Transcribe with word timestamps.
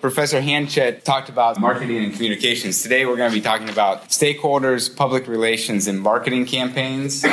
Professor 0.00 0.40
Hanchett 0.40 1.02
talked 1.04 1.28
about 1.28 1.60
marketing 1.60 2.02
and 2.02 2.14
communications. 2.14 2.82
Today 2.82 3.04
we're 3.04 3.16
going 3.16 3.30
to 3.30 3.36
be 3.36 3.42
talking 3.42 3.68
about 3.68 4.08
stakeholders, 4.08 4.94
public 4.94 5.28
relations, 5.28 5.86
and 5.86 6.00
marketing 6.00 6.46
campaigns. 6.46 7.20
To 7.20 7.28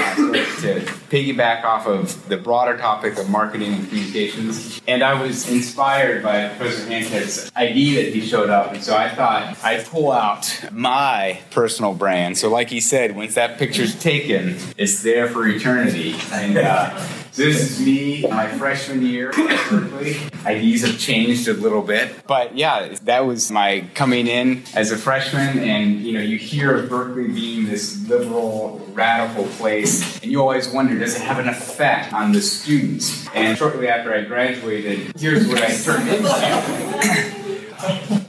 piggyback 1.09 1.63
off 1.63 1.87
of 1.87 2.27
the 2.27 2.35
broader 2.35 2.77
topic 2.77 3.17
of 3.17 3.29
marketing 3.29 3.73
and 3.73 3.87
communications. 3.87 4.81
And 4.87 5.03
I 5.03 5.21
was 5.21 5.49
inspired 5.49 6.23
by 6.23 6.49
Professor 6.49 6.89
Hanchett's 6.89 7.51
idea 7.55 8.03
that 8.03 8.13
he 8.13 8.21
showed 8.21 8.49
up. 8.49 8.73
And 8.73 8.83
so 8.83 8.97
I 8.97 9.09
thought 9.09 9.57
I'd 9.63 9.85
pull 9.85 10.11
out 10.11 10.51
my 10.71 11.39
personal 11.51 11.93
brand. 11.93 12.37
So, 12.37 12.49
like 12.49 12.69
he 12.69 12.81
said, 12.81 13.15
once 13.15 13.35
that 13.35 13.57
picture's 13.57 13.97
taken, 13.97 14.57
it's 14.77 15.03
there 15.03 15.29
for 15.29 15.47
eternity. 15.47 16.15
And 16.31 16.57
uh, 16.57 16.99
this 17.37 17.71
is 17.71 17.79
me, 17.79 18.27
my 18.27 18.47
freshman 18.47 19.03
year 19.05 19.29
at 19.29 19.69
Berkeley. 19.69 20.17
IDs 20.45 20.81
have 20.81 20.97
changed 20.97 21.47
a 21.47 21.53
little 21.53 21.83
bit, 21.83 22.25
but 22.25 22.57
yeah, 22.57 22.95
that 23.03 23.27
was 23.27 23.51
my 23.51 23.85
coming 23.93 24.25
in 24.25 24.63
as 24.73 24.91
a 24.91 24.97
freshman. 24.97 25.59
And 25.59 26.01
you 26.01 26.13
know, 26.13 26.19
you 26.19 26.37
hear 26.37 26.75
of 26.75 26.89
Berkeley 26.89 27.27
being 27.27 27.67
this 27.67 28.07
liberal, 28.09 28.81
radical 28.93 29.43
place, 29.43 30.19
and 30.21 30.31
you 30.31 30.41
always 30.41 30.67
wonder, 30.69 30.97
does 30.97 31.15
it 31.15 31.21
have 31.21 31.37
an 31.37 31.47
effect 31.47 32.11
on 32.11 32.31
the 32.31 32.41
students? 32.41 33.27
And 33.35 33.55
shortly 33.55 33.87
after 33.87 34.13
I 34.13 34.23
graduated, 34.23 35.15
here's 35.15 35.47
what 35.47 35.61
I 35.61 35.75
turned 35.77 36.09
into. 36.09 36.27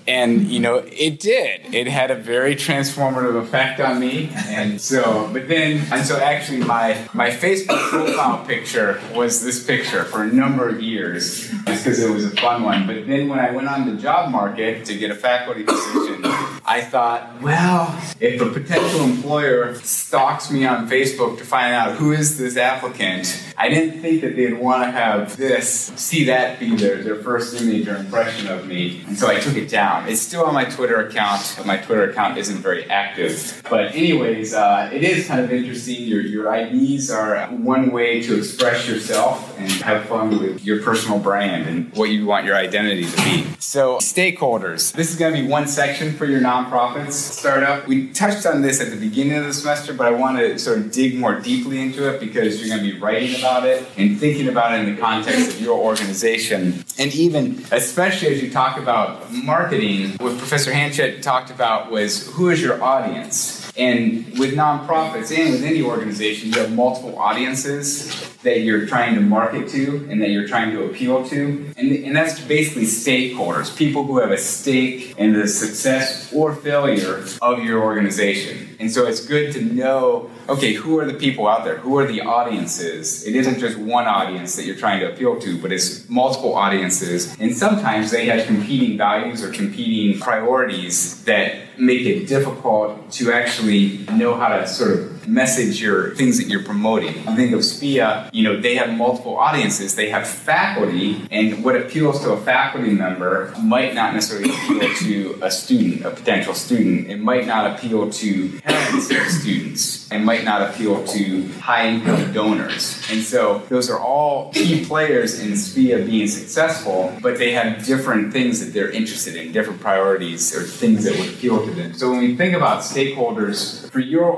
And 0.08 0.48
you 0.48 0.58
know 0.58 0.76
it 0.90 1.20
did. 1.20 1.74
It 1.74 1.86
had 1.86 2.10
a 2.10 2.14
very 2.16 2.56
transformative 2.56 3.40
effect 3.40 3.78
on 3.78 4.00
me. 4.00 4.30
And 4.46 4.80
so 4.80 5.28
but 5.32 5.46
then 5.46 5.86
and 5.92 6.04
so 6.04 6.18
actually 6.18 6.58
my 6.58 7.06
my 7.12 7.30
facebook 7.30 7.78
profile 7.90 8.44
picture 8.44 9.00
was 9.14 9.44
this 9.44 9.64
picture 9.64 10.04
for 10.04 10.24
a 10.24 10.32
number 10.32 10.68
of 10.68 10.82
years 10.82 11.50
just 11.66 11.84
because 11.84 12.02
it 12.02 12.10
was 12.10 12.24
a 12.24 12.30
fun 12.36 12.62
one. 12.62 12.86
But 12.86 13.06
then 13.06 13.28
when 13.28 13.38
i 13.38 13.50
went 13.50 13.68
on 13.68 13.94
the 13.94 14.00
job 14.00 14.32
market 14.32 14.86
to 14.86 14.96
get 14.96 15.10
a 15.10 15.14
faculty 15.14 15.62
position 15.64 16.57
i 16.68 16.80
thought 16.80 17.40
well 17.40 17.98
if 18.20 18.40
a 18.40 18.51
potential 18.51 19.01
employer 19.01 19.74
stalks 19.76 20.51
me 20.51 20.66
on 20.66 20.88
facebook 20.88 21.38
to 21.38 21.45
find 21.45 21.74
out 21.74 21.96
who 21.96 22.12
is 22.12 22.38
this 22.38 22.56
applicant 22.56 23.43
i 23.56 23.68
didn't 23.68 24.01
think 24.01 24.20
that 24.20 24.37
they'd 24.37 24.59
want 24.59 24.82
to 24.82 24.90
have 24.90 25.37
this 25.37 25.93
see 25.96 26.24
that 26.24 26.60
be 26.60 26.76
their, 26.76 27.02
their 27.02 27.16
first 27.16 27.60
image 27.60 27.88
or 27.88 27.96
impression 27.96 28.46
of 28.48 28.66
me 28.66 29.02
and 29.06 29.18
so 29.18 29.28
i 29.28 29.38
took 29.40 29.56
it 29.56 29.68
down 29.68 30.06
it's 30.09 30.20
still 30.20 30.45
on 30.45 30.54
my 30.54 30.65
Twitter 30.65 31.01
account. 31.06 31.60
My 31.65 31.76
Twitter 31.76 32.10
account 32.10 32.38
isn't 32.38 32.59
very 32.59 32.84
active. 32.90 33.62
But, 33.68 33.95
anyways, 33.95 34.54
uh, 34.54 34.90
it 34.93 35.02
is 35.02 35.26
kind 35.26 35.40
of 35.40 35.52
interesting. 35.52 36.04
Your, 36.04 36.21
your 36.21 36.54
IDs 36.54 37.10
are 37.10 37.46
one 37.48 37.90
way 37.90 38.23
to 38.23 38.37
express 38.37 38.88
yourself 38.88 39.59
and 39.59 39.71
have 39.71 40.04
fun 40.06 40.30
with 40.30 40.65
your 40.65 40.82
personal 40.82 41.18
brand 41.18 41.68
and 41.68 41.93
what 41.95 42.10
you 42.10 42.26
want 42.26 42.46
your 42.46 42.56
identity 42.56 43.04
to 43.04 43.16
be. 43.24 43.46
So, 43.59 43.98
stakeholders. 43.98 44.93
This 44.93 45.10
is 45.10 45.16
going 45.16 45.34
to 45.34 45.43
be 45.43 45.48
one 45.48 45.66
section 45.68 46.15
for 46.15 46.26
your 46.26 46.40
nonprofits 46.64 47.12
startup. 47.12 47.87
We 47.87 48.09
touched 48.09 48.46
on 48.46 48.62
this 48.62 48.80
at 48.80 48.90
the 48.90 48.96
beginning 48.96 49.37
of 49.37 49.45
the 49.45 49.52
semester, 49.52 49.92
but 49.92 50.06
I 50.06 50.10
want 50.10 50.38
to 50.38 50.59
sort 50.59 50.78
of 50.78 50.92
dig 50.92 51.18
more 51.18 51.40
deeply 51.40 51.80
into 51.80 52.09
it 52.12 52.20
because 52.20 52.60
you're 52.60 52.68
going 52.76 52.87
to 52.87 52.95
be 52.95 52.98
writing 52.98 53.38
about 53.38 53.65
it 53.66 53.87
and 53.96 54.18
thinking 54.18 54.48
about 54.48 54.74
it 54.74 54.87
in 54.87 54.95
the 54.95 55.00
context 55.00 55.50
of 55.50 55.60
your 55.60 55.78
organization. 55.78 56.84
And 56.98 57.15
even, 57.15 57.65
especially 57.70 58.34
as 58.34 58.42
you 58.42 58.50
talk 58.50 58.78
about 58.78 59.32
marketing, 59.32 60.16
what 60.18 60.37
Professor 60.38 60.73
Hanchett 60.73 61.23
talked 61.23 61.50
about 61.50 61.90
was 61.90 62.26
who 62.34 62.50
is 62.50 62.60
your 62.60 62.82
audience? 62.82 63.72
And 63.76 64.38
with 64.38 64.54
nonprofits 64.54 65.37
and 65.37 65.53
with 65.53 65.62
any 65.62 65.82
organization, 65.82 66.53
you 66.53 66.60
have 66.60 66.72
multiple 66.72 67.19
audiences 67.19 68.28
that 68.42 68.60
you're 68.60 68.86
trying 68.86 69.14
to 69.16 69.20
market 69.20 69.69
to 69.69 70.06
and 70.10 70.22
that 70.22 70.31
you're 70.31 70.47
trying 70.47 70.70
to 70.70 70.84
appeal 70.84 71.28
to. 71.28 71.72
And, 71.76 71.91
and 71.91 72.14
that's 72.14 72.41
basically 72.41 72.84
stakeholders, 72.84 73.76
people 73.76 74.04
who 74.04 74.19
have 74.19 74.31
a 74.31 74.38
stake 74.38 75.19
in 75.19 75.32
the 75.32 75.48
success 75.48 76.32
or 76.32 76.54
failure 76.54 77.25
of 77.42 77.64
your 77.64 77.82
organization. 77.82 78.76
And 78.78 78.91
so 78.91 79.06
it's 79.06 79.26
good 79.26 79.53
to 79.54 79.60
know 79.60 80.31
okay, 80.48 80.72
who 80.72 80.98
are 80.98 81.04
the 81.04 81.14
people 81.14 81.47
out 81.47 81.64
there? 81.64 81.76
Who 81.76 81.98
are 81.98 82.06
the 82.06 82.22
audiences? 82.22 83.27
It 83.27 83.37
isn't 83.37 83.59
just 83.59 83.77
one 83.77 84.06
audience 84.06 84.56
that 84.56 84.65
you're 84.65 84.77
trying 84.77 85.00
to 85.00 85.12
appeal 85.12 85.38
to, 85.41 85.60
but 85.60 85.72
it's 85.72 86.09
multiple 86.09 86.54
audiences. 86.54 87.37
And 87.38 87.54
sometimes 87.54 88.10
they 88.10 88.25
have 88.27 88.47
competing 88.47 88.97
values 88.97 89.43
or 89.44 89.53
competing 89.53 90.19
priorities 90.19 91.22
that 91.25 91.78
make 91.78 92.06
it 92.06 92.27
difficult 92.27 93.10
to 93.12 93.32
actually 93.32 93.98
know 94.12 94.37
how 94.37 94.48
to 94.48 94.66
sort 94.66 94.93
of 94.93 95.18
message 95.28 95.81
your 95.81 96.15
things 96.15 96.39
that 96.39 96.49
you're 96.49 96.62
promoting. 96.65 97.28
I 97.28 97.37
think 97.37 97.53
of 97.53 97.61
SPEA, 97.61 98.31
you 98.33 98.43
know, 98.43 98.61
they 98.61 98.77
have 98.77 98.91
multiple 98.91 99.37
audiences. 99.37 99.94
They 99.94 100.11
have 100.11 100.27
faculty, 100.27 101.27
and 101.31 101.65
what 101.65 101.77
appeals 101.77 102.21
to 102.22 102.33
a 102.33 102.41
faculty 102.41 102.91
member 102.91 103.53
might 103.62 103.94
not 103.94 104.15
necessarily 104.15 104.50
appeal 104.50 104.94
to 105.03 105.39
a 105.43 105.50
student, 105.50 106.05
a 106.05 106.11
potential 106.11 106.55
student. 106.55 107.09
It 107.09 107.19
might 107.19 107.47
not 107.47 107.75
appeal 107.75 108.11
to 108.11 108.61
parents 108.61 109.11
of 109.11 109.27
students. 109.28 110.11
It 110.11 110.21
might 110.21 110.44
not 110.44 110.62
appeal 110.62 111.05
to 111.05 111.49
high 111.60 111.89
income 111.89 112.33
donors. 112.33 113.03
And 113.10 113.22
so 113.22 113.59
those 113.69 113.91
are 113.91 113.99
all 113.99 114.53
key 114.53 114.84
players 114.84 115.39
in 115.41 115.53
SPEA 115.53 116.06
being 116.06 116.28
successful, 116.28 117.12
but 117.21 117.39
they 117.39 117.53
have 117.53 117.84
different 117.84 118.33
things 118.33 118.65
that 118.65 118.72
they're 118.72 118.91
interested 118.91 119.37
in, 119.37 119.53
different 119.53 119.81
priorities 119.81 120.56
or 120.56 120.62
things 120.62 121.05
that 121.05 121.19
would 121.19 121.28
appeal 121.28 121.65
to 121.65 121.71
them. 121.72 121.93
So 121.95 122.10
when 122.10 122.21
we 122.21 122.37
think 122.37 122.55
about 122.55 122.83
stakeholders 122.83 123.91
for 123.91 124.00
your 124.00 124.33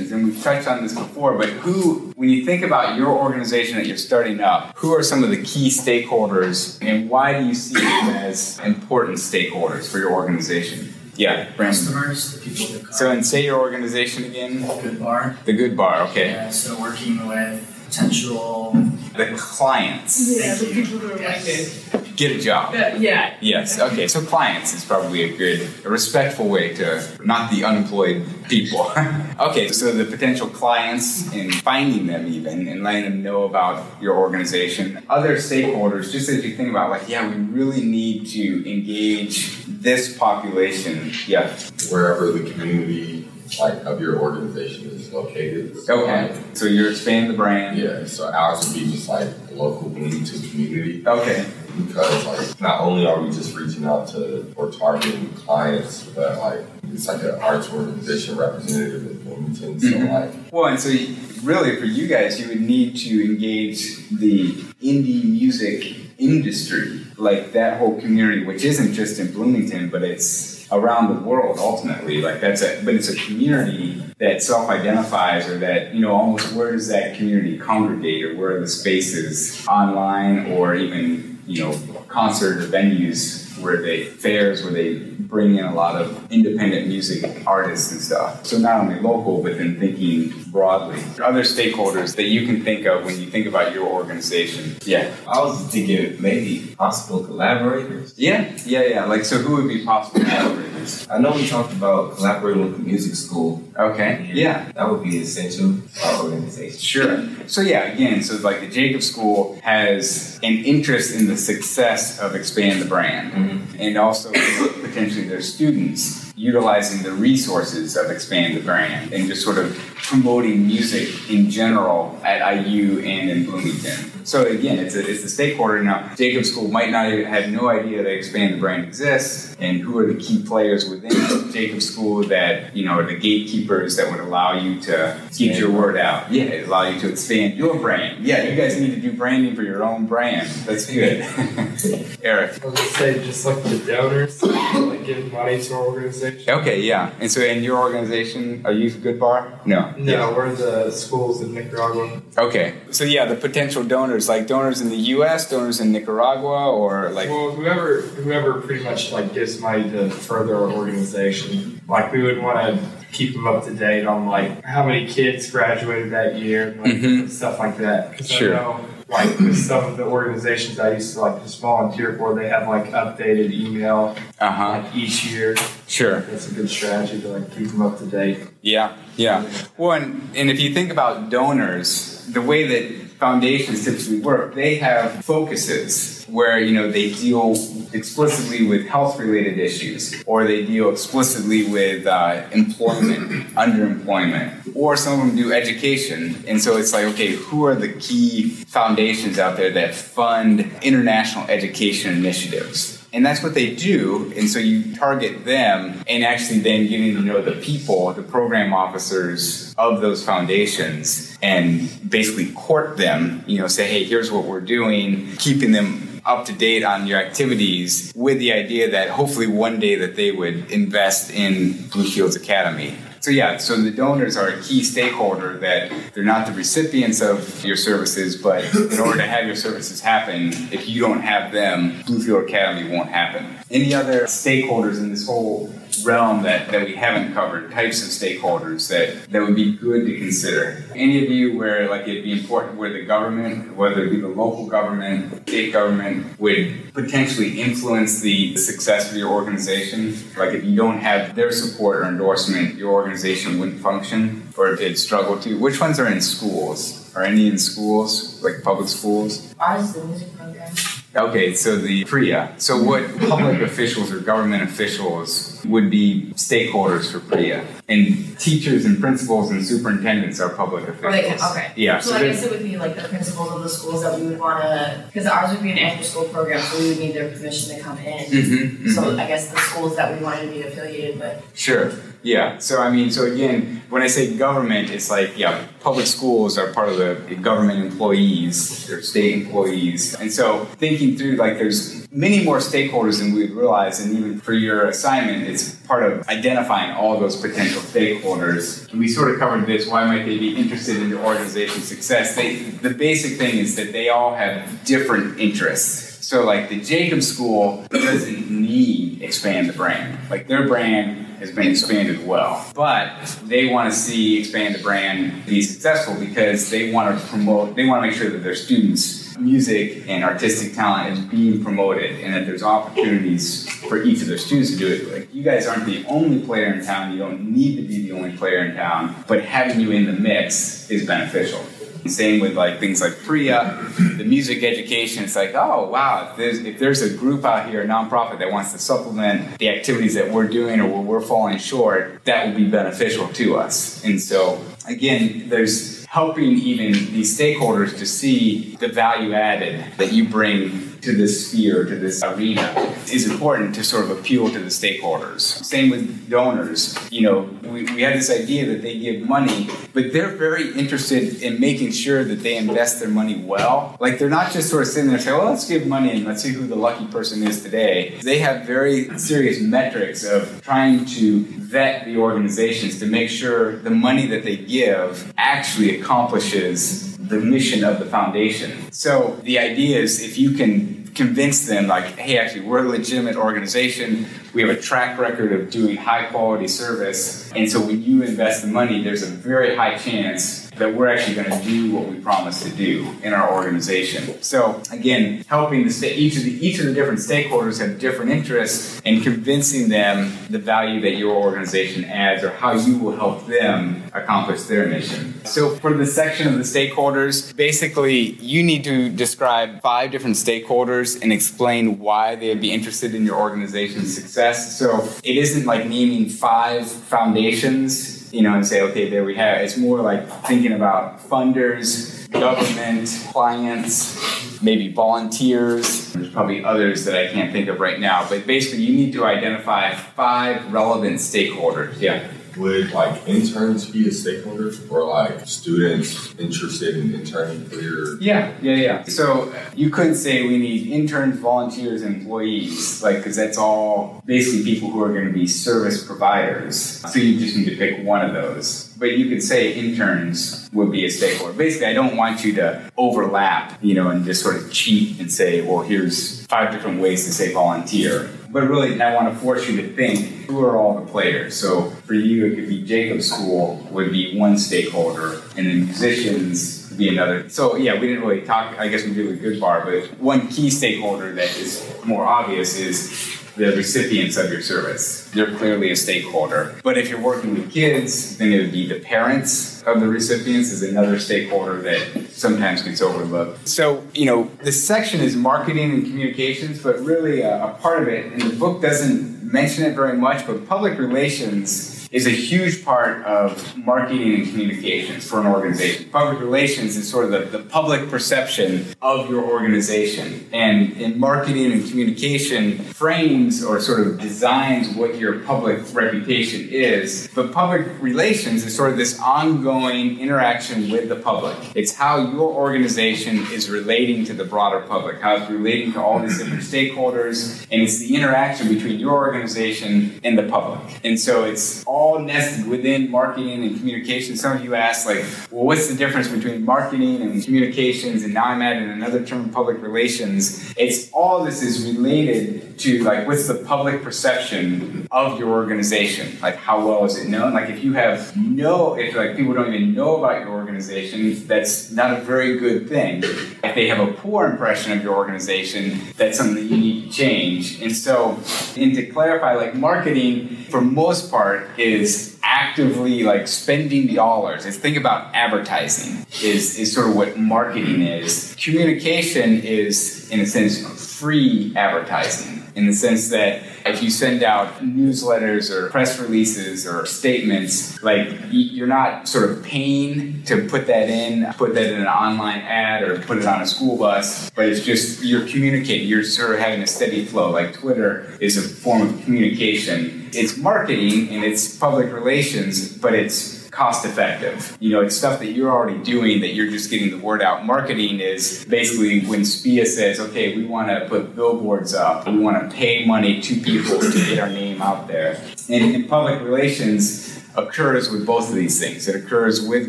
organizations, 0.00 0.12
and 0.12 0.24
we've 0.24 0.42
touched 0.42 0.68
on 0.68 0.82
this 0.82 0.94
before, 0.94 1.36
but 1.36 1.48
who, 1.48 2.12
when 2.16 2.28
you 2.28 2.44
think 2.44 2.62
about 2.62 2.96
your 2.96 3.10
organization 3.10 3.76
that 3.76 3.86
you're 3.86 3.96
starting 3.96 4.40
up, 4.40 4.76
who 4.76 4.92
are 4.92 5.02
some 5.02 5.22
of 5.22 5.30
the 5.30 5.42
key 5.42 5.68
stakeholders 5.68 6.78
and 6.82 7.08
why 7.08 7.38
do 7.38 7.46
you 7.46 7.54
see 7.54 7.74
them 7.74 8.08
as 8.10 8.58
important 8.60 9.18
stakeholders 9.18 9.90
for 9.90 9.98
your 9.98 10.12
organization? 10.12 10.94
Yeah, 11.16 11.50
Brandon. 11.56 11.84
Customers, 11.84 12.34
the 12.34 12.50
people 12.50 12.66
that 12.66 12.84
come. 12.84 12.92
So, 12.92 13.10
and 13.10 13.26
say 13.26 13.44
your 13.44 13.60
organization 13.60 14.24
again. 14.24 14.62
The 14.62 14.80
good 14.82 15.00
Bar. 15.00 15.36
The 15.44 15.52
Good 15.52 15.76
Bar. 15.76 16.08
Okay. 16.08 16.30
Yeah. 16.30 16.50
So 16.50 16.80
working 16.80 17.26
with 17.26 17.84
potential. 17.86 18.72
The 19.16 19.34
clients. 19.36 20.40
Yeah, 20.40 20.54
the 20.54 20.66
people 20.72 20.98
who 20.98 21.12
are 21.12 21.20
Yes. 21.20 21.90
Like 22.20 22.30
Get 22.30 22.38
a 22.38 22.42
job. 22.42 22.74
Uh, 22.74 22.96
yeah. 22.98 23.36
Yes. 23.40 23.80
Okay. 23.80 24.08
So 24.08 24.22
clients 24.22 24.74
is 24.74 24.84
probably 24.84 25.22
a 25.22 25.36
good, 25.36 25.68
a 25.84 25.88
respectful 25.88 26.48
way 26.48 26.74
to 26.74 27.02
not 27.24 27.50
the 27.50 27.64
unemployed 27.64 28.26
people. 28.48 28.92
okay. 29.40 29.68
So 29.68 29.92
the 29.92 30.04
potential 30.04 30.48
clients 30.48 31.32
and 31.32 31.54
finding 31.54 32.06
them 32.06 32.26
even 32.26 32.68
and 32.68 32.82
letting 32.82 33.04
them 33.04 33.22
know 33.22 33.44
about 33.44 34.02
your 34.02 34.16
organization, 34.16 35.02
other 35.08 35.36
stakeholders. 35.36 36.12
Just 36.12 36.28
as 36.28 36.44
you 36.44 36.56
think 36.56 36.70
about 36.70 36.90
like, 36.90 37.08
yeah, 37.08 37.26
we 37.28 37.36
really 37.36 37.84
need 37.84 38.26
to 38.28 38.70
engage 38.70 39.64
this 39.66 40.16
population. 40.16 41.10
Yeah. 41.26 41.56
wherever 41.90 42.32
the 42.32 42.50
community 42.50 43.26
like 43.58 43.84
of 43.84 44.00
your 44.00 44.20
organization 44.20 44.90
is 44.90 45.12
located. 45.12 45.76
So, 45.78 46.02
Okay. 46.02 46.40
So 46.54 46.66
you're 46.66 46.90
expanding 46.90 47.32
the 47.32 47.36
brand. 47.36 47.78
yeah, 47.78 48.04
so 48.06 48.32
ours 48.32 48.66
would 48.66 48.74
be 48.74 48.90
just 48.90 49.08
like 49.08 49.28
local 49.52 49.88
Bloomington 49.88 50.40
community 50.50 51.02
Okay. 51.06 51.46
Because 51.76 52.26
like 52.26 52.60
not 52.60 52.80
only 52.80 53.06
are 53.06 53.20
we 53.20 53.30
just 53.30 53.56
reaching 53.56 53.84
out 53.84 54.08
to 54.08 54.52
or 54.56 54.70
targeting 54.70 55.28
clients, 55.34 56.04
but 56.04 56.38
like 56.38 56.60
it's 56.92 57.06
like 57.08 57.22
an 57.22 57.36
arts 57.40 57.72
organization 57.72 58.36
representative 58.36 59.06
in 59.10 59.18
Bloomington. 59.22 59.80
So 59.80 59.86
Mhm. 59.88 60.12
like 60.12 60.52
Well, 60.52 60.66
and 60.66 60.78
so 60.80 60.88
you, 60.88 61.14
really 61.42 61.76
for 61.76 61.86
you 61.86 62.06
guys, 62.06 62.40
you 62.40 62.48
would 62.48 62.60
need 62.60 62.96
to 62.96 63.24
engage 63.24 64.08
the 64.10 64.52
indie 64.82 65.24
music 65.24 65.96
industry, 66.18 67.00
like 67.16 67.52
that 67.52 67.78
whole 67.78 67.98
community, 68.00 68.44
which 68.44 68.64
isn't 68.64 68.92
just 68.92 69.18
in 69.18 69.32
Bloomington, 69.32 69.88
but 69.88 70.02
it's 70.02 70.66
around 70.72 71.14
the 71.14 71.20
world 71.22 71.58
ultimately. 71.58 72.20
Like 72.22 72.40
that's 72.40 72.62
a, 72.62 72.80
but 72.84 72.94
it's 72.94 73.08
a 73.08 73.16
community 73.16 74.02
that 74.18 74.42
self-identifies 74.42 75.48
or 75.48 75.58
that, 75.58 75.94
you 75.94 76.00
know, 76.00 76.12
almost 76.12 76.52
where 76.52 76.72
does 76.72 76.88
that 76.88 77.16
community 77.16 77.58
congregate 77.58 78.24
or 78.24 78.36
where 78.36 78.56
are 78.56 78.60
the 78.60 78.68
spaces 78.68 79.66
online 79.66 80.52
or 80.52 80.74
even, 80.74 81.29
you 81.50 81.64
know, 81.64 81.76
concert 82.06 82.70
venues 82.70 83.49
where 83.60 83.80
they, 83.80 84.04
fairs 84.04 84.62
where 84.62 84.72
they 84.72 84.98
bring 84.98 85.56
in 85.56 85.64
a 85.64 85.74
lot 85.74 86.00
of 86.00 86.30
independent 86.32 86.88
music 86.88 87.46
artists 87.46 87.92
and 87.92 88.00
stuff. 88.00 88.44
So 88.44 88.58
not 88.58 88.80
only 88.80 88.98
local, 89.00 89.42
but 89.42 89.58
then 89.58 89.78
thinking 89.78 90.32
broadly. 90.50 91.00
Other 91.22 91.42
stakeholders 91.42 92.16
that 92.16 92.24
you 92.24 92.46
can 92.46 92.64
think 92.64 92.86
of 92.86 93.04
when 93.04 93.20
you 93.20 93.26
think 93.30 93.46
about 93.46 93.72
your 93.72 93.86
organization. 93.86 94.76
Yeah. 94.84 95.14
I 95.28 95.40
was 95.40 95.60
thinking 95.68 96.20
maybe 96.20 96.74
possible 96.76 97.24
collaborators. 97.24 98.14
Yeah, 98.16 98.52
yeah, 98.64 98.82
yeah. 98.82 99.04
Like, 99.04 99.24
so 99.24 99.38
who 99.38 99.56
would 99.56 99.68
be 99.68 99.84
possible 99.84 100.20
collaborators? 100.20 101.06
I 101.10 101.18
know 101.18 101.32
we 101.32 101.46
talked 101.46 101.72
about 101.72 102.16
collaborating 102.16 102.62
with 102.62 102.78
the 102.78 102.82
music 102.82 103.14
school. 103.14 103.62
Okay. 103.76 104.30
Yeah. 104.32 104.70
That 104.72 104.90
would 104.90 105.02
be 105.02 105.18
essential 105.18 105.74
for 105.88 106.06
our 106.06 106.24
organization. 106.24 106.78
Sure. 106.78 107.28
So 107.46 107.60
yeah, 107.60 107.84
again, 107.84 108.22
so 108.22 108.36
like 108.36 108.60
the 108.60 108.68
Jacobs 108.68 109.08
School 109.10 109.58
has 109.62 110.38
an 110.42 110.64
interest 110.64 111.14
in 111.14 111.26
the 111.26 111.36
success 111.36 112.18
of 112.18 112.34
expand 112.34 112.80
the 112.80 112.86
brand, 112.86 113.32
mm-hmm. 113.32 113.49
And 113.78 113.96
also 113.96 114.30
potentially 114.30 115.24
their 115.24 115.42
students 115.42 116.32
utilizing 116.36 117.02
the 117.02 117.12
resources 117.12 117.96
of 117.96 118.10
Expand 118.10 118.56
the 118.56 118.60
Brand 118.60 119.12
and 119.12 119.28
just 119.28 119.42
sort 119.42 119.58
of 119.58 119.76
promoting 119.96 120.66
music 120.66 121.30
in 121.30 121.50
general 121.50 122.18
at 122.24 122.66
IU 122.66 123.00
and 123.00 123.30
in 123.30 123.44
Bloomington. 123.44 124.24
So 124.24 124.46
again, 124.46 124.78
it's 124.78 124.94
a, 124.94 125.06
it's 125.06 125.22
a 125.22 125.28
stakeholder. 125.28 125.82
Now, 125.82 126.14
Jacobs 126.14 126.50
School 126.50 126.68
might 126.68 126.90
not 126.90 127.10
have 127.10 127.50
no 127.50 127.68
idea 127.68 128.02
that 128.02 128.10
Expand 128.10 128.54
the 128.54 128.58
Brand 128.58 128.84
exists 128.84 129.49
and 129.60 129.80
who 129.80 129.98
are 129.98 130.06
the 130.06 130.18
key 130.18 130.42
players 130.42 130.88
within 130.88 131.10
Jacobs 131.52 131.88
School 131.88 132.24
that, 132.24 132.74
you 132.74 132.84
know, 132.84 132.92
are 132.92 133.06
the 133.06 133.16
gatekeepers 133.16 133.96
that 133.96 134.10
would 134.10 134.20
allow 134.20 134.52
you 134.58 134.80
to 134.80 135.20
get 135.36 135.58
your 135.58 135.70
word 135.70 135.96
out. 135.96 136.30
Yeah, 136.32 136.64
allow 136.64 136.88
you 136.88 136.98
to 137.00 137.10
expand 137.10 137.54
your 137.54 137.78
brand. 137.78 138.24
Yeah, 138.24 138.42
you 138.44 138.56
guys 138.56 138.80
need 138.80 138.94
to 138.94 139.00
do 139.00 139.12
branding 139.12 139.54
for 139.54 139.62
your 139.62 139.84
own 139.84 140.06
brand. 140.06 140.48
That's 140.66 140.86
good. 140.86 141.20
Eric. 142.22 142.62
I 142.62 142.66
was 142.66 142.76
gonna 142.76 142.76
say 142.76 143.24
just 143.24 143.44
like 143.44 143.62
the 143.62 143.78
donors, 143.86 144.42
like 144.42 145.04
give 145.04 145.32
money 145.32 145.60
to 145.60 145.74
our 145.74 145.86
organization. 145.86 146.50
Okay, 146.50 146.80
yeah. 146.80 147.12
And 147.20 147.30
so 147.30 147.40
in 147.40 147.62
your 147.62 147.78
organization, 147.78 148.62
are 148.64 148.72
you 148.72 148.90
Good 148.90 149.18
Bar? 149.18 149.60
No. 149.64 149.92
No, 149.96 150.32
we're 150.32 150.54
the 150.54 150.90
schools 150.90 151.40
in 151.40 151.54
Nicaragua. 151.54 152.20
Okay. 152.36 152.74
So 152.90 153.04
yeah, 153.04 153.24
the 153.26 153.36
potential 153.36 153.84
donors, 153.84 154.28
like 154.28 154.46
donors 154.46 154.80
in 154.80 154.88
the 154.90 154.96
US, 155.14 155.48
donors 155.48 155.80
in 155.80 155.92
Nicaragua, 155.92 156.70
or 156.70 157.10
like 157.10 157.28
well, 157.28 157.50
whoever 157.50 158.02
whoever 158.02 158.60
pretty 158.60 158.84
much 158.84 159.12
like 159.12 159.32
gives 159.34 159.49
money 159.58 159.90
to 159.90 160.10
further 160.10 160.54
our 160.54 160.70
organization, 160.70 161.80
like 161.88 162.12
we 162.12 162.22
would 162.22 162.42
want 162.42 162.58
to 162.78 162.78
keep 163.12 163.32
them 163.32 163.46
up 163.46 163.64
to 163.64 163.74
date 163.74 164.06
on 164.06 164.26
like 164.26 164.62
how 164.64 164.84
many 164.86 165.06
kids 165.08 165.50
graduated 165.50 166.12
that 166.12 166.36
year, 166.38 166.68
and, 166.68 166.80
like 166.82 166.92
Mhm. 166.94 167.28
stuff 167.30 167.58
like 167.58 167.78
that. 167.78 168.16
'Cause 168.16 168.28
Sure. 168.28 168.54
I 168.54 168.60
know, 168.60 168.80
like 169.08 169.40
with 169.40 169.56
some 169.58 169.84
of 169.84 169.96
the 169.96 170.04
organizations 170.04 170.78
I 170.78 170.92
used 170.92 171.14
to 171.14 171.20
like 171.22 171.42
just 171.42 171.60
volunteer 171.60 172.14
for, 172.16 172.34
they 172.36 172.48
have 172.48 172.68
like 172.68 172.92
updated 172.92 173.50
email 173.52 174.14
uh-huh. 174.40 174.68
like 174.68 174.94
each 174.94 175.24
year. 175.26 175.56
Sure. 175.88 176.20
That's 176.20 176.48
a 176.48 176.54
good 176.54 176.70
strategy 176.70 177.20
to 177.22 177.28
like 177.28 177.56
keep 177.56 177.66
them 177.68 177.82
up 177.82 177.98
to 177.98 178.06
date. 178.06 178.38
Yeah, 178.62 178.92
yeah. 179.16 179.42
Well, 179.76 179.92
and, 179.92 180.28
and 180.36 180.48
if 180.50 180.60
you 180.60 180.72
think 180.72 180.92
about 180.92 181.30
donors, 181.30 182.24
the 182.32 182.40
way 182.42 182.68
that 182.68 182.99
foundations 183.20 183.84
typically 183.84 184.18
work, 184.18 184.54
they 184.54 184.76
have 184.76 185.24
focuses 185.24 186.24
where 186.24 186.58
you 186.58 186.72
know 186.74 186.90
they 186.90 187.12
deal 187.12 187.54
explicitly 187.92 188.66
with 188.66 188.86
health-related 188.86 189.58
issues, 189.58 190.24
or 190.26 190.46
they 190.46 190.64
deal 190.64 190.90
explicitly 190.90 191.68
with 191.70 192.06
uh, 192.06 192.42
employment, 192.52 193.46
underemployment, 193.54 194.74
or 194.74 194.96
some 194.96 195.20
of 195.20 195.26
them 195.26 195.36
do 195.36 195.52
education. 195.52 196.42
And 196.48 196.60
so 196.60 196.76
it's 196.78 196.92
like, 196.92 197.04
okay, 197.12 197.32
who 197.34 197.66
are 197.66 197.74
the 197.74 197.92
key 197.92 198.50
foundations 198.50 199.38
out 199.38 199.56
there 199.56 199.70
that 199.72 199.94
fund 199.94 200.70
international 200.82 201.48
education 201.48 202.16
initiatives? 202.16 202.99
And 203.12 203.26
that's 203.26 203.42
what 203.42 203.54
they 203.54 203.74
do. 203.74 204.32
And 204.36 204.48
so 204.48 204.58
you 204.58 204.94
target 204.94 205.44
them 205.44 206.02
and 206.08 206.24
actually 206.24 206.60
then 206.60 206.86
getting 206.86 207.14
to 207.16 207.20
know 207.20 207.42
the 207.42 207.60
people, 207.60 208.12
the 208.12 208.22
program 208.22 208.72
officers 208.72 209.74
of 209.76 210.00
those 210.00 210.24
foundations 210.24 211.36
and 211.42 211.90
basically 212.08 212.52
court 212.52 212.96
them, 212.96 213.42
you 213.46 213.58
know, 213.58 213.66
say, 213.66 213.88
hey, 213.88 214.04
here's 214.04 214.30
what 214.30 214.44
we're 214.44 214.60
doing, 214.60 215.32
keeping 215.38 215.72
them 215.72 216.20
up 216.24 216.44
to 216.44 216.52
date 216.52 216.84
on 216.84 217.06
your 217.06 217.18
activities 217.18 218.12
with 218.14 218.38
the 218.38 218.52
idea 218.52 218.90
that 218.90 219.10
hopefully 219.10 219.46
one 219.46 219.80
day 219.80 219.96
that 219.96 220.16
they 220.16 220.30
would 220.30 220.70
invest 220.70 221.30
in 221.30 221.72
Bluefields 221.88 222.36
Academy. 222.36 222.94
So 223.20 223.30
yeah, 223.30 223.58
so 223.58 223.76
the 223.76 223.90
donors 223.90 224.34
are 224.38 224.48
a 224.48 224.62
key 224.62 224.82
stakeholder 224.82 225.58
that 225.58 225.92
they're 226.14 226.24
not 226.24 226.46
the 226.46 226.54
recipients 226.54 227.20
of 227.20 227.62
your 227.62 227.76
services, 227.76 228.34
but 228.34 228.64
in 228.74 228.98
order 228.98 229.18
to 229.18 229.26
have 229.26 229.46
your 229.46 229.56
services 229.56 230.00
happen, 230.00 230.54
if 230.72 230.88
you 230.88 231.02
don't 231.02 231.20
have 231.20 231.52
them, 231.52 232.00
Bluefield 232.04 232.48
Academy 232.48 232.90
won't 232.90 233.10
happen. 233.10 233.58
Any 233.70 233.92
other 233.92 234.22
stakeholders 234.22 234.96
in 234.96 235.10
this 235.10 235.26
whole 235.26 235.70
realm 236.04 236.42
that, 236.42 236.70
that 236.70 236.86
we 236.86 236.94
haven't 236.94 237.32
covered, 237.32 237.70
types 237.70 238.02
of 238.02 238.08
stakeholders 238.08 238.88
that, 238.88 239.30
that 239.30 239.42
would 239.42 239.54
be 239.54 239.76
good 239.76 240.06
to 240.06 240.18
consider? 240.18 240.84
Any 240.94 241.24
of 241.24 241.30
you 241.30 241.58
where 241.58 241.88
like 241.88 242.02
it'd 242.02 242.24
be 242.24 242.32
important 242.32 242.76
where 242.76 242.92
the 242.92 243.04
government, 243.04 243.74
whether 243.76 244.04
it 244.04 244.10
be 244.10 244.20
the 244.20 244.28
local 244.28 244.66
government, 244.66 245.48
state 245.48 245.72
government, 245.72 246.38
would 246.40 246.92
potentially 246.94 247.60
influence 247.60 248.20
the 248.20 248.56
success 248.56 249.10
of 249.10 249.16
your 249.16 249.30
organization? 249.30 250.14
Like 250.36 250.54
if 250.54 250.64
you 250.64 250.76
don't 250.76 250.98
have 250.98 251.34
their 251.34 251.52
support 251.52 251.98
or 251.98 252.04
endorsement, 252.04 252.76
your 252.76 252.92
organization 252.92 253.58
wouldn't 253.58 253.80
function 253.80 254.48
or 254.56 254.74
it'd 254.74 254.98
struggle 254.98 255.38
to. 255.40 255.58
Which 255.58 255.80
ones 255.80 255.98
are 255.98 256.10
in 256.10 256.20
schools? 256.20 257.12
Are 257.16 257.24
any 257.24 257.48
in 257.48 257.58
schools, 257.58 258.42
like 258.42 258.62
public 258.62 258.88
schools? 258.88 259.54
Ours 259.58 259.92
the 259.92 260.04
music 260.04 260.36
program. 260.36 260.72
Okay, 261.16 261.54
so 261.54 261.76
the 261.76 262.04
PRIA. 262.04 262.54
So 262.58 262.80
what 262.80 263.02
public 263.28 263.62
officials 263.62 264.12
or 264.12 264.20
government 264.20 264.62
officials 264.62 265.49
would 265.64 265.90
be 265.90 266.32
stakeholders 266.36 267.10
for 267.10 267.20
PRIA? 267.20 267.64
And 267.88 268.38
teachers 268.38 268.84
and 268.84 269.00
principals 269.00 269.50
and 269.50 269.66
superintendents 269.66 270.40
are 270.40 270.48
public 270.50 270.86
officials. 270.88 271.40
Can, 271.40 271.50
okay. 271.50 271.72
Yeah, 271.76 271.98
So, 271.98 272.10
so 272.10 272.16
I 272.16 272.22
guess 272.22 272.44
it 272.44 272.50
would 272.50 272.62
be 272.62 272.76
like 272.76 272.94
the 272.96 273.08
principals 273.08 273.50
of 273.52 273.62
the 273.62 273.68
schools 273.68 274.02
that 274.02 274.18
we 274.18 274.26
would 274.26 274.38
want 274.38 274.62
to, 274.62 275.02
because 275.06 275.26
ours 275.26 275.50
would 275.52 275.62
be 275.62 275.72
an 275.72 275.78
after 275.78 276.04
school 276.04 276.24
program, 276.24 276.60
so 276.60 276.78
we 276.78 276.88
would 276.90 276.98
need 276.98 277.14
their 277.14 277.30
permission 277.30 277.76
to 277.76 277.82
come 277.82 277.98
in. 277.98 278.24
Mhm, 278.30 278.92
So 278.94 279.02
mhm. 279.02 279.18
I 279.20 279.26
guess 279.26 279.50
the 279.50 279.58
schools 279.58 279.96
that 279.96 280.16
we 280.16 280.24
wanted 280.24 280.46
to 280.46 280.52
be 280.52 280.62
affiliated 280.62 281.18
with. 281.18 281.42
Sure. 281.54 281.92
Yeah. 282.22 282.58
So 282.58 282.80
I 282.80 282.90
mean, 282.90 283.10
so 283.10 283.24
again, 283.24 283.82
when 283.88 284.02
I 284.02 284.06
say 284.06 284.36
government, 284.36 284.90
it's 284.90 285.10
like 285.10 285.36
yeah, 285.38 285.64
public 285.80 286.06
schools 286.06 286.58
are 286.58 286.72
part 286.72 286.90
of 286.90 286.98
the 286.98 287.34
government 287.34 287.80
employees, 287.80 288.86
they're 288.86 289.02
state 289.02 289.34
employees, 289.42 290.14
and 290.20 290.30
so 290.30 290.66
thinking 290.76 291.16
through 291.16 291.36
like 291.36 291.56
there's 291.56 292.06
many 292.12 292.44
more 292.44 292.58
stakeholders 292.58 293.20
than 293.20 293.32
we 293.32 293.42
would 293.46 293.52
realize, 293.56 294.00
and 294.00 294.16
even 294.16 294.38
for 294.40 294.52
your 294.52 294.86
assignment, 294.86 295.48
it's 295.50 295.74
part 295.86 296.04
of 296.04 296.28
identifying 296.28 296.92
all 296.92 297.18
those 297.18 297.40
potential 297.40 297.80
stakeholders. 297.82 298.92
We 298.92 299.08
sort 299.08 299.30
of 299.32 299.38
covered 299.38 299.66
this. 299.66 299.86
Why 299.86 300.06
might 300.06 300.24
they 300.24 300.38
be 300.38 300.56
interested 300.56 300.96
in 300.96 301.10
the 301.10 301.18
organization's 301.24 301.86
success? 301.86 302.36
They, 302.36 302.56
the 302.56 302.90
basic 302.90 303.38
thing 303.38 303.58
is 303.58 303.76
that 303.76 303.92
they 303.92 304.08
all 304.08 304.34
have 304.34 304.84
different 304.84 305.40
interests. 305.40 306.26
So, 306.26 306.44
like 306.44 306.68
the 306.68 306.80
Jacobs 306.80 307.26
School 307.32 307.84
doesn't 307.90 308.50
need 308.50 309.22
expand 309.22 309.68
the 309.68 309.72
brand. 309.72 310.18
Like 310.30 310.46
their 310.46 310.66
brand 310.66 311.26
has 311.38 311.50
been 311.50 311.68
expanded 311.68 312.26
well, 312.26 312.70
but 312.74 313.10
they 313.44 313.66
want 313.66 313.92
to 313.92 313.96
see 313.96 314.38
expand 314.38 314.74
the 314.74 314.82
brand 314.82 315.46
be 315.46 315.62
successful 315.62 316.14
because 316.14 316.70
they 316.70 316.92
want 316.92 317.18
to 317.18 317.26
promote. 317.28 317.74
They 317.74 317.86
want 317.86 318.02
to 318.02 318.08
make 318.08 318.16
sure 318.16 318.30
that 318.30 318.44
their 318.44 318.54
students' 318.54 319.19
music 319.38 320.04
and 320.08 320.24
artistic 320.24 320.74
talent 320.74 321.18
is 321.18 321.24
being 321.26 321.62
promoted, 321.62 322.20
and 322.20 322.34
that 322.34 322.46
there's 322.46 322.62
opportunities 322.62 323.68
for 323.88 324.02
each 324.02 324.22
of 324.22 324.28
their 324.28 324.38
students 324.38 324.70
to 324.72 324.76
do 324.76 324.86
it. 324.86 325.12
Like 325.12 325.34
you 325.34 325.42
guys 325.42 325.66
aren't 325.66 325.86
the 325.86 326.04
only 326.06 326.40
player 326.40 326.72
in 326.72 326.84
town. 326.84 327.12
You 327.12 327.18
don't 327.18 327.50
need 327.50 327.76
to 327.76 327.82
be 327.82 328.08
the 328.08 328.12
only 328.12 328.36
player 328.36 328.64
in 328.64 328.76
town, 328.76 329.14
but 329.26 329.44
having 329.44 329.80
you 329.80 329.90
in 329.92 330.06
the 330.06 330.12
mix 330.12 330.90
is 330.90 331.06
beneficial. 331.06 331.64
Same 332.06 332.40
with 332.40 332.56
like 332.56 332.80
things 332.80 333.02
like 333.02 333.18
PRIA, 333.24 333.78
the 334.16 334.24
music 334.24 334.62
education. 334.62 335.22
It's 335.22 335.36
like, 335.36 335.54
oh 335.54 335.90
wow, 335.90 336.30
if 336.30 336.36
there's, 336.38 336.58
if 336.60 336.78
there's 336.78 337.02
a 337.02 337.14
group 337.14 337.44
out 337.44 337.68
here, 337.68 337.82
a 337.82 337.86
nonprofit 337.86 338.38
that 338.38 338.50
wants 338.50 338.72
to 338.72 338.78
supplement 338.78 339.58
the 339.58 339.68
activities 339.68 340.14
that 340.14 340.30
we're 340.30 340.48
doing 340.48 340.80
or 340.80 340.86
where 340.88 341.02
we're 341.02 341.20
falling 341.20 341.58
short, 341.58 342.24
that 342.24 342.46
will 342.46 342.56
be 342.56 342.70
beneficial 342.70 343.28
to 343.28 343.56
us. 343.56 344.02
And 344.02 344.18
so 344.18 344.64
again, 344.88 345.50
there's 345.50 345.99
helping 346.10 346.58
even 346.58 346.92
these 347.12 347.38
stakeholders 347.38 347.96
to 347.96 348.04
see 348.04 348.74
the 348.80 348.88
value 348.88 349.32
added 349.32 349.84
that 349.96 350.12
you 350.12 350.28
bring 350.28 350.89
to 351.02 351.16
this 351.16 351.48
sphere, 351.48 351.84
to 351.84 351.96
this 351.96 352.22
arena, 352.22 352.74
is 353.12 353.30
important 353.30 353.74
to 353.74 353.84
sort 353.84 354.04
of 354.04 354.18
appeal 354.18 354.50
to 354.50 354.58
the 354.58 354.66
stakeholders. 354.66 355.40
Same 355.40 355.90
with 355.90 356.28
donors. 356.30 356.96
You 357.10 357.22
know, 357.22 357.40
we, 357.62 357.84
we 357.84 358.02
have 358.02 358.14
this 358.14 358.30
idea 358.30 358.66
that 358.66 358.82
they 358.82 358.98
give 358.98 359.28
money, 359.28 359.68
but 359.92 360.12
they're 360.12 360.36
very 360.36 360.72
interested 360.72 361.42
in 361.42 361.60
making 361.60 361.92
sure 361.92 362.24
that 362.24 362.42
they 362.42 362.56
invest 362.56 363.00
their 363.00 363.08
money 363.08 363.42
well. 363.42 363.96
Like 364.00 364.18
they're 364.18 364.28
not 364.28 364.52
just 364.52 364.70
sort 364.70 364.82
of 364.82 364.88
sitting 364.88 365.10
there 365.10 365.18
saying, 365.18 365.36
well, 365.36 365.50
let's 365.50 365.68
give 365.68 365.86
money 365.86 366.10
and 366.10 366.24
let's 366.24 366.42
see 366.42 366.50
who 366.52 366.66
the 366.66 366.76
lucky 366.76 367.06
person 367.06 367.42
is 367.42 367.62
today. 367.62 368.18
They 368.22 368.38
have 368.38 368.66
very 368.66 369.18
serious 369.18 369.60
metrics 369.60 370.24
of 370.24 370.62
trying 370.62 371.04
to 371.06 371.44
vet 371.44 372.04
the 372.04 372.16
organizations 372.16 372.98
to 373.00 373.06
make 373.06 373.30
sure 373.30 373.76
the 373.78 373.90
money 373.90 374.26
that 374.26 374.44
they 374.44 374.56
give 374.56 375.32
actually 375.36 376.00
accomplishes 376.00 377.09
the 377.28 377.38
mission 377.38 377.84
of 377.84 377.98
the 377.98 378.06
foundation. 378.06 378.90
So 378.92 379.38
the 379.42 379.58
idea 379.58 379.98
is 379.98 380.22
if 380.22 380.38
you 380.38 380.52
can 380.52 381.08
convince 381.14 381.66
them 381.66 381.86
like, 381.86 382.04
hey, 382.16 382.38
actually 382.38 382.62
we're 382.62 382.84
a 382.84 382.88
legitimate 382.88 383.36
organization, 383.36 384.26
we 384.54 384.62
have 384.62 384.70
a 384.70 384.80
track 384.80 385.18
record 385.18 385.52
of 385.52 385.70
doing 385.70 385.96
high 385.96 386.24
quality 386.26 386.66
service, 386.66 387.50
and 387.52 387.70
so 387.70 387.80
when 387.80 388.02
you 388.02 388.22
invest 388.22 388.62
the 388.62 388.68
money, 388.68 389.02
there's 389.02 389.22
a 389.22 389.26
very 389.26 389.76
high 389.76 389.96
chance 389.98 390.69
that 390.80 390.94
we're 390.94 391.08
actually 391.08 391.36
going 391.36 391.50
to 391.50 391.64
do 391.64 391.94
what 391.94 392.08
we 392.08 392.16
promise 392.18 392.62
to 392.62 392.70
do 392.70 393.14
in 393.22 393.32
our 393.32 393.52
organization. 393.52 394.42
So 394.42 394.82
again, 394.90 395.44
helping 395.48 395.84
the 395.84 395.92
sta- 395.92 396.14
each 396.14 396.36
of 396.36 396.44
the 396.44 396.66
each 396.66 396.78
of 396.80 396.86
the 396.86 396.92
different 396.92 397.20
stakeholders 397.20 397.78
have 397.80 397.98
different 397.98 398.30
interests 398.32 399.00
and 399.04 399.22
convincing 399.22 399.88
them 399.88 400.32
the 400.50 400.58
value 400.58 401.00
that 401.02 401.16
your 401.16 401.34
organization 401.34 402.04
adds 402.04 402.42
or 402.42 402.50
how 402.50 402.72
you 402.72 402.98
will 402.98 403.16
help 403.16 403.46
them 403.46 404.02
accomplish 404.12 404.62
their 404.64 404.86
mission. 404.88 405.44
So 405.44 405.76
for 405.76 405.94
the 405.94 406.06
section 406.06 406.48
of 406.48 406.54
the 406.54 406.64
stakeholders, 406.64 407.54
basically 407.54 408.32
you 408.40 408.62
need 408.62 408.84
to 408.84 409.08
describe 409.08 409.80
five 409.82 410.10
different 410.10 410.36
stakeholders 410.36 411.20
and 411.22 411.32
explain 411.32 411.98
why 411.98 412.34
they 412.34 412.48
would 412.48 412.60
be 412.60 412.72
interested 412.72 413.14
in 413.14 413.24
your 413.24 413.38
organization's 413.38 414.14
success. 414.14 414.78
So 414.78 415.08
it 415.22 415.36
isn't 415.36 415.66
like 415.66 415.86
naming 415.86 416.28
five 416.28 416.90
foundations, 416.90 418.19
you 418.30 418.42
know, 418.42 418.54
and 418.54 418.66
say, 418.66 418.80
okay, 418.82 419.08
there 419.08 419.24
we 419.24 419.34
have. 419.36 419.60
It's 419.62 419.76
more 419.76 420.00
like 420.00 420.28
thinking 420.44 420.72
about 420.72 421.20
funders, 421.20 422.30
government, 422.30 423.08
clients, 423.32 424.62
maybe 424.62 424.92
volunteers. 424.92 426.12
There's 426.12 426.30
probably 426.30 426.64
others 426.64 427.04
that 427.04 427.16
I 427.16 427.32
can't 427.32 427.52
think 427.52 427.68
of 427.68 427.80
right 427.80 427.98
now, 427.98 428.28
but 428.28 428.46
basically 428.46 428.82
you 428.84 428.94
need 428.94 429.12
to 429.14 429.24
identify 429.24 429.94
five 429.94 430.72
relevant 430.72 431.16
stakeholders. 431.16 432.00
Yeah. 432.00 432.28
Would 432.60 432.92
like 432.92 433.26
interns 433.26 433.90
be 433.90 434.06
a 434.06 434.12
stakeholder 434.12 434.70
or 434.90 435.04
like 435.04 435.46
students 435.46 436.34
interested 436.38 436.96
in 436.96 437.14
interning 437.14 437.70
your 437.70 438.20
Yeah, 438.20 438.52
yeah, 438.60 438.74
yeah. 438.74 439.02
So 439.04 439.50
you 439.74 439.88
could 439.88 440.14
say 440.14 440.46
we 440.46 440.58
need 440.58 440.88
interns, 440.88 441.38
volunteers, 441.38 442.02
employees, 442.02 443.02
like 443.02 443.16
because 443.16 443.36
that's 443.36 443.56
all 443.56 444.22
basically 444.26 444.62
people 444.62 444.90
who 444.90 445.02
are 445.02 445.12
going 445.12 445.26
to 445.26 445.32
be 445.32 445.46
service 445.46 446.04
providers. 446.04 446.76
So 446.76 447.18
you 447.18 447.40
just 447.40 447.56
need 447.56 447.64
to 447.70 447.76
pick 447.76 448.04
one 448.04 448.22
of 448.24 448.34
those. 448.34 448.88
But 448.98 449.16
you 449.16 449.30
could 449.30 449.42
say 449.42 449.72
interns 449.72 450.68
would 450.74 450.92
be 450.92 451.06
a 451.06 451.10
stakeholder. 451.10 451.54
Basically, 451.54 451.86
I 451.86 451.94
don't 451.94 452.16
want 452.16 452.44
you 452.44 452.54
to 452.56 452.90
overlap, 452.98 453.82
you 453.82 453.94
know, 453.94 454.10
and 454.10 454.22
just 454.26 454.42
sort 454.42 454.56
of 454.56 454.70
cheat 454.70 455.18
and 455.18 455.32
say, 455.32 455.62
well, 455.62 455.80
here's 455.80 456.44
five 456.46 456.72
different 456.72 457.00
ways 457.00 457.24
to 457.24 457.32
say 457.32 457.54
volunteer. 457.54 458.28
But 458.50 458.68
really, 458.68 459.00
I 459.00 459.14
want 459.14 459.32
to 459.32 459.40
force 459.40 459.68
you 459.68 459.80
to 459.80 459.94
think 459.94 460.46
who 460.46 460.62
are 460.64 460.76
all 460.76 461.00
the 461.00 461.10
players. 461.10 461.56
So 461.56 461.92
for 462.10 462.14
you, 462.14 462.44
it 462.44 462.56
could 462.56 462.68
be 462.68 462.82
Jacobs 462.82 463.30
School 463.30 463.86
would 463.92 464.10
be 464.10 464.36
one 464.36 464.58
stakeholder, 464.58 465.34
and 465.56 465.64
then 465.64 465.84
musicians 465.84 466.88
would 466.88 466.98
be 466.98 467.08
another. 467.08 467.48
So 467.48 467.76
yeah, 467.76 468.00
we 468.00 468.08
didn't 468.08 468.24
really 468.24 468.42
talk. 468.42 468.76
I 468.80 468.88
guess 468.88 469.04
we 469.04 469.14
did 469.14 469.28
with 469.28 469.40
Good 469.40 469.60
Bar, 469.60 469.84
but 469.84 470.18
one 470.18 470.48
key 470.48 470.70
stakeholder 470.70 471.32
that 471.32 471.56
is 471.56 471.88
more 472.04 472.26
obvious 472.26 472.76
is 472.76 473.38
the 473.56 473.76
recipients 473.76 474.36
of 474.36 474.50
your 474.50 474.60
service. 474.60 475.30
They're 475.30 475.54
clearly 475.56 475.92
a 475.92 475.96
stakeholder. 475.96 476.74
But 476.82 476.98
if 476.98 477.08
you're 477.08 477.20
working 477.20 477.54
with 477.54 477.70
kids, 477.70 478.38
then 478.38 478.52
it 478.52 478.60
would 478.60 478.72
be 478.72 478.88
the 478.88 478.98
parents 478.98 479.80
of 479.84 480.00
the 480.00 480.08
recipients 480.08 480.72
is 480.72 480.82
another 480.82 481.20
stakeholder 481.20 481.80
that 481.82 482.30
sometimes 482.30 482.82
gets 482.82 483.00
overlooked. 483.00 483.68
So, 483.68 484.04
you 484.14 484.26
know, 484.26 484.50
this 484.64 484.84
section 484.84 485.20
is 485.20 485.36
marketing 485.36 485.92
and 485.92 486.04
communications, 486.04 486.82
but 486.82 486.98
really 486.98 487.42
a, 487.42 487.66
a 487.66 487.74
part 487.74 488.02
of 488.02 488.08
it, 488.08 488.32
and 488.32 488.42
the 488.42 488.56
book 488.56 488.82
doesn't 488.82 489.40
mention 489.52 489.84
it 489.84 489.94
very 489.94 490.16
much, 490.16 490.46
but 490.46 490.66
public 490.68 490.98
relations 490.98 491.89
is 492.10 492.26
a 492.26 492.30
huge 492.30 492.84
part 492.84 493.22
of 493.24 493.76
marketing 493.76 494.34
and 494.34 494.48
communications 494.48 495.28
for 495.28 495.40
an 495.40 495.46
organization. 495.46 496.08
Public 496.10 496.40
relations 496.40 496.96
is 496.96 497.08
sort 497.08 497.26
of 497.26 497.30
the, 497.30 497.58
the 497.58 497.64
public 497.64 498.10
perception 498.10 498.84
of 499.00 499.30
your 499.30 499.44
organization. 499.44 500.48
And 500.52 500.92
in 500.94 501.20
marketing 501.20 501.70
and 501.70 501.88
communication, 501.88 502.78
frames 502.78 503.62
or 503.62 503.80
sort 503.80 504.00
of 504.00 504.20
designs 504.20 504.92
what 504.96 505.18
your 505.18 505.38
public 505.40 505.78
reputation 505.94 506.68
is. 506.68 507.30
But 507.32 507.52
public 507.52 507.86
relations 508.00 508.66
is 508.66 508.74
sort 508.74 508.90
of 508.90 508.96
this 508.96 509.20
ongoing 509.20 510.18
interaction 510.18 510.90
with 510.90 511.08
the 511.08 511.16
public. 511.16 511.56
It's 511.76 511.94
how 511.94 512.18
your 512.32 512.50
organization 512.52 513.38
is 513.52 513.70
relating 513.70 514.24
to 514.24 514.34
the 514.34 514.44
broader 514.44 514.80
public, 514.80 515.20
how 515.20 515.36
it's 515.36 515.50
relating 515.50 515.92
to 515.92 516.02
all 516.02 516.18
these 516.18 516.38
different 516.38 516.62
stakeholders, 516.62 517.64
and 517.70 517.82
it's 517.82 517.98
the 517.98 518.16
interaction 518.16 518.66
between 518.68 518.98
your 518.98 519.12
organization 519.12 520.18
and 520.24 520.36
the 520.36 520.42
public. 520.44 520.80
And 521.04 521.18
so 521.18 521.44
it's 521.44 521.84
all 521.84 521.99
nested 522.18 522.66
within 522.66 523.10
marketing 523.10 523.62
and 523.64 523.76
communication. 523.76 524.36
Some 524.36 524.56
of 524.56 524.64
you 524.64 524.74
asked, 524.74 525.06
like, 525.06 525.24
well, 525.50 525.64
what's 525.64 525.88
the 525.88 525.94
difference 525.94 526.28
between 526.28 526.64
marketing 526.64 527.22
and 527.22 527.42
communications? 527.44 528.22
And 528.22 528.34
now 528.34 528.44
I'm 528.44 528.62
adding 528.62 528.88
another 528.88 529.24
term, 529.24 529.50
public 529.50 529.82
relations. 529.82 530.72
It's 530.76 531.10
all 531.12 531.44
this 531.44 531.62
is 531.62 531.86
related 531.86 532.69
to 532.80 533.02
like 533.04 533.26
what's 533.26 533.46
the 533.46 533.54
public 533.54 534.02
perception 534.02 535.06
of 535.10 535.38
your 535.38 535.50
organization? 535.50 536.38
Like 536.40 536.56
how 536.56 536.86
well 536.86 537.04
is 537.04 537.18
it 537.18 537.28
known? 537.28 537.52
Like 537.52 537.68
if 537.70 537.84
you 537.84 537.92
have 537.94 538.36
no 538.36 538.94
if 538.98 539.14
like 539.14 539.36
people 539.36 539.54
don't 539.54 539.72
even 539.72 539.94
know 539.94 540.16
about 540.16 540.40
your 540.40 540.50
organization, 540.50 541.46
that's 541.46 541.90
not 541.90 542.16
a 542.16 542.20
very 542.22 542.58
good 542.58 542.88
thing. 542.88 543.22
If 543.22 543.74
they 543.74 543.88
have 543.88 544.00
a 544.00 544.12
poor 544.12 544.46
impression 544.46 544.92
of 544.92 545.02
your 545.02 545.16
organization, 545.16 546.00
that's 546.16 546.38
something 546.38 546.54
that 546.56 546.74
you 546.74 546.76
need 546.76 547.04
to 547.04 547.10
change. 547.10 547.80
And 547.82 547.94
so 547.94 548.38
and 548.76 548.94
to 548.94 549.06
clarify, 549.06 549.54
like 549.54 549.74
marketing 549.74 550.56
for 550.70 550.80
most 550.80 551.30
part 551.30 551.78
is 551.78 552.38
actively 552.42 553.22
like 553.22 553.46
spending 553.46 554.12
dollars. 554.14 554.66
It's 554.66 554.76
think 554.76 554.96
about 554.96 555.34
advertising 555.34 556.26
is, 556.42 556.78
is 556.78 556.92
sort 556.92 557.08
of 557.08 557.16
what 557.16 557.38
marketing 557.38 558.02
is. 558.02 558.56
Communication 558.58 559.60
is 559.60 560.28
in 560.30 560.40
a 560.40 560.46
sense 560.46 560.80
free 561.18 561.72
advertising 561.76 562.59
in 562.74 562.86
the 562.86 562.92
sense 562.92 563.30
that 563.30 563.62
if 563.86 564.02
you 564.02 564.10
send 564.10 564.42
out 564.42 564.78
newsletters 564.80 565.70
or 565.70 565.90
press 565.90 566.18
releases 566.18 566.86
or 566.86 567.06
statements, 567.06 568.02
like 568.02 568.28
you're 568.50 568.86
not 568.86 569.28
sort 569.28 569.50
of 569.50 569.62
paying 569.62 570.42
to 570.44 570.66
put 570.68 570.86
that 570.86 571.08
in, 571.08 571.52
put 571.54 571.74
that 571.74 571.92
in 571.92 572.00
an 572.00 572.06
online 572.06 572.60
ad 572.60 573.02
or 573.02 573.18
put 573.20 573.38
it 573.38 573.46
on 573.46 573.62
a 573.62 573.66
school 573.66 573.96
bus, 573.96 574.50
but 574.50 574.68
it's 574.68 574.84
just 574.84 575.22
you're 575.24 575.46
communicating, 575.46 576.06
you're 576.08 576.24
sort 576.24 576.54
of 576.54 576.60
having 576.60 576.82
a 576.82 576.86
steady 576.86 577.24
flow. 577.24 577.50
Like 577.50 577.74
Twitter 577.74 578.36
is 578.40 578.56
a 578.56 578.62
form 578.62 579.02
of 579.02 579.24
communication. 579.24 580.28
It's 580.32 580.56
marketing 580.56 581.28
and 581.30 581.44
it's 581.44 581.76
public 581.76 582.12
relations, 582.12 582.96
but 582.96 583.14
it's 583.14 583.59
cost 583.70 584.04
effective. 584.04 584.76
You 584.80 584.90
know, 584.92 585.00
it's 585.00 585.16
stuff 585.16 585.38
that 585.40 585.52
you're 585.52 585.70
already 585.70 586.02
doing 586.02 586.40
that 586.40 586.54
you're 586.54 586.70
just 586.70 586.90
getting 586.90 587.10
the 587.10 587.18
word 587.24 587.42
out. 587.42 587.64
Marketing 587.64 588.20
is 588.20 588.64
basically 588.66 589.20
when 589.20 589.40
SPEA 589.40 589.86
says, 589.86 590.20
okay, 590.20 590.56
we 590.56 590.64
want 590.64 590.88
to 590.88 591.08
put 591.08 591.34
billboards 591.34 591.94
up, 591.94 592.26
we 592.26 592.38
want 592.38 592.70
to 592.70 592.76
pay 592.76 593.04
money 593.04 593.40
to 593.40 593.60
people 593.60 593.98
to 593.98 594.12
get 594.12 594.38
our 594.38 594.48
name 594.48 594.82
out 594.82 595.06
there. 595.06 595.40
And 595.68 595.94
in 595.94 596.08
public 596.08 596.40
relations, 596.42 597.30
occurs 597.56 598.10
with 598.10 598.26
both 598.26 598.48
of 598.48 598.54
these 598.54 598.78
things. 598.78 599.08
It 599.08 599.16
occurs 599.16 599.66
with 599.66 599.88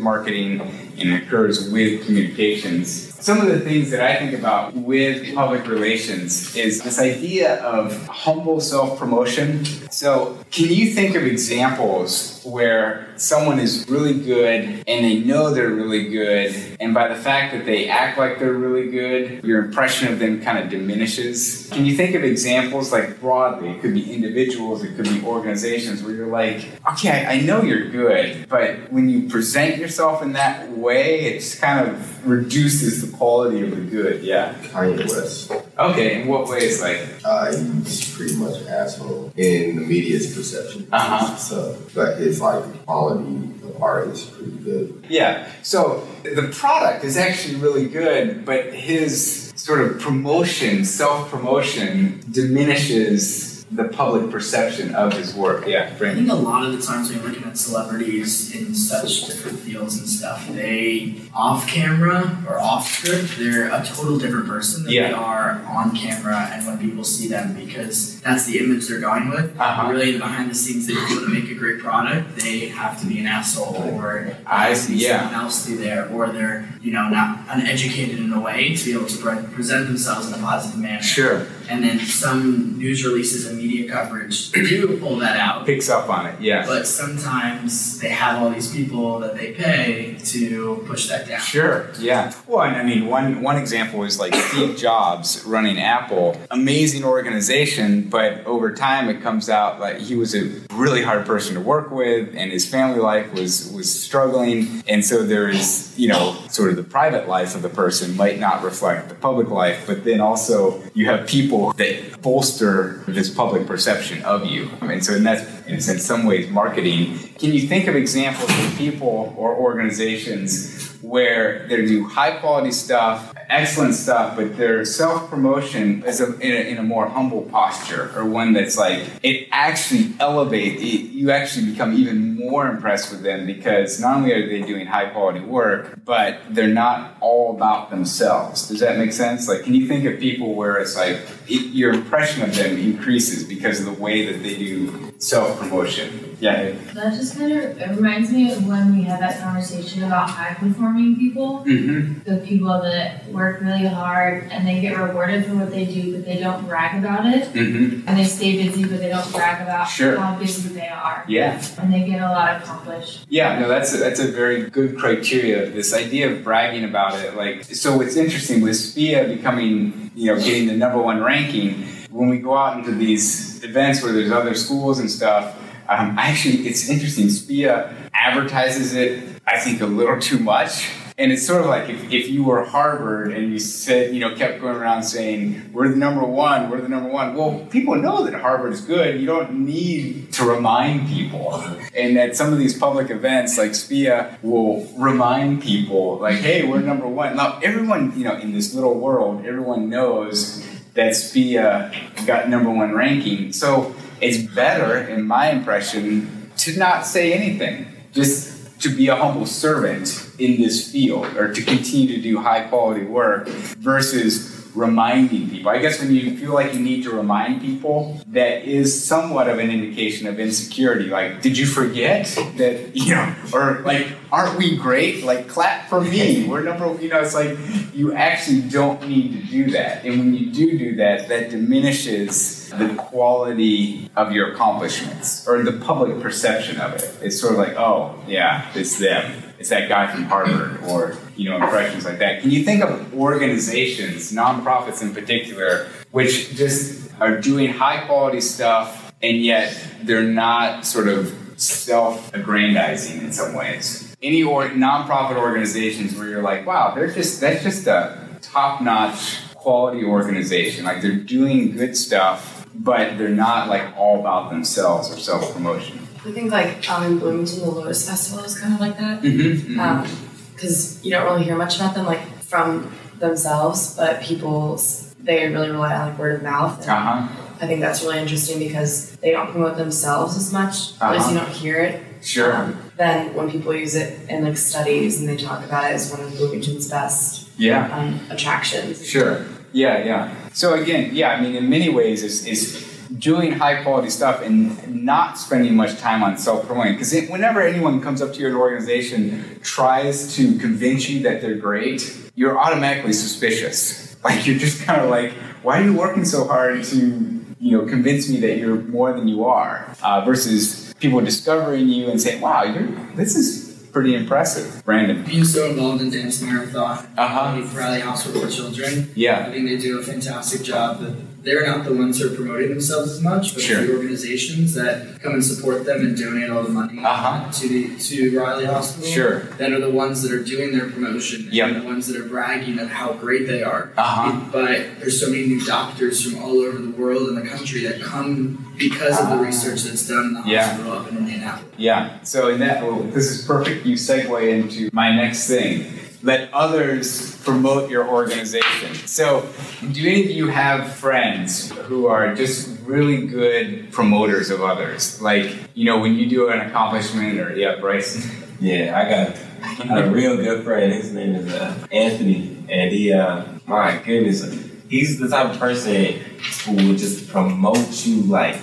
marketing 0.00 0.60
and 0.60 1.08
it 1.08 1.22
occurs 1.22 1.70
with 1.70 2.04
communications. 2.04 3.12
Some 3.22 3.40
of 3.40 3.46
the 3.46 3.60
things 3.60 3.90
that 3.90 4.00
I 4.00 4.16
think 4.16 4.32
about 4.32 4.74
with 4.74 5.34
public 5.34 5.66
relations 5.66 6.56
is 6.56 6.82
this 6.82 6.98
idea 6.98 7.62
of 7.62 8.06
humble 8.08 8.60
self 8.60 8.98
promotion. 8.98 9.64
So, 9.90 10.38
can 10.50 10.68
you 10.68 10.92
think 10.92 11.14
of 11.14 11.24
examples 11.24 12.31
where 12.44 13.06
someone 13.16 13.58
is 13.58 13.86
really 13.88 14.18
good 14.18 14.82
and 14.86 15.04
they 15.04 15.18
know 15.20 15.52
they're 15.52 15.70
really 15.70 16.08
good, 16.08 16.54
and 16.80 16.92
by 16.92 17.08
the 17.08 17.14
fact 17.14 17.52
that 17.52 17.64
they 17.64 17.88
act 17.88 18.18
like 18.18 18.38
they're 18.38 18.52
really 18.52 18.90
good, 18.90 19.44
your 19.44 19.64
impression 19.64 20.12
of 20.12 20.18
them 20.18 20.42
kind 20.42 20.58
of 20.58 20.68
diminishes? 20.70 21.68
Can 21.72 21.84
you 21.84 21.96
think 21.96 22.14
of 22.14 22.24
examples 22.24 22.92
like 22.92 23.20
broadly? 23.20 23.70
It 23.70 23.80
could 23.80 23.94
be 23.94 24.12
individuals, 24.12 24.82
it 24.82 24.96
could 24.96 25.04
be 25.04 25.22
organizations 25.24 26.02
where 26.02 26.14
you're 26.14 26.26
like, 26.26 26.68
okay, 26.92 27.26
I 27.26 27.40
know 27.40 27.62
you're 27.62 27.88
good, 27.88 28.48
but 28.48 28.92
when 28.92 29.08
you 29.08 29.28
present 29.28 29.78
yourself 29.78 30.22
in 30.22 30.32
that 30.34 30.70
way, 30.70 31.20
it 31.26 31.40
just 31.40 31.60
kind 31.60 31.88
of 31.88 32.26
reduces 32.26 33.02
the 33.02 33.16
quality 33.16 33.62
of 33.62 33.70
the 33.70 33.76
good. 33.76 34.22
Yeah. 34.22 34.54
Kanye 34.54 34.98
West. 34.98 35.52
Okay, 35.78 36.22
in 36.22 36.28
what 36.28 36.62
is 36.62 36.80
Like, 36.80 37.08
Uh, 37.24 37.50
he's 37.50 38.14
pretty 38.14 38.36
much 38.36 38.60
an 38.62 38.68
asshole 38.68 39.32
in 39.36 39.76
the 39.76 39.82
media's 39.82 40.34
perception. 40.34 40.86
Uh-huh. 40.92 41.36
So, 41.36 41.76
but 41.94 42.18
his 42.18 42.31
like 42.40 42.84
quality 42.84 43.50
of 43.64 43.82
art 43.82 44.08
is 44.08 44.24
pretty 44.24 44.52
good. 44.52 45.04
yeah. 45.08 45.50
So 45.62 46.06
the 46.22 46.48
product 46.52 47.04
is 47.04 47.16
actually 47.16 47.56
really 47.56 47.86
good, 47.88 48.44
but 48.44 48.72
his 48.74 49.52
sort 49.56 49.80
of 49.80 50.00
promotion, 50.00 50.84
self 50.84 51.30
promotion, 51.30 52.22
diminishes 52.30 53.51
the 53.74 53.84
public 53.84 54.30
perception 54.30 54.94
of 54.94 55.14
his 55.14 55.34
work. 55.34 55.66
Yeah, 55.66 55.90
I 55.94 56.14
think 56.14 56.30
a 56.30 56.34
lot 56.34 56.64
of 56.64 56.72
the 56.72 56.82
times 56.82 57.08
when 57.08 57.18
you're 57.18 57.28
looking 57.28 57.44
at 57.44 57.56
celebrities 57.56 58.54
in 58.54 58.74
such 58.74 59.26
different 59.26 59.58
fields 59.60 59.98
and 59.98 60.06
stuff, 60.06 60.46
they 60.48 61.20
off 61.34 61.66
camera 61.66 62.44
or 62.46 62.58
off 62.58 62.86
script, 62.86 63.38
they're 63.38 63.72
a 63.72 63.82
total 63.84 64.18
different 64.18 64.46
person 64.46 64.84
than 64.84 64.92
they 64.92 65.12
are 65.12 65.62
on 65.66 65.96
camera 65.96 66.50
and 66.52 66.66
when 66.66 66.78
people 66.78 67.02
see 67.02 67.28
them 67.28 67.54
because 67.54 68.20
that's 68.20 68.44
the 68.44 68.58
image 68.58 68.86
they're 68.88 69.00
going 69.00 69.30
with. 69.30 69.58
Uh-huh. 69.58 69.90
Really, 69.90 70.18
behind 70.18 70.50
the 70.50 70.54
scenes, 70.54 70.86
they 70.86 70.94
want 70.94 71.24
to 71.24 71.28
make 71.28 71.50
a 71.50 71.54
great 71.54 71.80
product. 71.80 72.36
They 72.36 72.68
have 72.68 73.00
to 73.00 73.06
be 73.06 73.20
an 73.20 73.26
asshole 73.26 73.76
or 73.76 74.36
I 74.46 74.74
see, 74.74 74.96
yeah. 74.96 75.20
someone 75.20 75.44
else 75.44 75.64
through 75.64 75.78
there, 75.78 76.10
or 76.10 76.30
they're 76.30 76.68
you 76.82 76.92
know 76.92 77.08
not 77.08 77.46
uneducated 77.48 78.18
in 78.18 78.32
a 78.32 78.40
way 78.40 78.74
to 78.76 78.84
be 78.84 78.92
able 78.92 79.06
to 79.06 79.18
pre- 79.18 79.42
present 79.54 79.86
themselves 79.86 80.28
in 80.28 80.34
a 80.34 80.38
positive 80.38 80.78
manner. 80.78 81.02
Sure. 81.02 81.46
And 81.72 81.82
then 81.82 81.98
some 82.00 82.76
news 82.76 83.02
releases 83.02 83.46
and 83.46 83.56
media 83.56 83.90
coverage 83.90 84.52
do 84.52 84.98
pull 84.98 85.16
that 85.16 85.38
out. 85.38 85.64
Picks 85.64 85.88
up 85.88 86.10
on 86.10 86.26
it, 86.26 86.38
yeah. 86.38 86.66
But 86.66 86.86
sometimes 86.86 87.98
they 87.98 88.10
have 88.10 88.42
all 88.42 88.50
these 88.50 88.70
people 88.70 89.20
that 89.20 89.36
they 89.36 89.52
pay 89.52 90.18
to 90.26 90.84
push 90.86 91.08
that 91.08 91.26
down. 91.26 91.40
Sure, 91.40 91.88
yeah. 91.98 92.34
Well, 92.46 92.62
and 92.62 92.76
I 92.76 92.82
mean, 92.82 93.06
one 93.06 93.40
one 93.40 93.56
example 93.56 94.04
is 94.04 94.20
like 94.20 94.34
Steve 94.34 94.76
Jobs 94.76 95.42
running 95.46 95.78
Apple. 95.78 96.38
Amazing 96.50 97.04
organization, 97.04 98.10
but 98.10 98.44
over 98.44 98.74
time 98.74 99.08
it 99.08 99.22
comes 99.22 99.48
out 99.48 99.80
like 99.80 99.96
he 99.96 100.14
was 100.14 100.34
a 100.34 100.52
really 100.74 101.02
hard 101.02 101.24
person 101.24 101.54
to 101.54 101.60
work 101.60 101.90
with, 101.90 102.34
and 102.36 102.52
his 102.52 102.68
family 102.68 103.00
life 103.00 103.32
was 103.32 103.72
was 103.72 103.88
struggling, 104.02 104.82
and 104.86 105.02
so 105.02 105.24
there 105.24 105.48
is 105.48 105.94
you 105.98 106.08
know 106.08 106.36
sort 106.50 106.68
of 106.68 106.76
the 106.76 106.82
private 106.82 107.28
life 107.28 107.54
of 107.54 107.62
the 107.62 107.70
person 107.70 108.14
might 108.14 108.38
not 108.38 108.62
reflect 108.62 109.08
the 109.08 109.14
public 109.14 109.48
life, 109.48 109.84
but 109.86 110.04
then 110.04 110.20
also 110.20 110.82
you 110.92 111.06
have 111.06 111.26
people 111.26 111.61
that 111.72 112.20
bolster 112.20 113.02
this 113.06 113.30
public 113.30 113.66
perception 113.66 114.22
of 114.24 114.46
you, 114.46 114.70
and 114.80 115.04
so 115.04 115.14
in 115.14 115.24
that 115.24 115.46
in 115.66 115.80
some 115.80 116.26
ways 116.26 116.50
marketing. 116.50 117.18
Can 117.38 117.52
you 117.52 117.66
think 117.66 117.86
of 117.88 117.96
examples 117.96 118.50
of 118.50 118.76
people 118.76 119.34
or 119.36 119.54
organizations? 119.56 120.92
where 121.02 121.66
they 121.66 121.84
do 121.84 122.04
high 122.04 122.30
quality 122.38 122.70
stuff, 122.70 123.34
excellent 123.48 123.94
stuff, 123.94 124.36
but 124.36 124.56
their 124.56 124.84
self 124.84 125.28
promotion 125.28 126.02
is 126.04 126.20
a, 126.20 126.38
in, 126.38 126.52
a, 126.52 126.70
in, 126.70 126.78
a, 126.78 126.82
more 126.82 127.08
humble 127.08 127.42
posture 127.42 128.10
or 128.16 128.24
one 128.24 128.52
that's 128.52 128.78
like 128.78 129.04
it 129.22 129.48
actually 129.50 130.14
elevates. 130.20 130.82
You 130.82 131.30
actually 131.30 131.72
become 131.72 131.92
even 131.94 132.36
more 132.36 132.68
impressed 132.68 133.10
with 133.10 133.22
them 133.22 133.46
because 133.46 134.00
not 134.00 134.16
only 134.16 134.32
are 134.32 134.48
they 134.48 134.62
doing 134.62 134.86
high 134.86 135.06
quality 135.06 135.40
work, 135.40 135.98
but 136.04 136.40
they're 136.50 136.68
not 136.68 137.16
all 137.20 137.54
about 137.54 137.90
themselves. 137.90 138.68
Does 138.68 138.80
that 138.80 138.96
make 138.96 139.12
sense? 139.12 139.48
Like, 139.48 139.64
can 139.64 139.74
you 139.74 139.86
think 139.86 140.04
of 140.04 140.20
people 140.20 140.54
where 140.54 140.76
it's 140.76 140.96
like 140.96 141.20
it, 141.52 141.74
your 141.74 141.92
impression 141.92 142.42
of 142.42 142.54
them 142.54 142.76
increases 142.78 143.44
because 143.44 143.80
of 143.80 143.86
the 143.86 144.02
way 144.02 144.26
that 144.26 144.42
they 144.42 144.56
do 144.56 145.12
self 145.18 145.58
promotion? 145.58 146.36
Yeah. 146.40 146.72
That 146.94 147.14
just 147.14 147.38
kind 147.38 147.52
of 147.52 147.80
it 147.80 147.88
reminds 147.90 148.32
me 148.32 148.52
of 148.52 148.66
when 148.66 148.96
we 148.96 149.04
had 149.04 149.20
that 149.20 149.40
conversation 149.40 150.02
about 150.02 150.28
high 150.28 150.54
performing 150.54 151.16
people. 151.16 151.62
Mm-hmm. 151.64 152.28
The 152.28 152.44
people 152.44 152.82
that 152.82 153.28
work 153.28 153.60
really 153.60 153.86
hard 153.86 154.50
and 154.50 154.66
they 154.66 154.80
get 154.80 154.98
rewarded 154.98 155.46
for 155.46 155.54
what 155.54 155.70
they 155.70 155.84
do, 155.84 156.16
but 156.16 156.24
they 156.24 156.40
don't 156.40 156.66
brag 156.66 156.98
about 156.98 157.26
it. 157.26 157.52
Mm-hmm. 157.52 158.08
And 158.08 158.18
they 158.18 158.24
stay 158.24 158.60
busy, 158.60 158.82
but 158.82 158.98
they 158.98 159.10
don't 159.10 159.30
brag 159.32 159.62
about 159.62 159.84
sure. 159.84 160.18
how 160.18 160.36
busy 160.36 160.68
they 160.70 160.88
are. 160.88 161.24
Yeah. 161.28 161.62
And 161.78 161.92
they 161.92 162.04
get 162.04 162.20
a 162.20 162.26
lot 162.26 162.60
accomplished. 162.60 163.24
Yeah, 163.28 163.60
no, 163.60 163.68
that's 163.68 163.94
a, 163.94 163.98
that's 163.98 164.18
a 164.18 164.26
very 164.26 164.68
good 164.68 164.98
criteria. 164.98 165.70
This 165.70 165.94
idea 165.94 166.32
of 166.32 166.42
bragging 166.42 166.84
about 166.84 167.14
it, 167.20 167.36
like, 167.36 167.64
so 167.64 168.02
What's 168.02 168.16
interesting 168.16 168.62
with 168.62 168.72
SPEA 168.74 169.28
becoming, 169.28 170.10
you 170.14 170.26
know, 170.26 170.36
getting 170.36 170.66
the 170.66 170.76
number 170.76 170.98
one 170.98 171.22
ranking. 171.22 171.86
When 172.10 172.28
we 172.28 172.38
go 172.38 172.56
out 172.56 172.78
into 172.78 172.92
these 172.92 173.62
events 173.64 174.02
where 174.02 174.12
there's 174.12 174.30
other 174.30 174.54
schools 174.54 174.98
and 174.98 175.10
stuff 175.10 175.58
um, 175.88 176.18
actually, 176.18 176.66
it's 176.66 176.88
interesting. 176.88 177.26
SPEA 177.26 177.92
advertises 178.14 178.94
it, 178.94 179.22
I 179.46 179.58
think, 179.58 179.80
a 179.80 179.86
little 179.86 180.18
too 180.18 180.38
much. 180.38 180.88
And 181.18 181.30
it's 181.30 181.46
sort 181.46 181.60
of 181.60 181.66
like 181.66 181.88
if, 181.88 182.04
if 182.10 182.28
you 182.28 182.44
were 182.44 182.64
Harvard 182.64 183.32
and 183.32 183.52
you 183.52 183.58
said, 183.58 184.14
you 184.14 184.20
know, 184.20 184.34
kept 184.34 184.60
going 184.60 184.76
around 184.76 185.02
saying, 185.02 185.70
we're 185.72 185.88
the 185.88 185.96
number 185.96 186.24
one, 186.24 186.70
we're 186.70 186.80
the 186.80 186.88
number 186.88 187.08
one. 187.08 187.34
Well, 187.34 187.66
people 187.70 187.94
know 187.96 188.24
that 188.24 188.40
Harvard's 188.40 188.80
good. 188.80 189.20
You 189.20 189.26
don't 189.26 189.66
need 189.66 190.32
to 190.32 190.44
remind 190.44 191.08
people. 191.08 191.62
And 191.94 192.18
at 192.18 192.36
some 192.36 192.52
of 192.52 192.58
these 192.58 192.78
public 192.78 193.10
events, 193.10 193.58
like 193.58 193.72
SPEA 193.72 194.42
will 194.42 194.86
remind 194.96 195.62
people, 195.62 196.18
like, 196.18 196.36
hey, 196.36 196.66
we're 196.66 196.80
number 196.80 197.06
one. 197.06 197.36
Now, 197.36 197.60
everyone, 197.62 198.18
you 198.18 198.24
know, 198.24 198.36
in 198.36 198.52
this 198.52 198.74
little 198.74 198.98
world, 198.98 199.44
everyone 199.44 199.90
knows 199.90 200.66
that 200.94 201.12
SPEA 201.12 202.26
got 202.26 202.48
number 202.48 202.70
one 202.70 202.94
ranking. 202.94 203.52
So 203.52 203.94
it's 204.20 204.38
better, 204.38 204.98
in 204.98 205.26
my 205.26 205.50
impression, 205.50 206.50
to 206.58 206.78
not 206.78 207.06
say 207.06 207.32
anything. 207.32 207.86
Just 208.12 208.51
to 208.82 208.88
be 208.94 209.08
a 209.08 209.16
humble 209.16 209.46
servant 209.46 210.28
in 210.38 210.60
this 210.60 210.90
field 210.90 211.36
or 211.36 211.52
to 211.52 211.62
continue 211.62 212.16
to 212.16 212.20
do 212.20 212.38
high 212.40 212.62
quality 212.62 213.04
work 213.04 213.48
versus 213.78 214.51
reminding 214.74 215.50
people. 215.50 215.70
I 215.70 215.78
guess 215.78 216.00
when 216.00 216.14
you 216.14 216.36
feel 216.36 216.54
like 216.54 216.72
you 216.74 216.80
need 216.80 217.04
to 217.04 217.10
remind 217.10 217.60
people, 217.60 218.20
that 218.28 218.64
is 218.64 219.04
somewhat 219.04 219.48
of 219.48 219.58
an 219.58 219.70
indication 219.70 220.26
of 220.26 220.40
insecurity. 220.40 221.06
Like, 221.06 221.42
did 221.42 221.58
you 221.58 221.66
forget 221.66 222.26
that, 222.56 222.90
you 222.96 223.14
know, 223.14 223.34
or 223.52 223.80
like, 223.80 224.08
aren't 224.30 224.58
we 224.58 224.76
great? 224.76 225.24
Like, 225.24 225.48
clap 225.48 225.88
for 225.88 226.00
me. 226.00 226.46
We're 226.46 226.62
number, 226.62 227.00
you 227.00 227.08
know, 227.08 227.20
it's 227.20 227.34
like 227.34 227.56
you 227.94 228.14
actually 228.14 228.62
don't 228.62 229.06
need 229.06 229.40
to 229.40 229.46
do 229.50 229.70
that. 229.72 230.04
And 230.04 230.18
when 230.18 230.34
you 230.34 230.50
do 230.50 230.78
do 230.78 230.96
that, 230.96 231.28
that 231.28 231.50
diminishes 231.50 232.70
the 232.70 232.94
quality 232.96 234.10
of 234.16 234.32
your 234.32 234.52
accomplishments 234.52 235.46
or 235.46 235.62
the 235.62 235.72
public 235.72 236.20
perception 236.20 236.80
of 236.80 236.94
it. 236.94 237.16
It's 237.20 237.38
sort 237.38 237.52
of 237.52 237.58
like, 237.58 237.76
oh, 237.76 238.18
yeah, 238.26 238.70
it's 238.74 238.98
them 238.98 239.51
it's 239.62 239.68
that 239.68 239.88
guy 239.88 240.12
from 240.12 240.24
Harvard 240.24 240.82
or 240.90 241.16
you 241.36 241.48
know 241.48 241.54
impressions 241.54 242.04
like 242.04 242.18
that. 242.18 242.40
Can 242.40 242.50
you 242.50 242.64
think 242.64 242.82
of 242.82 243.14
organizations, 243.14 244.32
nonprofits 244.32 245.02
in 245.02 245.14
particular, 245.14 245.86
which 246.10 246.52
just 246.56 247.12
are 247.20 247.40
doing 247.40 247.72
high 247.72 248.04
quality 248.06 248.40
stuff 248.40 249.12
and 249.22 249.36
yet 249.44 249.80
they're 250.02 250.24
not 250.24 250.84
sort 250.84 251.06
of 251.06 251.32
self-aggrandizing 251.56 253.20
in 253.20 253.32
some 253.32 253.54
ways? 253.54 254.16
Any 254.20 254.42
or 254.42 254.68
nonprofit 254.70 255.36
organizations 255.36 256.16
where 256.16 256.28
you're 256.28 256.42
like, 256.42 256.66
wow, 256.66 256.92
they're 256.92 257.12
just 257.12 257.40
that's 257.40 257.62
just 257.62 257.86
a 257.86 258.18
top-notch 258.40 259.54
quality 259.54 260.02
organization. 260.02 260.84
Like 260.84 261.02
they're 261.02 261.14
doing 261.14 261.76
good 261.76 261.96
stuff, 261.96 262.66
but 262.74 263.16
they're 263.16 263.28
not 263.28 263.68
like 263.68 263.96
all 263.96 264.18
about 264.18 264.50
themselves 264.50 265.08
or 265.08 265.20
self-promotion. 265.20 266.01
I 266.24 266.30
think 266.30 266.52
like 266.52 266.88
um, 266.88 267.04
in 267.04 267.18
Bloomington, 267.18 267.60
the 267.60 267.70
Lotus 267.70 268.08
Festival 268.08 268.44
is 268.44 268.58
kind 268.58 268.74
of 268.74 268.80
like 268.80 268.96
that. 268.98 269.22
Mm-hmm, 269.22 269.72
mm-hmm. 269.72 269.80
Um, 269.80 270.08
because 270.54 271.04
you 271.04 271.10
don't 271.10 271.24
really 271.24 271.42
hear 271.42 271.56
much 271.56 271.76
about 271.76 271.94
them 271.94 272.06
like 272.06 272.20
from 272.42 272.92
themselves, 273.18 273.96
but 273.96 274.22
people 274.22 274.80
they 275.18 275.48
really 275.48 275.70
rely 275.70 275.94
on 275.94 276.10
like 276.10 276.18
word 276.18 276.36
of 276.36 276.42
mouth. 276.42 276.80
And 276.82 276.90
uh-huh. 276.90 277.28
I 277.60 277.66
think 277.66 277.80
that's 277.80 278.02
really 278.02 278.18
interesting 278.18 278.58
because 278.58 279.16
they 279.16 279.30
don't 279.30 279.50
promote 279.50 279.76
themselves 279.76 280.36
as 280.36 280.52
much, 280.52 280.92
uh-huh. 281.00 281.06
at 281.06 281.12
least 281.14 281.30
you 281.30 281.38
don't 281.38 281.48
hear 281.48 281.80
it. 281.80 282.02
Sure. 282.24 282.54
Um, 282.54 282.78
then 282.96 283.34
when 283.34 283.50
people 283.50 283.74
use 283.74 283.96
it 283.96 284.28
in 284.28 284.44
like 284.44 284.56
studies 284.56 285.18
and 285.18 285.28
they 285.28 285.36
talk 285.36 285.64
about 285.64 285.90
it 285.90 285.94
as 285.94 286.10
one 286.12 286.20
of 286.20 286.30
Bloomington's 286.36 286.88
best 286.88 287.48
yeah 287.58 287.96
um, 287.96 288.20
attractions. 288.30 289.04
Sure. 289.04 289.44
Yeah, 289.72 290.04
yeah. 290.04 290.34
So 290.52 290.74
again, 290.74 291.14
yeah, 291.14 291.30
I 291.30 291.40
mean, 291.40 291.56
in 291.56 291.68
many 291.70 291.88
ways, 291.88 292.22
it's, 292.22 292.46
it's 292.46 292.91
doing 293.18 293.52
high 293.52 293.82
quality 293.82 294.10
stuff 294.10 294.42
and 294.42 295.04
not 295.04 295.38
spending 295.38 295.74
much 295.76 295.98
time 295.98 296.22
on 296.22 296.38
self 296.38 296.66
promoting. 296.66 296.94
Because 296.94 297.12
whenever 297.28 297.60
anyone 297.60 298.00
comes 298.00 298.22
up 298.22 298.32
to 298.34 298.40
your 298.40 298.58
organization, 298.58 299.60
tries 299.62 300.34
to 300.36 300.58
convince 300.58 301.08
you 301.08 301.22
that 301.22 301.40
they're 301.40 301.56
great, 301.56 302.16
you're 302.34 302.58
automatically 302.58 303.12
suspicious. 303.12 304.00
Like 304.22 304.46
you're 304.46 304.56
just 304.56 304.84
kind 304.84 305.00
of 305.00 305.10
like, 305.10 305.32
why 305.64 305.80
are 305.80 305.84
you 305.84 305.94
working 305.94 306.24
so 306.24 306.46
hard 306.46 306.84
to 306.84 307.44
you 307.58 307.76
know 307.76 307.84
convince 307.86 308.28
me 308.28 308.38
that 308.38 308.58
you're 308.58 308.76
more 308.76 309.12
than 309.12 309.26
you 309.26 309.44
are? 309.44 309.96
Uh, 310.00 310.20
versus 310.24 310.94
people 311.00 311.20
discovering 311.20 311.88
you 311.88 312.08
and 312.08 312.20
saying, 312.20 312.40
wow, 312.40 312.62
you're 312.62 312.86
this 313.16 313.34
is 313.34 313.72
pretty 313.92 314.14
impressive. 314.14 314.84
Brandon. 314.84 315.24
Being 315.24 315.44
so 315.44 315.70
involved 315.70 316.02
in 316.02 316.10
Dance 316.10 316.40
Marathon, 316.40 317.06
uh-huh. 317.16 317.62
Riley 317.76 318.00
Hospital 318.00 318.42
for 318.42 318.48
Children. 318.50 319.10
Yeah. 319.14 319.46
I 319.46 319.50
think 319.50 319.68
they 319.68 319.76
do 319.76 319.98
a 319.98 320.02
fantastic 320.02 320.62
job. 320.62 321.04
They're 321.42 321.66
not 321.66 321.84
the 321.84 321.92
ones 321.92 322.20
who 322.20 322.32
are 322.32 322.34
promoting 322.34 322.68
themselves 322.68 323.10
as 323.12 323.20
much, 323.20 323.54
but 323.54 323.62
sure. 323.62 323.84
the 323.84 323.92
organizations 323.92 324.74
that 324.74 325.20
come 325.20 325.34
and 325.34 325.44
support 325.44 325.84
them 325.84 326.00
and 326.00 326.16
donate 326.16 326.50
all 326.50 326.62
the 326.62 326.68
money 326.68 326.98
uh-huh. 327.04 327.50
to 327.50 327.68
the 327.68 327.96
to 327.98 328.38
Riley 328.38 328.66
Hospital. 328.66 329.10
Sure. 329.10 329.40
That 329.58 329.72
are 329.72 329.80
the 329.80 329.90
ones 329.90 330.22
that 330.22 330.32
are 330.32 330.42
doing 330.42 330.76
their 330.76 330.88
promotion 330.88 331.48
yep. 331.50 331.68
and 331.68 331.82
the 331.82 331.84
ones 331.84 332.06
that 332.06 332.16
are 332.16 332.28
bragging 332.28 332.78
of 332.78 332.88
how 332.88 333.14
great 333.14 333.46
they 333.46 333.62
are. 333.62 333.92
Uh-huh. 333.96 334.50
But 334.52 335.00
there's 335.00 335.20
so 335.20 335.30
many 335.30 335.46
new 335.46 335.64
doctors 335.64 336.22
from 336.22 336.42
all 336.42 336.60
over 336.60 336.78
the 336.78 336.92
world 336.92 337.28
and 337.28 337.36
the 337.36 337.48
country 337.48 337.84
that 337.86 338.00
come 338.00 338.72
because 338.78 339.20
of 339.20 339.30
the 339.30 339.36
research 339.36 339.82
that's 339.82 340.06
done 340.06 340.26
in 340.26 340.34
the 340.34 340.42
yeah. 340.46 340.66
hospital 340.66 340.92
up 340.92 341.08
in 341.08 341.18
Indianapolis. 341.18 341.74
Yeah. 341.76 342.22
So 342.22 342.48
in 342.48 342.60
that, 342.60 342.82
well, 342.82 343.02
this 343.02 343.30
is 343.30 343.44
perfect. 343.44 343.84
You 343.84 343.96
segue 343.96 344.48
into 344.48 344.90
my 344.92 345.14
next 345.14 345.48
thing 345.48 346.01
let 346.22 346.52
others 346.52 347.36
promote 347.42 347.90
your 347.90 348.08
organization. 348.08 348.94
So, 349.06 349.48
do 349.92 350.06
any 350.06 350.24
of 350.24 350.30
you 350.30 350.48
have 350.48 350.94
friends 350.94 351.72
who 351.72 352.06
are 352.06 352.34
just 352.34 352.78
really 352.84 353.26
good 353.26 353.90
promoters 353.92 354.50
of 354.50 354.62
others? 354.62 355.20
Like, 355.20 355.52
you 355.74 355.84
know, 355.84 356.00
when 356.00 356.14
you 356.14 356.28
do 356.28 356.48
an 356.48 356.60
accomplishment, 356.60 357.38
or 357.38 357.54
yeah, 357.54 357.76
Bryson. 357.80 358.38
Yeah, 358.62 358.96
I 358.96 359.90
got, 359.90 360.04
a 360.04 360.08
real 360.08 360.36
good 360.36 360.62
friend. 360.62 360.92
His 360.92 361.12
name 361.12 361.34
is 361.34 361.52
uh, 361.52 361.84
Anthony, 361.90 362.64
and 362.68 362.92
he, 362.92 363.12
uh, 363.12 363.44
my 363.66 364.00
goodness, 364.04 364.44
he's 364.88 365.18
the 365.18 365.28
type 365.28 365.50
of 365.50 365.58
person 365.58 366.20
who 366.64 366.76
will 366.76 366.94
just 366.94 367.28
promote 367.28 368.06
you 368.06 368.22
like, 368.22 368.56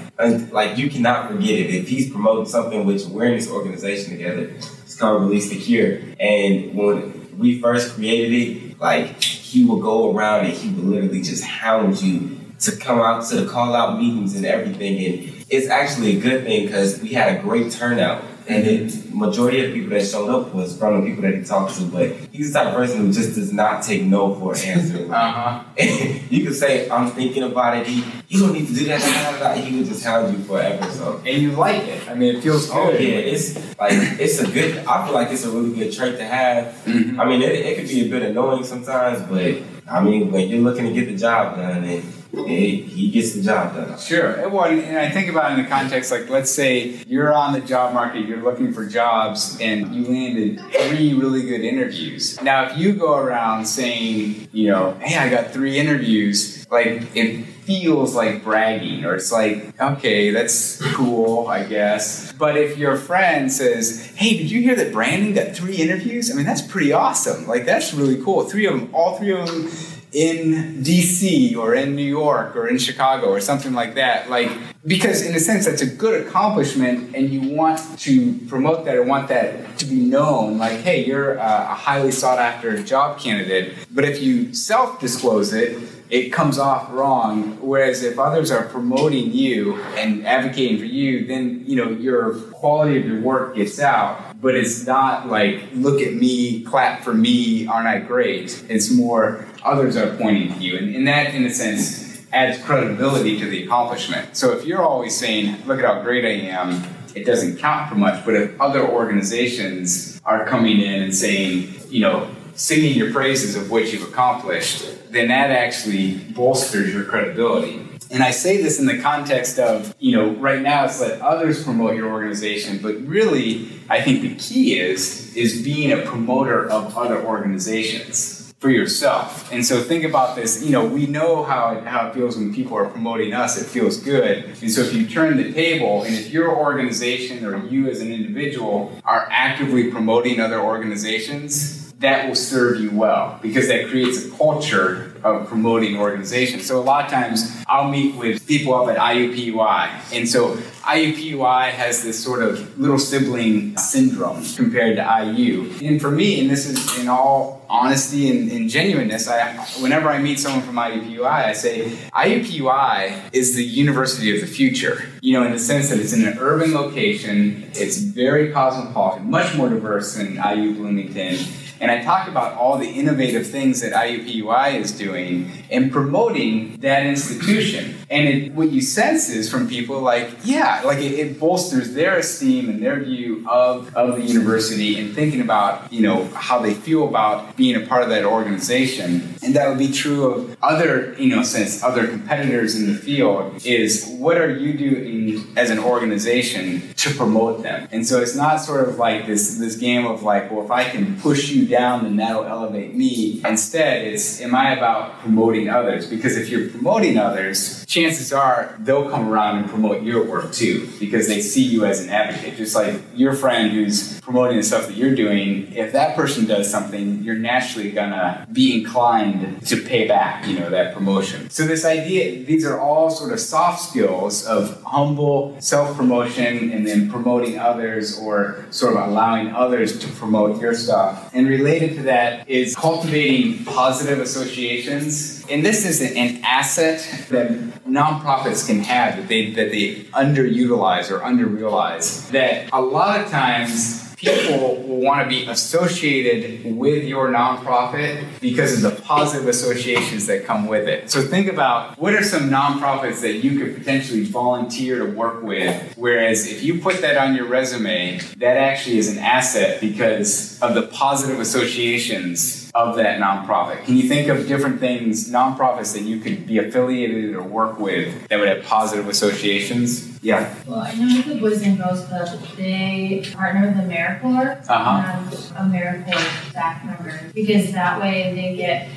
like 0.53 0.77
you 0.77 0.89
cannot 0.89 1.29
forget 1.29 1.49
it. 1.49 1.75
If 1.75 1.89
he's 1.89 2.09
promoting 2.09 2.45
something, 2.45 2.85
which 2.85 3.03
we're 3.07 3.25
in 3.25 3.35
this 3.35 3.51
organization 3.51 4.11
together, 4.11 4.43
it's 4.43 4.95
called 4.95 5.23
Release 5.23 5.49
the 5.49 5.59
Cure, 5.59 5.99
and 6.17 6.73
when 6.73 7.18
we 7.39 7.59
first 7.61 7.95
created 7.95 8.33
it, 8.33 8.79
like 8.79 9.23
he 9.23 9.63
would 9.63 9.81
go 9.81 10.13
around 10.13 10.45
and 10.45 10.53
he 10.53 10.69
would 10.69 10.85
literally 10.85 11.21
just 11.21 11.43
hound 11.43 12.01
you 12.01 12.37
to 12.59 12.75
come 12.75 12.99
out 12.99 13.25
to 13.29 13.37
the 13.41 13.49
call 13.49 13.73
out 13.73 13.97
meetings 13.97 14.35
and 14.35 14.45
everything. 14.45 14.97
And 15.05 15.45
it's 15.49 15.67
actually 15.69 16.17
a 16.17 16.19
good 16.19 16.43
thing 16.43 16.65
because 16.65 17.01
we 17.01 17.13
had 17.13 17.37
a 17.37 17.41
great 17.41 17.71
turnout. 17.71 18.23
And 18.49 18.89
the 18.89 19.15
majority 19.15 19.63
of 19.63 19.73
people 19.73 19.91
that 19.91 20.03
showed 20.05 20.27
up 20.29 20.53
was 20.55 20.75
from 20.77 21.01
the 21.01 21.07
people 21.07 21.21
that 21.21 21.35
he 21.35 21.43
talked 21.43 21.75
to, 21.75 21.83
but 21.85 22.09
he's 22.31 22.51
the 22.51 22.59
type 22.59 22.69
of 22.69 22.73
person 22.73 23.05
who 23.05 23.13
just 23.13 23.35
does 23.35 23.53
not 23.53 23.83
take 23.83 24.03
no 24.03 24.33
for 24.35 24.55
an 24.55 24.61
answer. 24.61 25.07
Uh 25.19 25.31
huh. 25.31 25.63
you 26.29 26.45
could 26.45 26.55
say, 26.55 26.89
I'm 26.89 27.09
thinking 27.11 27.43
about 27.43 27.77
it, 27.77 27.85
he, 27.87 28.03
you 28.27 28.39
don't 28.39 28.53
need 28.53 28.67
to 28.67 28.73
do 28.73 28.85
that, 28.85 29.57
he 29.57 29.77
would 29.77 29.87
just 29.87 30.03
hound 30.03 30.35
you 30.35 30.43
forever. 30.43 30.89
So 30.91 31.21
And 31.25 31.41
you 31.41 31.51
like 31.51 31.83
it. 31.83 32.09
I 32.09 32.15
mean, 32.15 32.35
it 32.35 32.41
feels 32.41 32.67
good. 32.67 32.75
Oh 32.75 32.91
yeah, 32.91 33.31
it's 33.33 33.55
like 33.79 33.93
it's 34.19 34.39
a 34.39 34.49
good. 34.49 34.79
I 34.85 35.05
feel 35.05 35.13
like 35.13 35.29
it's 35.31 35.45
a 35.45 35.51
really 35.51 35.75
good 35.75 35.93
trait 35.93 36.17
to 36.17 36.25
have. 36.25 36.73
Mhm. 36.85 37.19
I 37.19 37.25
mean, 37.25 37.41
it, 37.41 37.51
it 37.53 37.77
could 37.77 37.87
be 37.87 38.07
a 38.07 38.09
bit 38.09 38.23
annoying 38.23 38.63
sometimes, 38.63 39.21
but 39.23 39.57
I 39.91 40.01
mean, 40.03 40.31
when 40.31 40.47
you're 40.49 40.61
looking 40.61 40.85
to 40.85 40.93
get 40.93 41.07
the 41.07 41.15
job 41.15 41.55
done, 41.57 41.83
and 41.83 42.03
it, 42.31 42.85
he 42.85 43.09
gets 43.11 43.33
the 43.33 43.41
job 43.41 43.75
done. 43.75 43.97
Sure. 43.97 44.31
And 44.31 44.53
Well, 44.53 44.65
and 44.65 44.97
I 44.97 45.09
think 45.09 45.29
about 45.29 45.51
it 45.51 45.57
in 45.57 45.63
the 45.63 45.69
context 45.69 46.11
like, 46.11 46.29
let's 46.29 46.51
say 46.51 47.01
you're 47.07 47.33
on 47.33 47.53
the 47.53 47.61
job 47.61 47.93
market, 47.93 48.25
you're 48.27 48.43
looking 48.43 48.73
for 48.73 48.85
jobs, 48.85 49.57
and 49.59 49.93
you 49.95 50.05
landed 50.05 50.59
three 50.71 51.13
really 51.13 51.43
good 51.43 51.61
interviews. 51.61 52.41
Now, 52.41 52.65
if 52.65 52.77
you 52.77 52.93
go 52.93 53.17
around 53.17 53.65
saying, 53.65 54.47
you 54.51 54.67
know, 54.69 54.93
hey, 55.01 55.17
I 55.17 55.29
got 55.29 55.51
three 55.51 55.77
interviews, 55.77 56.67
like 56.71 57.15
it 57.15 57.45
feels 57.69 58.15
like 58.15 58.43
bragging, 58.43 59.05
or 59.05 59.15
it's 59.15 59.31
like, 59.31 59.79
okay, 59.79 60.31
that's 60.31 60.81
cool, 60.93 61.47
I 61.47 61.63
guess. 61.63 62.31
But 62.33 62.57
if 62.57 62.77
your 62.77 62.97
friend 62.97 63.51
says, 63.51 64.07
hey, 64.15 64.37
did 64.37 64.49
you 64.49 64.61
hear 64.61 64.75
that 64.75 64.91
Brandon 64.91 65.33
got 65.33 65.55
three 65.55 65.75
interviews? 65.77 66.31
I 66.31 66.35
mean, 66.35 66.45
that's 66.45 66.63
pretty 66.63 66.93
awesome. 66.93 67.47
Like, 67.47 67.65
that's 67.65 67.93
really 67.93 68.21
cool. 68.23 68.43
Three 68.43 68.65
of 68.65 68.73
them, 68.73 68.89
all 68.93 69.17
three 69.17 69.33
of 69.33 69.47
them 69.47 69.67
in 70.11 70.83
DC 70.83 71.55
or 71.55 71.75
in 71.75 71.95
New 71.95 72.01
York 72.01 72.55
or 72.55 72.67
in 72.67 72.77
Chicago 72.77 73.27
or 73.27 73.39
something 73.39 73.73
like 73.73 73.95
that. 73.95 74.29
Like, 74.29 74.51
because 74.85 75.21
in 75.21 75.35
a 75.35 75.39
sense, 75.39 75.65
that's 75.65 75.81
a 75.81 75.85
good 75.85 76.25
accomplishment 76.25 77.15
and 77.15 77.29
you 77.29 77.55
want 77.55 77.99
to 77.99 78.37
promote 78.47 78.85
that 78.85 78.95
or 78.95 79.03
want 79.03 79.27
that 79.27 79.77
to 79.79 79.85
be 79.85 79.95
known. 79.95 80.57
Like, 80.57 80.79
hey, 80.79 81.05
you're 81.05 81.35
a, 81.35 81.65
highly 81.79 82.11
sought 82.11 82.39
after 82.39 82.81
job 82.83 83.19
candidate. 83.19 83.73
But 83.91 84.05
if 84.05 84.21
you 84.21 84.53
self 84.53 84.99
disclose 84.99 85.53
it, 85.53 85.77
it 86.09 86.29
comes 86.29 86.57
off 86.57 86.91
wrong. 86.91 87.57
Whereas 87.61 88.03
if 88.03 88.17
others 88.17 88.51
are 88.51 88.65
promoting 88.65 89.31
you 89.31 89.75
and 89.95 90.25
advocating 90.25 90.79
for 90.79 90.85
you, 90.85 91.27
then 91.27 91.63
you 91.65 91.75
know 91.75 91.91
your 91.91 92.33
quality 92.51 92.97
of 92.99 93.05
your 93.05 93.21
work 93.21 93.55
gets 93.55 93.79
out. 93.79 94.19
But 94.41 94.55
it's 94.55 94.85
not 94.85 95.27
like 95.27 95.63
look 95.73 96.01
at 96.01 96.13
me, 96.13 96.63
clap 96.63 97.03
for 97.03 97.13
me, 97.13 97.67
aren't 97.67 97.87
I 97.87 97.99
great? 97.99 98.63
It's 98.69 98.91
more 98.91 99.45
others 99.63 99.97
are 99.97 100.15
pointing 100.17 100.53
to 100.53 100.59
you, 100.59 100.77
and, 100.77 100.95
and 100.95 101.07
that, 101.07 101.33
in 101.33 101.45
a 101.45 101.49
sense, 101.49 102.21
adds 102.31 102.61
credibility 102.63 103.39
to 103.39 103.45
the 103.45 103.63
accomplishment. 103.63 104.35
So 104.35 104.51
if 104.51 104.65
you're 104.65 104.81
always 104.81 105.15
saying, 105.15 105.65
"Look 105.65 105.79
at 105.79 105.85
how 105.85 106.01
great 106.01 106.25
I 106.25 106.47
am," 106.49 106.83
it 107.15 107.25
doesn't 107.25 107.57
count 107.57 107.89
for 107.89 107.95
much. 107.95 108.23
But 108.25 108.35
if 108.35 108.61
other 108.61 108.87
organizations 108.87 110.21
are 110.25 110.45
coming 110.45 110.79
in 110.81 111.03
and 111.03 111.15
saying, 111.15 111.73
you 111.89 112.01
know, 112.01 112.29
singing 112.55 112.95
your 112.95 113.11
praises 113.11 113.55
of 113.55 113.71
what 113.71 113.91
you've 113.91 114.07
accomplished, 114.07 114.85
then 115.11 115.29
that 115.29 115.49
actually 115.49 116.15
bolsters 116.15 116.93
your 116.93 117.03
credibility. 117.05 117.85
And 118.11 118.23
I 118.23 118.31
say 118.31 118.61
this 118.61 118.79
in 118.79 118.87
the 118.87 118.99
context 118.99 119.59
of, 119.59 119.93
you 119.99 120.15
know, 120.15 120.31
right 120.35 120.61
now 120.61 120.85
it's 120.85 120.99
let 120.99 121.21
others 121.21 121.63
promote 121.63 121.95
your 121.95 122.11
organization, 122.11 122.79
but 122.81 122.99
really, 123.05 123.69
I 123.87 124.01
think 124.01 124.21
the 124.21 124.35
key 124.35 124.79
is 124.79 125.35
is 125.35 125.61
being 125.61 125.91
a 125.91 126.01
promoter 126.01 126.67
of 126.69 126.97
other 126.97 127.23
organizations 127.23 128.38
for 128.59 128.69
yourself. 128.69 129.51
And 129.53 129.65
so 129.65 129.81
think 129.81 130.03
about 130.03 130.35
this, 130.35 130.61
you 130.63 130.71
know, 130.71 130.85
we 130.85 131.07
know 131.07 131.43
how 131.43 131.77
it, 131.77 131.85
how 131.85 132.07
it 132.07 132.13
feels 132.13 132.37
when 132.37 132.53
people 132.53 132.77
are 132.77 132.87
promoting 132.87 133.33
us, 133.33 133.59
it 133.59 133.65
feels 133.65 133.97
good. 133.97 134.43
And 134.61 134.69
so 134.69 134.81
if 134.81 134.93
you 134.93 135.07
turn 135.07 135.37
the 135.37 135.53
table 135.53 136.03
and 136.03 136.13
if 136.13 136.29
your 136.29 136.55
organization 136.55 137.45
or 137.45 137.65
you 137.65 137.89
as 137.89 138.01
an 138.01 138.11
individual 138.11 138.91
are 139.05 139.27
actively 139.31 139.89
promoting 139.89 140.41
other 140.41 140.59
organizations, 140.59 141.79
that 141.99 142.27
will 142.27 142.35
serve 142.35 142.79
you 142.79 142.91
well 142.91 143.39
because 143.41 143.67
that 143.67 143.87
creates 143.87 144.25
a 144.25 144.31
culture 144.31 145.13
of 145.23 145.47
promoting 145.47 145.97
organizations. 145.97 146.65
So 146.65 146.79
a 146.79 146.83
lot 146.83 147.05
of 147.05 147.11
times 147.11 147.63
I'll 147.67 147.89
meet 147.89 148.15
with 148.15 148.45
people 148.47 148.73
up 148.73 148.87
at 148.89 148.97
IUPUI. 148.97 150.15
And 150.15 150.27
so 150.27 150.57
IUPUI 150.81 151.71
has 151.71 152.03
this 152.03 152.21
sort 152.23 152.41
of 152.41 152.79
little 152.79 152.99
sibling 152.99 153.77
syndrome 153.77 154.43
compared 154.55 154.95
to 154.95 155.23
IU. 155.23 155.71
And 155.83 156.01
for 156.01 156.09
me, 156.09 156.39
and 156.39 156.49
this 156.49 156.65
is 156.65 156.99
in 156.99 157.07
all 157.09 157.65
honesty 157.69 158.29
and, 158.29 158.51
and 158.51 158.69
genuineness, 158.69 159.27
I, 159.27 159.53
whenever 159.81 160.09
I 160.09 160.19
meet 160.19 160.39
someone 160.39 160.61
from 160.61 160.75
IUPUI, 160.75 161.25
I 161.25 161.53
say 161.53 161.89
IUPUI 162.13 163.33
is 163.33 163.55
the 163.55 163.63
university 163.63 164.33
of 164.33 164.41
the 164.41 164.47
future. 164.47 165.03
You 165.21 165.39
know, 165.39 165.45
in 165.45 165.51
the 165.51 165.59
sense 165.59 165.89
that 165.89 165.99
it's 165.99 166.13
in 166.13 166.25
an 166.25 166.37
urban 166.39 166.73
location, 166.73 167.69
it's 167.73 167.97
very 167.97 168.51
cosmopolitan, 168.51 169.29
much 169.29 169.55
more 169.55 169.69
diverse 169.69 170.15
than 170.15 170.35
IU 170.35 170.75
Bloomington. 170.75 171.37
And 171.79 171.89
I 171.89 172.03
talk 172.03 172.27
about 172.27 172.55
all 172.55 172.77
the 172.77 172.89
innovative 172.89 173.47
things 173.47 173.81
that 173.81 173.93
IUPUI 173.93 174.75
is 174.75 174.91
doing 174.91 175.51
and 175.71 175.91
promoting 175.91 176.77
that 176.77 177.05
institution. 177.05 177.95
And 178.09 178.27
it, 178.27 178.53
what 178.53 178.71
you 178.71 178.81
sense 178.81 179.29
is 179.29 179.49
from 179.49 179.69
people 179.69 180.01
like, 180.01 180.29
yeah, 180.43 180.81
like 180.83 180.97
it, 180.97 181.13
it 181.13 181.39
bolsters 181.39 181.93
their 181.93 182.17
esteem 182.17 182.69
and 182.69 182.83
their 182.83 182.99
view 182.99 183.47
of, 183.49 183.95
of 183.95 184.17
the 184.17 184.23
university 184.23 184.99
and 184.99 185.13
thinking 185.13 185.41
about, 185.41 185.91
you 185.91 186.01
know, 186.01 186.25
how 186.33 186.59
they 186.59 186.73
feel 186.73 187.07
about 187.07 187.55
being 187.55 187.75
a 187.75 187.85
part 187.85 188.03
of 188.03 188.09
that 188.09 188.25
organization. 188.25 189.35
And 189.43 189.55
that 189.55 189.69
would 189.69 189.77
be 189.77 189.91
true 189.91 190.25
of 190.25 190.57
other, 190.61 191.15
you 191.17 191.33
know, 191.33 191.43
since 191.43 191.83
other 191.83 192.07
competitors 192.07 192.75
in 192.75 192.87
the 192.87 192.95
field 192.95 193.65
is 193.65 194.05
what 194.19 194.37
are 194.37 194.53
you 194.53 194.77
doing 194.77 195.47
as 195.55 195.69
an 195.69 195.79
organization 195.79 196.93
to 196.95 197.13
promote 197.13 197.63
them? 197.63 197.87
And 197.91 198.05
so 198.05 198.21
it's 198.21 198.35
not 198.35 198.57
sort 198.57 198.87
of 198.87 198.97
like 198.97 199.25
this, 199.25 199.55
this 199.55 199.77
game 199.77 200.05
of 200.05 200.23
like, 200.23 200.51
well, 200.51 200.63
if 200.63 200.71
I 200.71 200.83
can 200.89 201.19
push 201.21 201.49
you 201.49 201.65
down, 201.65 202.03
then 202.03 202.17
that'll 202.17 202.43
elevate 202.43 202.93
me. 202.93 203.41
Instead, 203.45 204.05
it's 204.05 204.41
am 204.41 204.53
I 204.53 204.75
about 204.75 205.19
promoting 205.19 205.69
others? 205.69 206.05
Because 206.07 206.35
if 206.35 206.49
you're 206.49 206.69
promoting 206.69 207.17
others, 207.17 207.85
chances 207.85 208.33
are 208.33 208.75
they'll 208.79 209.09
come 209.09 209.29
around 209.29 209.57
and 209.59 209.69
promote 209.69 210.03
your 210.03 210.25
work 210.25 210.51
too, 210.51 210.89
because 210.99 211.27
they 211.27 211.41
see 211.41 211.63
you 211.63 211.85
as 211.85 212.03
an 212.03 212.09
advocate. 212.09 212.57
Just 212.57 212.75
like 212.75 213.01
your 213.15 213.33
friend 213.33 213.71
who's 213.71 214.19
promoting 214.19 214.57
the 214.57 214.63
stuff 214.63 214.87
that 214.87 214.95
you're 214.97 215.15
doing, 215.15 215.71
if 215.73 215.93
that 215.93 216.15
person 216.15 216.45
does 216.45 216.69
something, 216.69 217.23
you're 217.23 217.35
naturally 217.35 217.91
gonna 217.91 218.45
be 218.51 218.81
inclined 218.81 219.65
to 219.65 219.81
pay 219.81 220.07
back, 220.07 220.45
you 220.45 220.59
know, 220.59 220.69
that 220.69 220.93
promotion. 220.93 221.49
So 221.49 221.65
this 221.65 221.85
idea, 221.85 222.43
these 222.43 222.65
are 222.65 222.79
all 222.79 223.09
sort 223.09 223.31
of 223.31 223.39
soft 223.39 223.81
skills 223.89 224.08
of 224.47 224.81
humble 224.83 225.55
self-promotion 225.59 226.71
and 226.71 226.85
then 226.85 227.09
promoting 227.09 227.57
others 227.59 228.19
or 228.19 228.65
sort 228.69 228.95
of 228.95 229.07
allowing 229.09 229.49
others 229.49 229.99
to 229.99 230.07
promote 230.13 230.59
your 230.61 230.73
stuff. 230.73 231.29
And 231.33 231.47
related 231.47 231.95
to 231.97 232.03
that 232.03 232.49
is 232.49 232.75
cultivating 232.75 233.65
positive 233.65 234.19
associations. 234.19 235.45
And 235.49 235.65
this 235.65 235.85
is 235.85 236.01
an 236.01 236.41
asset 236.43 236.99
that 237.29 237.49
nonprofits 237.87 238.67
can 238.67 238.79
have 238.79 239.17
that 239.17 239.27
they 239.27 239.51
that 239.51 239.71
they 239.71 239.95
underutilize 240.13 241.11
or 241.11 241.19
underrealize. 241.19 242.29
That 242.31 242.69
a 242.71 242.81
lot 242.81 243.19
of 243.19 243.29
times 243.29 244.08
people 244.19 244.83
will 244.83 244.99
want 244.99 245.23
to 245.23 245.29
be 245.29 245.45
associated 245.45 246.75
with 246.75 247.05
your 247.05 247.29
nonprofit 247.29 248.25
because 248.41 248.83
of 248.83 248.95
the 248.95 249.01
positive 249.01 249.47
associations 249.47 250.27
that 250.27 250.45
come 250.45 250.67
with 250.67 250.89
it. 250.89 251.09
So 251.09 251.21
think 251.21 251.47
about 251.47 251.97
what 251.97 252.13
are 252.13 252.23
some 252.23 252.49
nonprofits 252.49 253.21
that 253.21 253.35
you 253.43 253.57
could 253.57 253.77
potentially 253.77 254.23
volunteer 254.23 254.99
to 254.99 255.11
work 255.13 255.41
with, 255.41 255.93
whereas 255.95 256.47
if 256.47 256.63
you 256.63 256.81
put 256.81 256.99
that 257.01 257.17
on 257.17 257.33
your 257.33 257.45
resume, 257.45 258.19
that 258.37 258.57
actually 258.57 258.97
is 258.97 259.09
an 259.09 259.19
asset 259.19 259.79
because 259.79 260.61
of 260.61 260.75
the 260.75 260.83
positive 260.83 261.39
associations 261.39 262.58
of 262.75 262.95
that 262.97 263.19
nonprofit. 263.19 263.83
Can 263.85 263.97
you 263.97 264.07
think 264.07 264.27
of 264.27 264.47
different 264.47 264.79
things, 264.79 265.29
nonprofits 265.31 265.93
that 265.93 266.01
you 266.03 266.19
could 266.19 266.45
be 266.45 266.59
affiliated 266.59 267.35
or 267.35 267.43
work 267.43 267.79
with 267.79 268.27
that 268.27 268.39
would 268.39 268.47
have 268.47 268.63
positive 268.63 269.07
associations? 269.07 270.07
Yeah. 270.21 270.53
Well, 270.67 270.79
I 270.81 270.93
know 270.95 271.21
the 271.21 271.39
Boys 271.39 271.61
and 271.63 271.77
Girls 271.77 272.05
Club, 272.05 272.27
they 272.57 273.23
partner 273.33 273.67
with 273.67 273.77
AmeriCorps 273.77 274.69
Uh-huh. 274.69 275.17
and 275.17 275.73
AmeriCorps 275.73 276.49
staff 276.51 276.83
members 276.85 277.33
because 277.33 277.71
that 277.71 277.99
way 277.99 278.33
they 278.35 278.55
get 278.55 278.87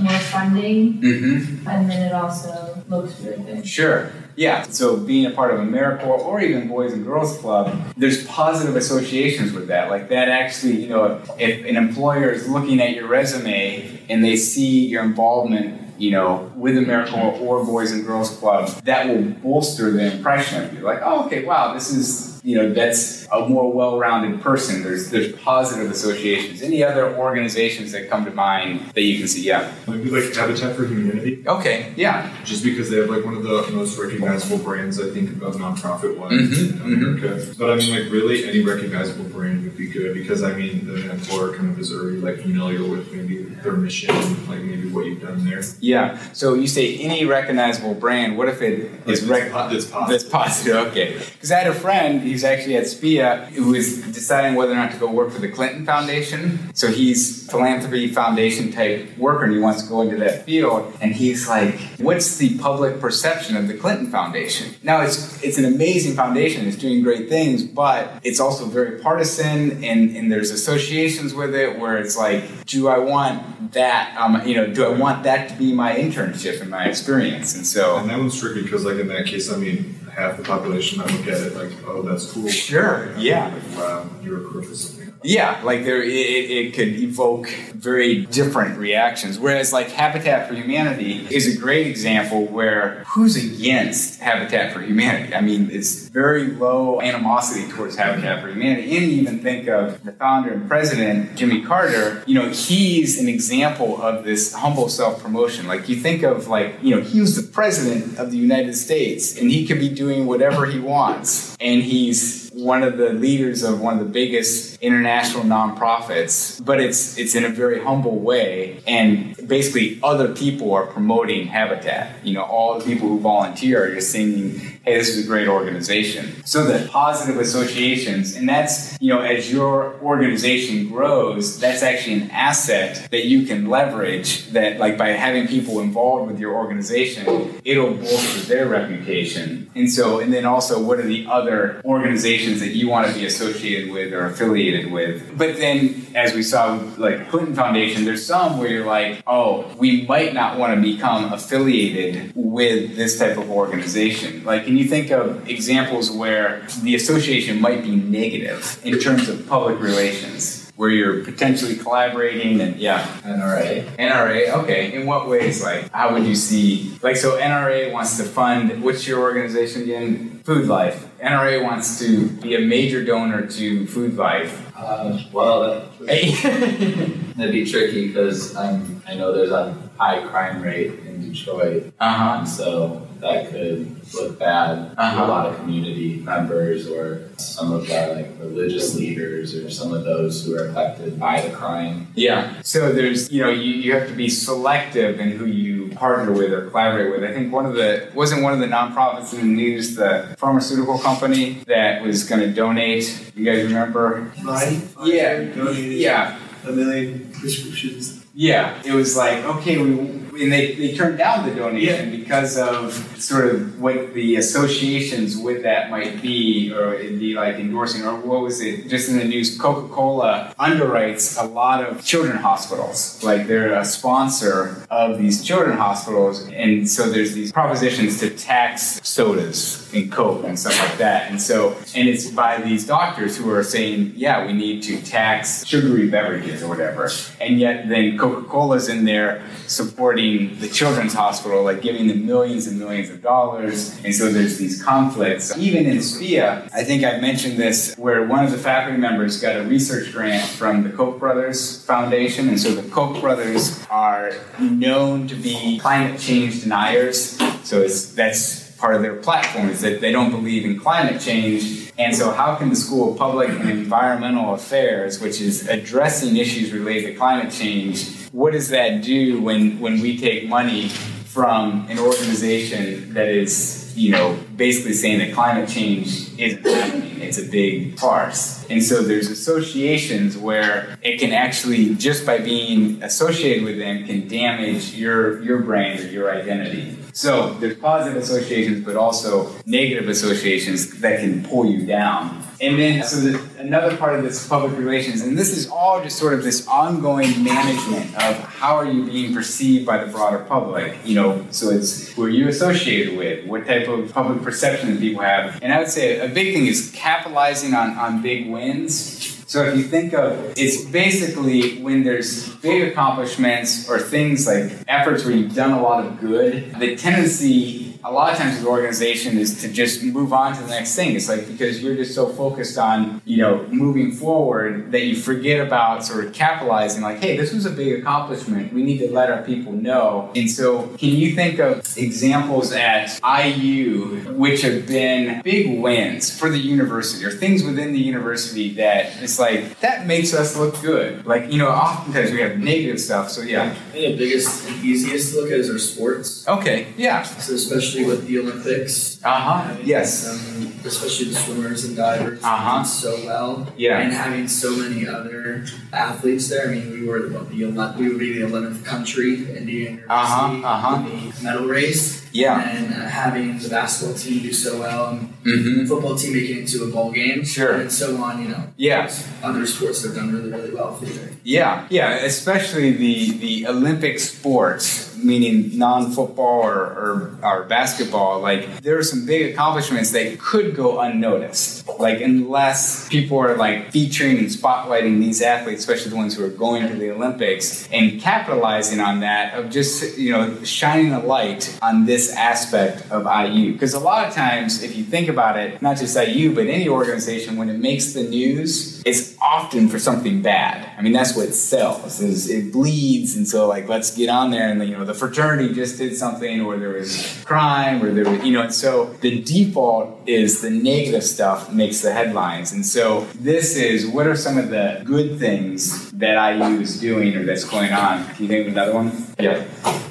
more 0.00 0.18
funding 0.18 0.94
Mm-hmm. 1.02 1.68
and 1.68 1.90
then 1.90 2.02
it 2.06 2.12
also 2.12 2.82
looks 2.88 3.18
really 3.20 3.42
good. 3.42 3.66
Sure. 3.66 4.10
Yeah. 4.36 4.62
So 4.62 4.96
being 4.96 5.26
a 5.26 5.30
part 5.30 5.52
of 5.52 5.60
AmeriCorps 5.60 6.20
or 6.24 6.40
even 6.40 6.68
Boys 6.68 6.92
and 6.92 7.04
Girls 7.04 7.36
Club, 7.38 7.76
there's 7.96 8.26
positive 8.26 8.76
associations 8.76 9.52
with 9.52 9.68
that. 9.68 9.90
Like 9.90 10.08
that 10.08 10.28
actually, 10.28 10.82
you 10.82 10.88
know, 10.88 11.20
if 11.38 11.64
an 11.66 11.76
employer 11.76 12.30
is 12.30 12.48
looking 12.48 12.80
at 12.80 12.94
your 12.94 13.06
resume 13.08 14.00
and 14.08 14.24
they 14.24 14.36
see 14.36 14.86
your 14.86 15.02
involvement, 15.04 15.80
you 15.98 16.10
know, 16.10 16.50
with 16.56 16.76
AmeriCorps 16.76 17.40
or 17.42 17.64
Boys 17.64 17.92
and 17.92 18.06
Girls 18.06 18.30
Club, 18.38 18.68
that 18.84 19.06
will 19.06 19.22
bolster 19.22 19.90
the 19.90 20.12
impression 20.14 20.64
of 20.64 20.72
you. 20.74 20.80
Like, 20.80 21.00
oh, 21.02 21.26
okay, 21.26 21.44
wow, 21.44 21.74
this 21.74 21.90
is 21.90 22.31
you 22.44 22.56
know 22.56 22.72
that's 22.72 23.26
a 23.32 23.48
more 23.48 23.72
well-rounded 23.72 24.40
person. 24.40 24.82
There's 24.82 25.10
there's 25.10 25.32
positive 25.36 25.90
associations. 25.90 26.60
Any 26.62 26.82
other 26.82 27.16
organizations 27.16 27.92
that 27.92 28.10
come 28.10 28.24
to 28.24 28.30
mind 28.32 28.80
that 28.94 29.02
you 29.02 29.18
can 29.18 29.28
see? 29.28 29.42
Yeah. 29.42 29.70
Maybe 29.86 30.10
like 30.10 30.34
Habitat 30.34 30.74
for 30.74 30.84
Humanity, 30.86 31.44
Okay. 31.46 31.92
Yeah. 31.96 32.28
just 32.44 32.64
because 32.64 32.90
they 32.90 32.96
have 32.96 33.08
like 33.08 33.24
one 33.24 33.34
of 33.36 33.44
the 33.44 33.70
most 33.72 33.96
recognizable 33.98 34.58
brands 34.58 35.00
I 35.00 35.10
think 35.10 35.30
of 35.42 35.54
nonprofit 35.56 36.16
wise 36.16 36.32
Mhm, 36.32 36.84
in 36.84 36.92
America. 36.94 37.54
But 37.58 37.70
I 37.70 37.76
mean, 37.76 37.90
like 38.02 38.12
really, 38.12 38.44
any 38.48 38.60
recognizable 38.64 39.24
brand 39.26 39.62
would 39.62 39.76
be 39.76 39.86
good 39.86 40.14
because 40.14 40.42
I 40.42 40.52
mean, 40.54 40.86
the 40.86 40.94
mentor 40.94 41.54
kind 41.54 41.70
of 41.70 41.78
is 41.78 41.92
already 41.92 42.16
like 42.18 42.40
familiar 42.40 42.82
with 42.82 43.12
maybe 43.12 43.44
their 43.62 43.72
mission, 43.74 44.14
like 44.48 44.60
maybe 44.60 44.88
what 44.88 45.06
you've 45.06 45.22
done 45.22 45.44
there. 45.48 45.62
Yeah. 45.80 46.18
So 46.32 46.54
you 46.54 46.66
say 46.66 46.96
any 46.98 47.24
recognizable 47.24 47.94
brand. 47.94 48.36
What 48.36 48.48
if 48.48 48.60
it 48.62 48.90
is 49.06 49.22
Like, 49.28 49.52
rec- 49.52 49.70
that's 49.70 49.84
positive. 49.84 50.08
That's 50.08 50.24
positive. 50.24 50.76
Okay. 50.88 51.14
Because 51.34 51.52
I 51.52 51.58
had 51.58 51.68
a 51.68 51.74
friend. 51.74 52.31
He's 52.32 52.44
actually 52.44 52.76
at 52.78 52.84
SPEA 52.84 53.48
who 53.50 53.74
is 53.74 54.00
deciding 54.10 54.54
whether 54.54 54.72
or 54.72 54.76
not 54.76 54.90
to 54.92 54.96
go 54.96 55.10
work 55.10 55.30
for 55.32 55.38
the 55.38 55.50
Clinton 55.50 55.84
Foundation. 55.84 56.74
So 56.74 56.88
he's 56.88 57.50
philanthropy 57.50 58.08
foundation 58.08 58.72
type 58.72 59.18
worker, 59.18 59.44
and 59.44 59.52
he 59.52 59.58
wants 59.58 59.82
to 59.82 59.88
go 59.90 60.00
into 60.00 60.16
that 60.16 60.46
field. 60.46 60.96
And 61.02 61.12
he's 61.12 61.46
like, 61.46 61.78
"What's 61.98 62.38
the 62.38 62.56
public 62.58 63.00
perception 63.00 63.54
of 63.54 63.68
the 63.68 63.74
Clinton 63.74 64.06
Foundation?" 64.10 64.74
Now 64.82 65.02
it's 65.02 65.42
it's 65.42 65.58
an 65.58 65.66
amazing 65.66 66.14
foundation. 66.14 66.66
It's 66.66 66.78
doing 66.78 67.02
great 67.02 67.28
things, 67.28 67.64
but 67.64 68.18
it's 68.24 68.40
also 68.40 68.64
very 68.64 68.98
partisan, 69.00 69.84
and 69.84 70.16
and 70.16 70.32
there's 70.32 70.50
associations 70.50 71.34
with 71.34 71.54
it 71.54 71.78
where 71.78 71.98
it's 71.98 72.16
like, 72.16 72.64
do 72.64 72.88
I 72.88 72.96
want 72.96 73.72
that? 73.72 74.16
Um, 74.18 74.40
you 74.46 74.54
know, 74.54 74.72
do 74.72 74.86
I 74.86 74.96
want 74.96 75.24
that 75.24 75.50
to 75.50 75.54
be 75.56 75.74
my 75.74 75.94
internship 75.94 76.62
and 76.62 76.70
my 76.70 76.86
experience? 76.86 77.54
And 77.54 77.66
so. 77.66 77.98
And 77.98 78.08
that 78.08 78.18
one's 78.18 78.40
tricky 78.40 78.62
because, 78.62 78.86
like 78.86 78.96
in 78.96 79.08
that 79.08 79.26
case, 79.26 79.52
I 79.52 79.56
mean, 79.56 79.98
half 80.14 80.36
the 80.36 80.42
population 80.42 80.98
that 80.98 81.10
look 81.10 81.26
at 81.26 81.40
it 81.40 81.54
like, 81.54 81.72
"Oh, 81.86 82.02
that's 82.02 82.30
cool." 82.32 82.48
Sure, 82.48 83.14
yeah. 83.18 83.52
Like, 83.54 83.78
wow, 83.78 84.10
you're 84.22 84.46
a 84.46 84.48
crook 84.48 84.70
or 84.70 84.74
something. 84.74 85.01
Yeah, 85.24 85.60
like 85.62 85.84
there, 85.84 86.02
it, 86.02 86.10
it 86.10 86.74
could 86.74 86.88
evoke 86.88 87.48
very 87.74 88.26
different 88.26 88.78
reactions. 88.78 89.38
Whereas, 89.38 89.72
like 89.72 89.88
Habitat 89.88 90.48
for 90.48 90.54
Humanity 90.54 91.26
is 91.30 91.56
a 91.56 91.58
great 91.58 91.86
example 91.86 92.46
where 92.46 93.04
who's 93.08 93.36
against 93.36 94.20
Habitat 94.20 94.72
for 94.72 94.80
Humanity? 94.80 95.34
I 95.34 95.40
mean, 95.40 95.70
it's 95.70 96.08
very 96.08 96.48
low 96.48 97.00
animosity 97.00 97.70
towards 97.70 97.96
Habitat 97.96 98.42
for 98.42 98.48
Humanity. 98.48 98.96
And 98.96 99.06
even 99.06 99.38
think 99.40 99.68
of 99.68 100.02
the 100.04 100.12
founder 100.12 100.52
and 100.52 100.68
president, 100.68 101.36
Jimmy 101.36 101.62
Carter. 101.62 102.22
You 102.26 102.34
know, 102.34 102.48
he's 102.48 103.20
an 103.20 103.28
example 103.28 104.00
of 104.00 104.24
this 104.24 104.52
humble 104.52 104.88
self 104.88 105.22
promotion. 105.22 105.66
Like 105.66 105.88
you 105.88 105.96
think 105.96 106.22
of 106.22 106.48
like 106.48 106.76
you 106.82 106.94
know, 106.94 107.02
he 107.02 107.20
was 107.20 107.36
the 107.36 107.50
president 107.50 108.18
of 108.18 108.30
the 108.30 108.38
United 108.38 108.74
States, 108.74 109.38
and 109.38 109.50
he 109.50 109.66
could 109.66 109.78
be 109.78 109.88
doing 109.88 110.26
whatever 110.26 110.66
he 110.66 110.78
wants, 110.78 111.56
and 111.60 111.82
he's 111.82 112.41
one 112.54 112.82
of 112.82 112.96
the 112.98 113.10
leaders 113.10 113.62
of 113.62 113.80
one 113.80 113.98
of 113.98 114.00
the 114.00 114.10
biggest 114.10 114.80
international 114.82 115.44
nonprofits, 115.44 116.62
but 116.64 116.80
it's 116.80 117.18
it's 117.18 117.34
in 117.34 117.44
a 117.44 117.48
very 117.48 117.82
humble 117.82 118.18
way, 118.18 118.80
and 118.86 119.36
basically 119.48 119.98
other 120.02 120.34
people 120.34 120.72
are 120.72 120.86
promoting 120.86 121.46
Habitat. 121.46 122.24
You 122.24 122.34
know, 122.34 122.42
all 122.42 122.78
the 122.78 122.84
people 122.84 123.08
who 123.08 123.20
volunteer 123.20 123.84
are 123.84 123.94
just 123.94 124.12
saying, 124.12 124.71
"Hey, 124.84 124.96
this 124.98 125.08
is 125.08 125.24
a 125.24 125.28
great 125.28 125.48
organization." 125.48 126.44
So 126.44 126.64
the 126.64 126.88
positive 126.88 127.38
associations, 127.40 128.36
and 128.36 128.48
that's 128.48 128.96
you 129.00 129.08
know, 129.12 129.20
as 129.20 129.52
your 129.52 129.94
organization 130.02 130.88
grows, 130.88 131.58
that's 131.58 131.82
actually 131.82 132.14
an 132.14 132.30
asset 132.30 133.08
that 133.10 133.26
you 133.26 133.46
can 133.46 133.68
leverage. 133.68 134.50
That 134.50 134.78
like 134.78 134.96
by 134.96 135.08
having 135.08 135.46
people 135.48 135.80
involved 135.80 136.30
with 136.30 136.40
your 136.40 136.54
organization, 136.54 137.60
it'll 137.64 137.94
bolster 137.94 138.40
their 138.40 138.68
reputation. 138.68 139.70
And 139.74 139.90
so, 139.90 140.20
and 140.20 140.32
then 140.32 140.44
also, 140.44 140.82
what 140.82 140.98
are 140.98 141.06
the 141.06 141.26
other 141.28 141.80
organizations 141.84 142.60
that 142.60 142.70
you 142.76 142.88
want 142.88 143.08
to 143.08 143.14
be 143.14 143.24
associated 143.24 143.90
with 143.90 144.12
or 144.12 144.26
affiliated 144.26 144.90
with? 144.90 145.36
But 145.36 145.56
then, 145.56 146.01
as 146.14 146.34
we 146.34 146.42
saw, 146.42 146.76
with, 146.76 146.98
like 146.98 147.30
Clinton 147.30 147.54
Foundation, 147.54 148.04
there's 148.04 148.24
some 148.24 148.58
where 148.58 148.68
you're 148.68 148.86
like, 148.86 149.22
oh, 149.26 149.72
we 149.78 150.06
might 150.06 150.34
not 150.34 150.58
want 150.58 150.74
to 150.74 150.80
become 150.80 151.32
affiliated 151.32 152.32
with 152.34 152.96
this 152.96 153.18
type 153.18 153.36
of 153.36 153.50
organization. 153.50 154.44
Like, 154.44 154.64
can 154.64 154.76
you 154.76 154.84
think 154.84 155.10
of 155.10 155.48
examples 155.48 156.10
where 156.10 156.66
the 156.82 156.94
association 156.94 157.60
might 157.60 157.82
be 157.82 157.96
negative 157.96 158.80
in 158.84 158.98
terms 158.98 159.28
of 159.28 159.46
public 159.46 159.80
relations? 159.80 160.60
Where 160.76 160.88
you're 160.88 161.22
potentially 161.22 161.76
collaborating 161.76 162.60
and 162.60 162.76
yeah, 162.76 163.06
NRA. 163.22 163.84
NRA, 163.96 164.48
okay. 164.62 164.94
In 164.94 165.06
what 165.06 165.28
ways? 165.28 165.62
Like, 165.62 165.92
how 165.92 166.14
would 166.14 166.24
you 166.26 166.34
see? 166.34 166.96
Like, 167.02 167.16
so 167.16 167.38
NRA 167.38 167.92
wants 167.92 168.16
to 168.16 168.24
fund. 168.24 168.82
What's 168.82 169.06
your 169.06 169.20
organization 169.20 169.82
again? 169.82 170.40
Food 170.44 170.66
Life. 170.66 171.06
NRA 171.20 171.62
wants 171.62 172.00
to 172.00 172.26
be 172.26 172.56
a 172.56 172.60
major 172.60 173.04
donor 173.04 173.46
to 173.46 173.86
Food 173.86 174.16
Life. 174.16 174.71
Uh, 174.82 175.22
well, 175.32 175.62
that, 175.62 175.98
that'd 177.36 177.52
be 177.52 177.64
tricky 177.70 178.08
because 178.08 178.54
I'm 178.56 179.02
know 179.16 179.32
there's 179.32 179.50
a 179.52 179.74
high 179.98 180.26
crime 180.26 180.60
rate 180.62 180.92
in 181.06 181.32
Detroit, 181.32 181.92
Uh 182.00 182.12
huh. 182.12 182.38
and 182.40 182.48
so 182.48 183.06
that 183.20 183.50
could 183.50 183.88
look 184.14 184.38
bad 184.38 184.94
to 184.96 185.00
Uh-huh. 185.00 185.24
a 185.24 185.26
lot 185.26 185.46
of 185.46 185.56
community 185.60 186.16
members 186.16 186.88
or 186.88 187.28
some 187.36 187.70
of 187.72 187.88
our 187.90 188.14
like 188.14 188.30
religious 188.40 188.94
leaders 188.96 189.54
or 189.54 189.70
some 189.70 189.92
of 189.94 190.04
those 190.04 190.44
who 190.44 190.56
are 190.56 190.66
affected 190.66 191.18
by 191.20 191.40
the 191.40 191.50
crime. 191.54 192.08
Yeah. 192.16 192.52
So 192.62 192.92
there's, 192.92 193.30
you 193.30 193.42
know, 193.42 193.50
you, 193.50 193.72
you 193.74 193.92
have 193.94 194.08
to 194.08 194.14
be 194.14 194.28
selective 194.28 195.20
in 195.20 195.30
who 195.32 195.46
you 195.46 195.81
partner 195.96 196.32
with 196.32 196.52
or 196.52 196.68
collaborate 196.70 197.10
with. 197.12 197.28
I 197.28 197.32
think 197.32 197.52
one 197.52 197.66
of 197.66 197.74
the 197.74 198.08
wasn't 198.14 198.42
one 198.42 198.52
of 198.52 198.58
the 198.60 198.66
nonprofits 198.66 199.32
in 199.34 199.40
the 199.40 199.46
news 199.46 199.96
the 199.96 200.34
pharmaceutical 200.38 200.98
company 200.98 201.62
that 201.66 202.02
was 202.02 202.24
going 202.24 202.40
to 202.40 202.52
donate. 202.52 203.32
You 203.34 203.44
guys 203.44 203.64
remember? 203.64 204.30
Right? 204.44 204.80
Yeah. 205.04 205.42
Donated 205.54 205.92
Yeah. 205.92 206.38
a 206.66 206.72
million 206.72 207.30
prescriptions. 207.32 208.21
Yeah, 208.34 208.80
it 208.84 208.92
was 208.92 209.16
like 209.16 209.44
okay, 209.44 209.78
we 209.78 210.22
and 210.40 210.50
they, 210.50 210.74
they 210.74 210.94
turned 210.94 211.18
down 211.18 211.46
the 211.48 211.54
donation 211.54 212.10
because 212.10 212.56
of 212.56 212.94
sort 213.20 213.54
of 213.54 213.80
what 213.80 214.14
the 214.14 214.36
associations 214.36 215.36
with 215.36 215.62
that 215.62 215.90
might 215.90 216.22
be, 216.22 216.72
or 216.72 216.94
it'd 216.94 217.18
be 217.18 217.34
like 217.34 217.56
endorsing, 217.56 218.04
or 218.04 218.16
what 218.16 218.40
was 218.40 218.60
it? 218.60 218.88
Just 218.88 219.10
in 219.10 219.18
the 219.18 219.24
news, 219.24 219.58
Coca 219.58 219.92
Cola 219.92 220.54
underwrites 220.58 221.40
a 221.40 221.44
lot 221.46 221.84
of 221.84 222.04
children 222.04 222.38
hospitals, 222.38 223.22
like 223.22 223.46
they're 223.46 223.74
a 223.74 223.84
sponsor 223.84 224.86
of 224.90 225.18
these 225.18 225.44
children 225.44 225.76
hospitals, 225.76 226.48
and 226.48 226.88
so 226.88 227.10
there's 227.10 227.34
these 227.34 227.52
propositions 227.52 228.18
to 228.20 228.30
tax 228.30 229.06
sodas 229.06 229.81
and 229.94 230.10
Coke 230.10 230.44
and 230.44 230.58
stuff 230.58 230.78
like 230.78 230.98
that, 230.98 231.30
and 231.30 231.40
so 231.40 231.76
and 231.94 232.08
it's 232.08 232.30
by 232.30 232.60
these 232.60 232.86
doctors 232.86 233.36
who 233.36 233.50
are 233.50 233.62
saying, 233.62 234.12
yeah, 234.16 234.46
we 234.46 234.52
need 234.52 234.82
to 234.84 235.00
tax 235.02 235.64
sugary 235.66 236.08
beverages 236.08 236.62
or 236.62 236.68
whatever, 236.68 237.10
and 237.40 237.58
yet 237.58 237.88
then 237.88 238.18
Coca 238.18 238.42
Cola's 238.48 238.88
in 238.88 239.04
there 239.04 239.42
supporting 239.66 240.58
the 240.58 240.68
children's 240.68 241.14
hospital, 241.14 241.62
like 241.62 241.80
giving 241.82 242.06
them 242.06 242.26
millions 242.26 242.66
and 242.66 242.78
millions 242.78 243.10
of 243.10 243.22
dollars. 243.22 243.98
And 244.04 244.14
so 244.14 244.30
there's 244.30 244.58
these 244.58 244.82
conflicts. 244.82 245.56
Even 245.56 245.86
in 245.86 245.98
SPEA, 245.98 246.68
I 246.72 246.84
think 246.84 247.04
I 247.04 247.18
mentioned 247.18 247.58
this, 247.58 247.94
where 247.96 248.26
one 248.26 248.44
of 248.44 248.50
the 248.50 248.58
faculty 248.58 248.98
members 248.98 249.40
got 249.40 249.56
a 249.56 249.62
research 249.64 250.12
grant 250.12 250.46
from 250.48 250.82
the 250.82 250.90
Koch 250.90 251.18
brothers 251.18 251.84
Foundation. 251.84 252.48
And 252.48 252.60
so 252.60 252.74
the 252.74 252.88
Koch 252.90 253.20
brothers 253.20 253.84
are 253.90 254.32
known 254.60 255.26
to 255.28 255.34
be 255.34 255.78
climate 255.78 256.20
change 256.20 256.62
deniers. 256.62 257.38
So 257.64 257.80
it's, 257.80 258.12
that's 258.12 258.61
part 258.82 258.96
of 258.96 259.02
their 259.02 259.14
platform 259.14 259.68
is 259.68 259.80
that 259.80 260.00
they 260.00 260.10
don't 260.10 260.32
believe 260.32 260.64
in 260.64 260.76
climate 260.78 261.20
change. 261.20 261.92
And 261.98 262.16
so, 262.16 262.32
how 262.32 262.56
can 262.56 262.68
the 262.68 262.74
School 262.74 263.12
of 263.12 263.18
Public 263.18 263.48
and 263.48 263.70
Environmental 263.70 264.54
Affairs, 264.54 265.20
which 265.20 265.40
is 265.40 265.68
addressing 265.68 266.36
issues 266.36 266.72
related 266.72 267.12
to 267.12 267.14
climate 267.14 267.52
change, 267.52 268.26
what 268.32 268.52
does 268.52 268.70
that 268.70 269.02
do 269.02 269.40
when, 269.40 269.78
when 269.78 270.00
we 270.00 270.18
take 270.18 270.48
money 270.48 270.88
from 270.88 271.86
an 271.88 271.98
organization 272.00 273.14
that 273.14 273.28
is, 273.28 273.94
you 273.96 274.10
know, 274.10 274.36
basically 274.56 274.94
saying 274.94 275.20
that 275.20 275.32
climate 275.32 275.68
change 275.68 276.36
isn't 276.36 276.66
happening? 276.66 277.20
It's 277.20 277.38
a 277.38 277.48
big 277.48 277.96
farce. 278.00 278.66
And 278.68 278.82
so, 278.82 279.02
there's 279.02 279.30
associations 279.30 280.36
where 280.36 280.98
it 281.02 281.20
can 281.20 281.32
actually, 281.32 281.94
just 281.94 282.26
by 282.26 282.38
being 282.38 283.00
associated 283.00 283.62
with 283.62 283.78
them, 283.78 284.04
can 284.06 284.26
damage 284.26 284.92
your, 284.92 285.40
your 285.44 285.60
brand 285.60 286.00
or 286.00 286.08
your 286.08 286.34
identity. 286.34 286.96
So 287.12 287.54
there's 287.54 287.76
positive 287.76 288.22
associations, 288.22 288.84
but 288.84 288.96
also 288.96 289.54
negative 289.66 290.08
associations 290.08 291.00
that 291.00 291.20
can 291.20 291.44
pull 291.44 291.66
you 291.66 291.86
down. 291.86 292.42
And 292.62 292.78
then, 292.78 293.02
so 293.02 293.16
the, 293.16 293.60
another 293.60 293.96
part 293.96 294.16
of 294.16 294.22
this 294.22 294.46
public 294.46 294.78
relations, 294.78 295.20
and 295.20 295.36
this 295.36 295.56
is 295.56 295.68
all 295.68 296.00
just 296.00 296.16
sort 296.16 296.32
of 296.32 296.44
this 296.44 296.66
ongoing 296.68 297.42
management 297.42 298.14
of 298.14 298.38
how 298.38 298.76
are 298.76 298.86
you 298.86 299.04
being 299.04 299.34
perceived 299.34 299.84
by 299.84 300.02
the 300.02 300.10
broader 300.10 300.38
public. 300.38 300.96
You 301.04 301.16
know, 301.16 301.46
so 301.50 301.70
it's 301.70 302.12
who 302.12 302.24
are 302.24 302.28
you 302.28 302.46
associated 302.46 303.18
with, 303.18 303.46
what 303.46 303.66
type 303.66 303.88
of 303.88 304.12
public 304.12 304.42
perception 304.44 304.94
that 304.94 305.00
people 305.00 305.22
have. 305.22 305.60
And 305.60 305.72
I 305.72 305.80
would 305.80 305.88
say 305.88 306.20
a 306.20 306.28
big 306.28 306.54
thing 306.54 306.66
is 306.66 306.92
capitalizing 306.94 307.74
on, 307.74 307.98
on 307.98 308.22
big 308.22 308.48
wins. 308.48 309.21
So 309.52 309.62
if 309.64 309.76
you 309.76 309.82
think 309.82 310.14
of 310.14 310.54
it's 310.56 310.82
basically 310.82 311.82
when 311.82 312.04
there's 312.04 312.48
big 312.56 312.90
accomplishments 312.90 313.86
or 313.86 313.98
things 313.98 314.46
like 314.46 314.72
efforts 314.88 315.26
where 315.26 315.34
you've 315.34 315.54
done 315.54 315.72
a 315.72 315.82
lot 315.82 316.06
of 316.06 316.18
good, 316.20 316.74
the 316.76 316.96
tendency 316.96 317.91
a 318.04 318.10
lot 318.10 318.32
of 318.32 318.38
times 318.38 318.58
with 318.58 318.66
organization 318.66 319.38
is 319.38 319.60
to 319.62 319.68
just 319.68 320.02
move 320.02 320.32
on 320.32 320.54
to 320.54 320.62
the 320.62 320.68
next 320.68 320.96
thing. 320.96 321.14
It's 321.14 321.28
like 321.28 321.46
because 321.46 321.82
you're 321.82 321.94
just 321.94 322.14
so 322.14 322.28
focused 322.28 322.78
on, 322.78 323.22
you 323.24 323.38
know, 323.38 323.66
moving 323.68 324.12
forward 324.12 324.92
that 324.92 325.04
you 325.04 325.16
forget 325.16 325.64
about 325.64 326.04
sort 326.04 326.24
of 326.24 326.32
capitalizing 326.32 327.02
like, 327.02 327.18
hey, 327.18 327.36
this 327.36 327.52
was 327.52 327.66
a 327.66 327.70
big 327.70 328.00
accomplishment. 328.00 328.72
We 328.72 328.82
need 328.82 328.98
to 328.98 329.12
let 329.12 329.30
our 329.30 329.42
people 329.42 329.72
know. 329.72 330.32
And 330.34 330.50
so 330.50 330.88
can 330.98 331.10
you 331.10 331.34
think 331.34 331.58
of 331.58 331.78
examples 331.96 332.72
at 332.72 333.20
IU 333.22 334.32
which 334.32 334.62
have 334.62 334.86
been 334.86 335.40
big 335.42 335.80
wins 335.80 336.36
for 336.36 336.48
the 336.48 336.58
university 336.58 337.24
or 337.24 337.30
things 337.30 337.62
within 337.62 337.92
the 337.92 338.00
university 338.00 338.74
that 338.74 339.22
it's 339.22 339.38
like 339.38 339.78
that 339.80 340.06
makes 340.06 340.34
us 340.34 340.56
look 340.56 340.80
good. 340.80 341.24
Like, 341.26 341.52
you 341.52 341.58
know, 341.58 341.68
oftentimes 341.68 342.30
we 342.30 342.40
have 342.40 342.58
negative 342.58 343.00
stuff. 343.00 343.30
So 343.30 343.42
yeah. 343.42 343.64
I 343.64 343.74
think 343.74 344.18
the 344.18 344.24
biggest 344.24 344.68
and 344.68 344.84
easiest 344.84 345.34
to 345.34 345.40
look 345.40 345.50
at 345.50 345.58
is 345.58 345.70
our 345.70 345.78
sports. 345.78 346.46
Okay, 346.48 346.92
yeah. 346.96 347.22
So 347.22 347.54
especially 347.54 347.91
with 348.00 348.26
the 348.26 348.38
Olympics. 348.40 349.18
Uh-huh. 349.24 349.74
Yes. 349.84 350.28
Um, 350.28 350.72
especially 350.84 351.26
the 351.30 351.36
swimmers 351.36 351.84
and 351.84 351.96
divers 351.96 352.42
Uh-huh. 352.42 352.82
so 352.82 353.10
well. 353.26 353.72
Yeah. 353.76 354.00
And 354.00 354.12
having 354.12 354.48
so 354.48 354.74
many 354.76 355.06
other 355.06 355.64
athletes 355.92 356.48
there. 356.48 356.68
I 356.68 356.74
mean, 356.74 356.90
we 356.90 357.06
were 357.06 357.28
what, 357.28 357.50
the 357.50 357.62
ele- 357.64 357.94
we 357.98 358.08
would 358.08 358.18
be 358.18 358.32
the 358.38 358.46
eleventh 358.46 358.84
country 358.84 359.46
in 359.56 359.66
the 359.66 359.72
university 359.72 360.06
Uh-huh, 360.08 360.66
uh-huh. 360.66 361.06
in 361.08 361.30
the 361.30 361.42
medal 361.44 361.66
race. 361.68 362.20
Yeah. 362.32 362.58
And 362.68 362.86
uh, 362.94 363.06
having 363.08 363.58
the 363.58 363.68
basketball 363.68 364.16
team 364.16 364.42
do 364.42 364.52
so 364.52 364.80
well, 364.80 365.10
and 365.10 365.28
Mm-hmm. 365.44 365.78
the 365.82 365.86
football 365.86 366.14
team 366.16 366.32
making 366.34 366.58
it 366.62 366.68
to 366.68 366.84
a 366.84 366.86
bowl 366.86 367.10
game, 367.12 367.44
Sure. 367.44 367.72
and 367.82 367.90
so 367.92 368.16
on. 368.22 368.42
You 368.42 368.48
know. 368.48 368.62
Yeah. 368.76 369.10
Other 369.42 369.66
sports 369.66 370.02
that 370.02 370.08
have 370.08 370.16
done 370.16 370.32
really, 370.34 370.50
really 370.50 370.72
well 370.74 370.94
for 370.96 371.04
you. 371.06 371.28
Yeah, 371.44 371.86
yeah, 371.90 372.14
especially 372.24 372.92
the, 372.92 373.32
the 373.38 373.66
Olympic 373.66 374.18
sports, 374.20 375.11
meaning 375.24 375.76
non 375.78 376.10
football 376.12 376.62
or, 376.62 376.74
or, 376.74 377.38
or 377.42 377.64
basketball. 377.64 378.40
Like, 378.40 378.82
there 378.82 378.98
are 378.98 379.02
some 379.02 379.26
big 379.26 379.52
accomplishments 379.52 380.10
that 380.12 380.38
could 380.38 380.74
go 380.74 381.00
unnoticed. 381.00 381.88
Like, 381.98 382.20
unless 382.20 383.08
people 383.08 383.38
are 383.38 383.56
like 383.56 383.90
featuring 383.90 384.38
and 384.38 384.48
spotlighting 384.48 385.20
these 385.20 385.42
athletes, 385.42 385.80
especially 385.80 386.10
the 386.10 386.16
ones 386.16 386.36
who 386.36 386.44
are 386.44 386.50
going 386.50 386.88
to 386.88 386.94
the 386.94 387.10
Olympics, 387.10 387.88
and 387.92 388.20
capitalizing 388.20 389.00
on 389.00 389.20
that 389.20 389.54
of 389.54 389.70
just, 389.70 390.18
you 390.18 390.32
know, 390.32 390.62
shining 390.64 391.12
a 391.12 391.20
light 391.20 391.78
on 391.82 392.04
this 392.06 392.32
aspect 392.34 393.10
of 393.10 393.24
IU. 393.24 393.72
Because 393.72 393.94
a 393.94 394.00
lot 394.00 394.26
of 394.26 394.34
times, 394.34 394.82
if 394.82 394.96
you 394.96 395.04
think 395.04 395.28
about 395.28 395.58
it, 395.58 395.80
not 395.82 395.96
just 395.96 396.16
IU, 396.16 396.54
but 396.54 396.66
any 396.66 396.88
organization, 396.88 397.56
when 397.56 397.68
it 397.68 397.78
makes 397.78 398.12
the 398.12 398.22
news, 398.22 399.02
it's 399.04 399.31
often 399.42 399.88
for 399.88 399.98
something 399.98 400.40
bad. 400.40 400.88
I 400.96 401.02
mean, 401.02 401.12
that's 401.12 401.36
what 401.36 401.52
sells. 401.52 402.20
Is 402.20 402.48
it 402.48 402.72
bleeds, 402.72 403.36
and 403.36 403.46
so 403.46 403.66
like 403.66 403.88
let's 403.88 404.14
get 404.16 404.28
on 404.28 404.50
there, 404.50 404.70
and 404.70 404.82
you 404.86 404.96
know 404.96 405.04
the 405.04 405.14
fraternity 405.14 405.74
just 405.74 405.98
did 405.98 406.16
something, 406.16 406.60
or 406.60 406.78
there 406.78 406.90
was 406.90 407.42
crime, 407.44 408.02
or 408.02 408.12
there 408.12 408.30
was 408.30 408.44
you 408.44 408.52
know, 408.52 408.62
and 408.62 408.74
so 408.74 409.06
the 409.20 409.42
default 409.42 410.20
is 410.26 410.60
the 410.60 410.70
negative 410.70 411.24
stuff 411.24 411.72
makes 411.72 412.00
the 412.00 412.12
headlines, 412.12 412.72
and 412.72 412.86
so 412.86 413.26
this 413.34 413.76
is 413.76 414.06
what 414.06 414.26
are 414.26 414.36
some 414.36 414.56
of 414.58 414.70
the 414.70 415.02
good 415.04 415.38
things 415.38 416.10
that 416.12 416.56
IU 416.56 416.80
is 416.80 417.00
doing 417.00 417.34
or 417.36 417.44
that's 417.44 417.64
going 417.64 417.92
on? 417.92 418.24
Can 418.34 418.44
you 418.44 418.48
think 418.48 418.66
of 418.66 418.72
another 418.72 418.94
one? 418.94 419.12
Yeah. 419.38 419.64